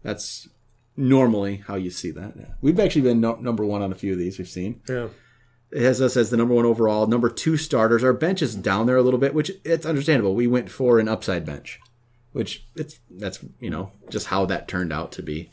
That's 0.03 0.47
normally 0.95 1.63
how 1.67 1.75
you 1.75 1.89
see 1.89 2.11
that. 2.11 2.33
Yeah. 2.37 2.45
We've 2.61 2.79
actually 2.79 3.03
been 3.03 3.21
no, 3.21 3.35
number 3.35 3.65
one 3.65 3.81
on 3.81 3.91
a 3.91 3.95
few 3.95 4.13
of 4.13 4.19
these 4.19 4.37
we've 4.37 4.47
seen. 4.49 4.81
yeah. 4.87 5.07
It 5.71 5.81
has 5.83 6.01
us 6.01 6.17
as 6.17 6.29
the 6.31 6.37
number 6.37 6.53
one 6.55 6.65
overall, 6.65 7.05
number 7.07 7.29
two 7.29 7.55
starters. 7.57 8.03
Our 8.03 8.13
bench 8.13 8.41
is 8.41 8.55
down 8.55 8.87
there 8.87 8.97
a 8.97 9.03
little 9.03 9.19
bit, 9.19 9.33
which 9.33 9.51
it's 9.63 9.85
understandable. 9.85 10.33
We 10.33 10.47
went 10.47 10.71
for 10.71 10.99
an 10.99 11.07
upside 11.07 11.45
bench, 11.45 11.79
which 12.31 12.65
it's 12.75 12.99
that's 13.09 13.39
you 13.59 13.69
know 13.69 13.91
just 14.09 14.27
how 14.27 14.45
that 14.45 14.67
turned 14.67 14.91
out 14.91 15.11
to 15.13 15.21
be. 15.23 15.51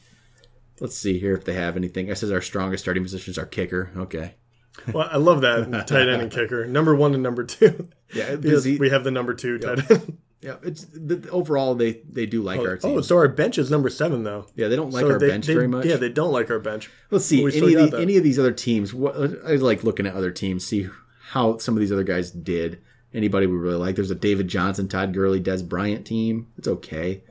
Let's 0.80 0.96
see 0.96 1.18
here 1.18 1.34
if 1.34 1.44
they 1.44 1.54
have 1.54 1.76
anything. 1.76 2.10
I 2.10 2.14
says 2.14 2.30
our 2.32 2.40
strongest 2.40 2.84
starting 2.84 3.02
positions 3.02 3.36
are 3.38 3.46
kicker. 3.46 3.90
Okay, 3.96 4.34
Well, 4.92 5.08
I 5.10 5.16
love 5.18 5.42
that 5.42 5.86
tight 5.86 6.08
end 6.08 6.22
and 6.22 6.30
kicker. 6.30 6.66
Number 6.66 6.94
one 6.94 7.12
and 7.14 7.22
number 7.22 7.44
two. 7.44 7.88
Yeah, 8.14 8.36
because 8.40 8.64
he- 8.64 8.78
we 8.78 8.90
have 8.90 9.04
the 9.04 9.10
number 9.10 9.34
two 9.34 9.58
tight 9.58 9.90
end. 9.90 10.18
Yeah. 10.40 10.56
It's 10.62 10.84
the, 10.84 11.28
overall 11.30 11.74
they 11.74 12.02
they 12.10 12.26
do 12.26 12.42
like 12.42 12.60
oh, 12.60 12.66
our 12.66 12.76
team. 12.76 12.98
Oh, 12.98 13.00
so 13.00 13.16
our 13.16 13.28
bench 13.28 13.58
is 13.58 13.70
number 13.70 13.88
seven 13.88 14.22
though. 14.22 14.46
yeah, 14.54 14.68
they 14.68 14.76
don't 14.76 14.92
like 14.92 15.02
so 15.02 15.12
our 15.12 15.18
they- 15.18 15.28
bench 15.28 15.46
they- 15.46 15.54
very 15.54 15.68
much. 15.68 15.86
Yeah, 15.86 15.96
they 15.96 16.08
don't 16.08 16.32
like 16.32 16.50
our 16.50 16.58
bench. 16.58 16.90
Let's 17.10 17.24
see 17.24 17.40
any 17.42 17.74
of 17.74 17.90
the, 17.90 17.98
any 17.98 18.16
of 18.16 18.22
these 18.22 18.38
other 18.38 18.52
teams. 18.52 18.92
What 18.92 19.16
I 19.16 19.56
like 19.56 19.82
looking 19.82 20.06
at 20.06 20.14
other 20.14 20.30
teams, 20.30 20.66
see 20.66 20.88
how 21.30 21.58
some 21.58 21.74
of 21.74 21.80
these 21.80 21.92
other 21.92 22.04
guys 22.04 22.30
did. 22.30 22.80
Anybody 23.14 23.46
we 23.46 23.56
really 23.56 23.76
like? 23.76 23.96
There's 23.96 24.10
a 24.10 24.14
David 24.14 24.48
Johnson, 24.48 24.88
Todd 24.88 25.14
Gurley, 25.14 25.40
Dez 25.40 25.66
Bryant 25.66 26.06
team. 26.06 26.48
It's 26.58 26.68
okay. 26.68 27.22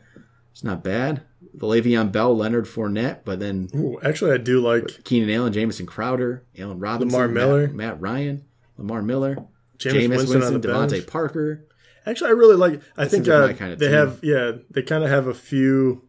It's 0.51 0.63
not 0.63 0.83
bad. 0.83 1.21
The 1.53 1.67
Le'Veon 1.67 2.11
Bell, 2.11 2.35
Leonard 2.35 2.65
Fournette, 2.65 3.19
but 3.23 3.39
then 3.39 3.69
Ooh, 3.75 3.99
actually, 4.01 4.31
I 4.31 4.37
do 4.37 4.61
like 4.61 5.03
Keenan 5.03 5.29
Allen, 5.29 5.53
Jamison 5.53 5.85
Crowder, 5.85 6.43
Allen 6.57 6.79
Robinson, 6.79 7.17
Lamar 7.19 7.33
Miller. 7.33 7.67
Matt, 7.67 8.01
Ryan, 8.01 8.43
Lamar 8.77 9.01
Miller, 9.01 9.35
Jameis 9.77 10.07
Jameis 10.07 10.09
Winston 10.09 10.43
on 10.43 10.53
Winston, 10.53 10.61
Devontae 10.61 10.89
bench. 10.91 11.07
Parker. 11.07 11.65
Actually, 12.05 12.29
I 12.29 12.33
really 12.33 12.55
like. 12.55 12.81
I 12.97 13.07
think 13.07 13.27
like 13.27 13.55
uh, 13.55 13.57
kinda 13.57 13.75
they 13.77 13.87
team. 13.87 13.93
have. 13.95 14.19
Yeah, 14.23 14.51
they 14.71 14.81
kind 14.81 15.03
of 15.03 15.09
have 15.09 15.27
a 15.27 15.33
few 15.33 16.03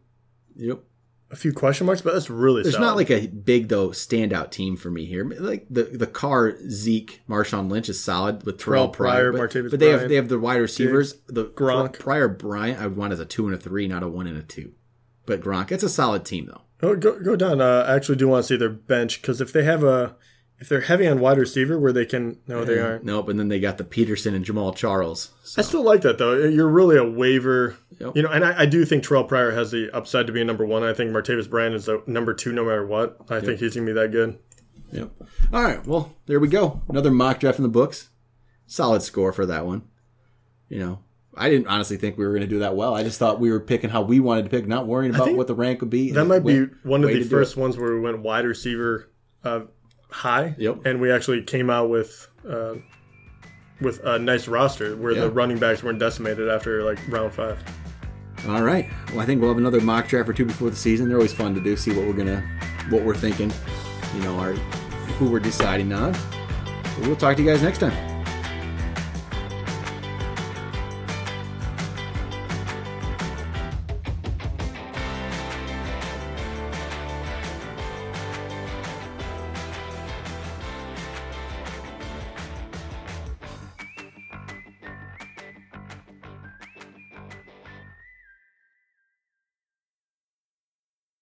Yep. 0.55 0.79
a 1.31 1.35
few 1.35 1.53
question 1.53 1.85
marks, 1.87 2.01
but 2.01 2.13
that's 2.13 2.29
really. 2.29 2.63
There's 2.63 2.75
solid. 2.75 2.85
not 2.85 2.95
like 2.95 3.09
a 3.11 3.27
big 3.27 3.67
though 3.69 3.89
standout 3.89 4.51
team 4.51 4.77
for 4.77 4.89
me 4.91 5.05
here. 5.05 5.23
Like 5.25 5.65
the 5.69 5.83
the 5.83 6.07
car 6.07 6.55
Zeke, 6.69 7.21
Marshawn 7.29 7.69
Lynch 7.69 7.89
is 7.89 8.01
solid 8.03 8.45
with 8.45 8.57
Terrelle 8.59 8.91
Pryor, 8.93 9.31
Pryor, 9.33 9.47
but, 9.63 9.71
but 9.71 9.79
they 9.79 9.89
have 9.89 10.07
they 10.09 10.15
have 10.15 10.29
the 10.29 10.39
wide 10.39 10.57
receivers. 10.57 11.15
the 11.27 11.45
Gronk. 11.45 11.99
Pryor 11.99 12.27
Bryant, 12.27 12.79
I 12.79 12.87
would 12.87 12.97
want 12.97 13.13
as 13.13 13.19
a 13.19 13.25
two 13.25 13.45
and 13.47 13.55
a 13.55 13.57
three, 13.57 13.87
not 13.87 14.03
a 14.03 14.07
one 14.07 14.27
and 14.27 14.37
a 14.37 14.43
two. 14.43 14.73
But 15.25 15.41
Gronk, 15.41 15.71
it's 15.71 15.83
a 15.83 15.89
solid 15.89 16.23
team 16.25 16.45
though. 16.45 16.61
Oh, 16.81 16.95
go 16.95 17.19
go 17.19 17.35
down. 17.35 17.59
Uh, 17.59 17.85
I 17.87 17.95
actually 17.95 18.17
do 18.17 18.27
want 18.27 18.43
to 18.43 18.47
see 18.47 18.55
their 18.57 18.69
bench 18.69 19.19
because 19.21 19.41
if 19.41 19.51
they 19.51 19.63
have 19.63 19.83
a, 19.83 20.15
if 20.59 20.69
they're 20.69 20.81
heavy 20.81 21.07
on 21.07 21.19
wide 21.19 21.37
receiver, 21.37 21.79
where 21.79 21.93
they 21.93 22.05
can. 22.05 22.39
No, 22.47 22.65
they 22.65 22.79
aren't. 22.79 23.03
Nope. 23.03 23.29
And 23.29 23.39
then 23.39 23.47
they 23.47 23.59
got 23.59 23.77
the 23.77 23.83
Peterson 23.83 24.33
and 24.33 24.43
Jamaal 24.45 24.75
Charles. 24.75 25.31
So, 25.43 25.61
I 25.61 25.63
still 25.65 25.83
like 25.83 26.01
that 26.01 26.17
though. 26.17 26.33
You're 26.45 26.67
really 26.67 26.97
a 26.97 27.03
waiver, 27.03 27.77
Yep. 27.99 28.15
you 28.15 28.21
know. 28.23 28.29
And 28.29 28.43
I, 28.43 28.61
I 28.61 28.65
do 28.65 28.83
think 28.85 29.03
Terrelle 29.03 29.27
Pryor 29.27 29.51
has 29.51 29.71
the 29.71 29.89
upside 29.95 30.27
to 30.27 30.33
be 30.33 30.41
a 30.41 30.45
number 30.45 30.65
one. 30.65 30.83
I 30.83 30.93
think 30.93 31.11
Martavis 31.11 31.49
Bryant 31.49 31.75
is 31.75 31.87
a 31.87 32.01
number 32.07 32.33
two, 32.33 32.51
no 32.53 32.63
matter 32.65 32.85
what. 32.85 33.17
I 33.29 33.39
think 33.39 33.59
he's 33.59 33.75
gonna 33.75 33.85
be 33.87 33.93
that 33.93 34.11
good. 34.11 34.39
yep. 34.91 35.11
All 35.53 35.61
right. 35.63 35.85
Well, 35.85 36.13
there 36.25 36.39
we 36.39 36.47
go. 36.47 36.81
Another 36.89 37.11
mock 37.11 37.39
draft 37.39 37.59
in 37.59 37.63
the 37.63 37.69
books. 37.69 38.09
solid 38.65 39.01
score 39.01 39.31
for 39.33 39.45
that 39.45 39.65
one. 39.65 39.83
You 40.69 40.79
know, 40.79 40.99
I 41.35 41.49
didn't 41.49 41.67
honestly 41.67 41.95
think 41.97 42.17
we 42.17 42.25
were 42.25 42.31
going 42.31 42.41
to 42.41 42.47
do 42.47 42.59
that 42.59 42.75
well. 42.75 42.93
I 42.93 43.03
just 43.03 43.19
thought 43.19 43.39
we 43.39 43.51
were 43.51 43.59
picking 43.61 43.89
how 43.89 44.01
we 44.01 44.19
wanted 44.19 44.43
to 44.43 44.49
pick, 44.49 44.67
not 44.67 44.85
worrying 44.87 45.15
about 45.15 45.33
what 45.35 45.47
the 45.47 45.53
rank 45.55 45.79
would 45.79 45.89
be. 45.89 46.11
That 46.11 46.25
might 46.25 46.43
be 46.43 46.65
one 46.83 47.03
of 47.05 47.09
the 47.09 47.23
first 47.23 47.55
ones 47.55 47.77
where 47.77 47.93
we 47.93 47.99
went 48.01 48.19
wide 48.19 48.43
receiver 48.43 49.09
uh, 49.45 49.61
high. 50.09 50.55
Yep. 50.57 50.85
And 50.85 51.01
we 51.01 51.11
actually 51.11 51.41
came 51.43 51.69
out 51.69 51.89
with 51.89 52.27
uh, 52.47 52.75
with 53.81 53.99
a 54.03 54.17
nice 54.17 54.47
roster 54.47 54.95
where 54.95 55.11
Yeah. 55.13 55.21
the 55.21 55.31
running 55.31 55.59
backs 55.59 55.83
weren't 55.83 55.99
decimated 55.99 56.49
after 56.49 56.83
like 56.83 56.99
round 57.09 57.33
five. 57.33 57.57
All 58.47 58.61
right. 58.63 58.89
Well, 59.09 59.19
I 59.21 59.25
think 59.25 59.41
we'll 59.41 59.49
have 59.49 59.57
another 59.57 59.81
mock 59.81 60.07
draft 60.07 60.29
or 60.29 60.33
two 60.33 60.45
before 60.45 60.69
the 60.69 60.75
season. 60.75 61.07
They're 61.09 61.17
always 61.17 61.33
fun 61.33 61.53
to 61.55 61.61
do. 61.61 61.75
See 61.75 61.91
what 61.91 62.05
we're 62.07 62.13
gonna, 62.13 62.41
what 62.89 63.03
we're 63.03 63.15
thinking. 63.15 63.51
You 64.15 64.21
know, 64.21 64.37
our 64.39 64.53
who 64.53 65.29
we're 65.29 65.39
deciding 65.39 65.91
on. 65.93 66.15
We'll 67.01 67.15
talk 67.15 67.35
to 67.37 67.43
you 67.43 67.49
guys 67.49 67.61
next 67.61 67.79
time. 67.79 68.16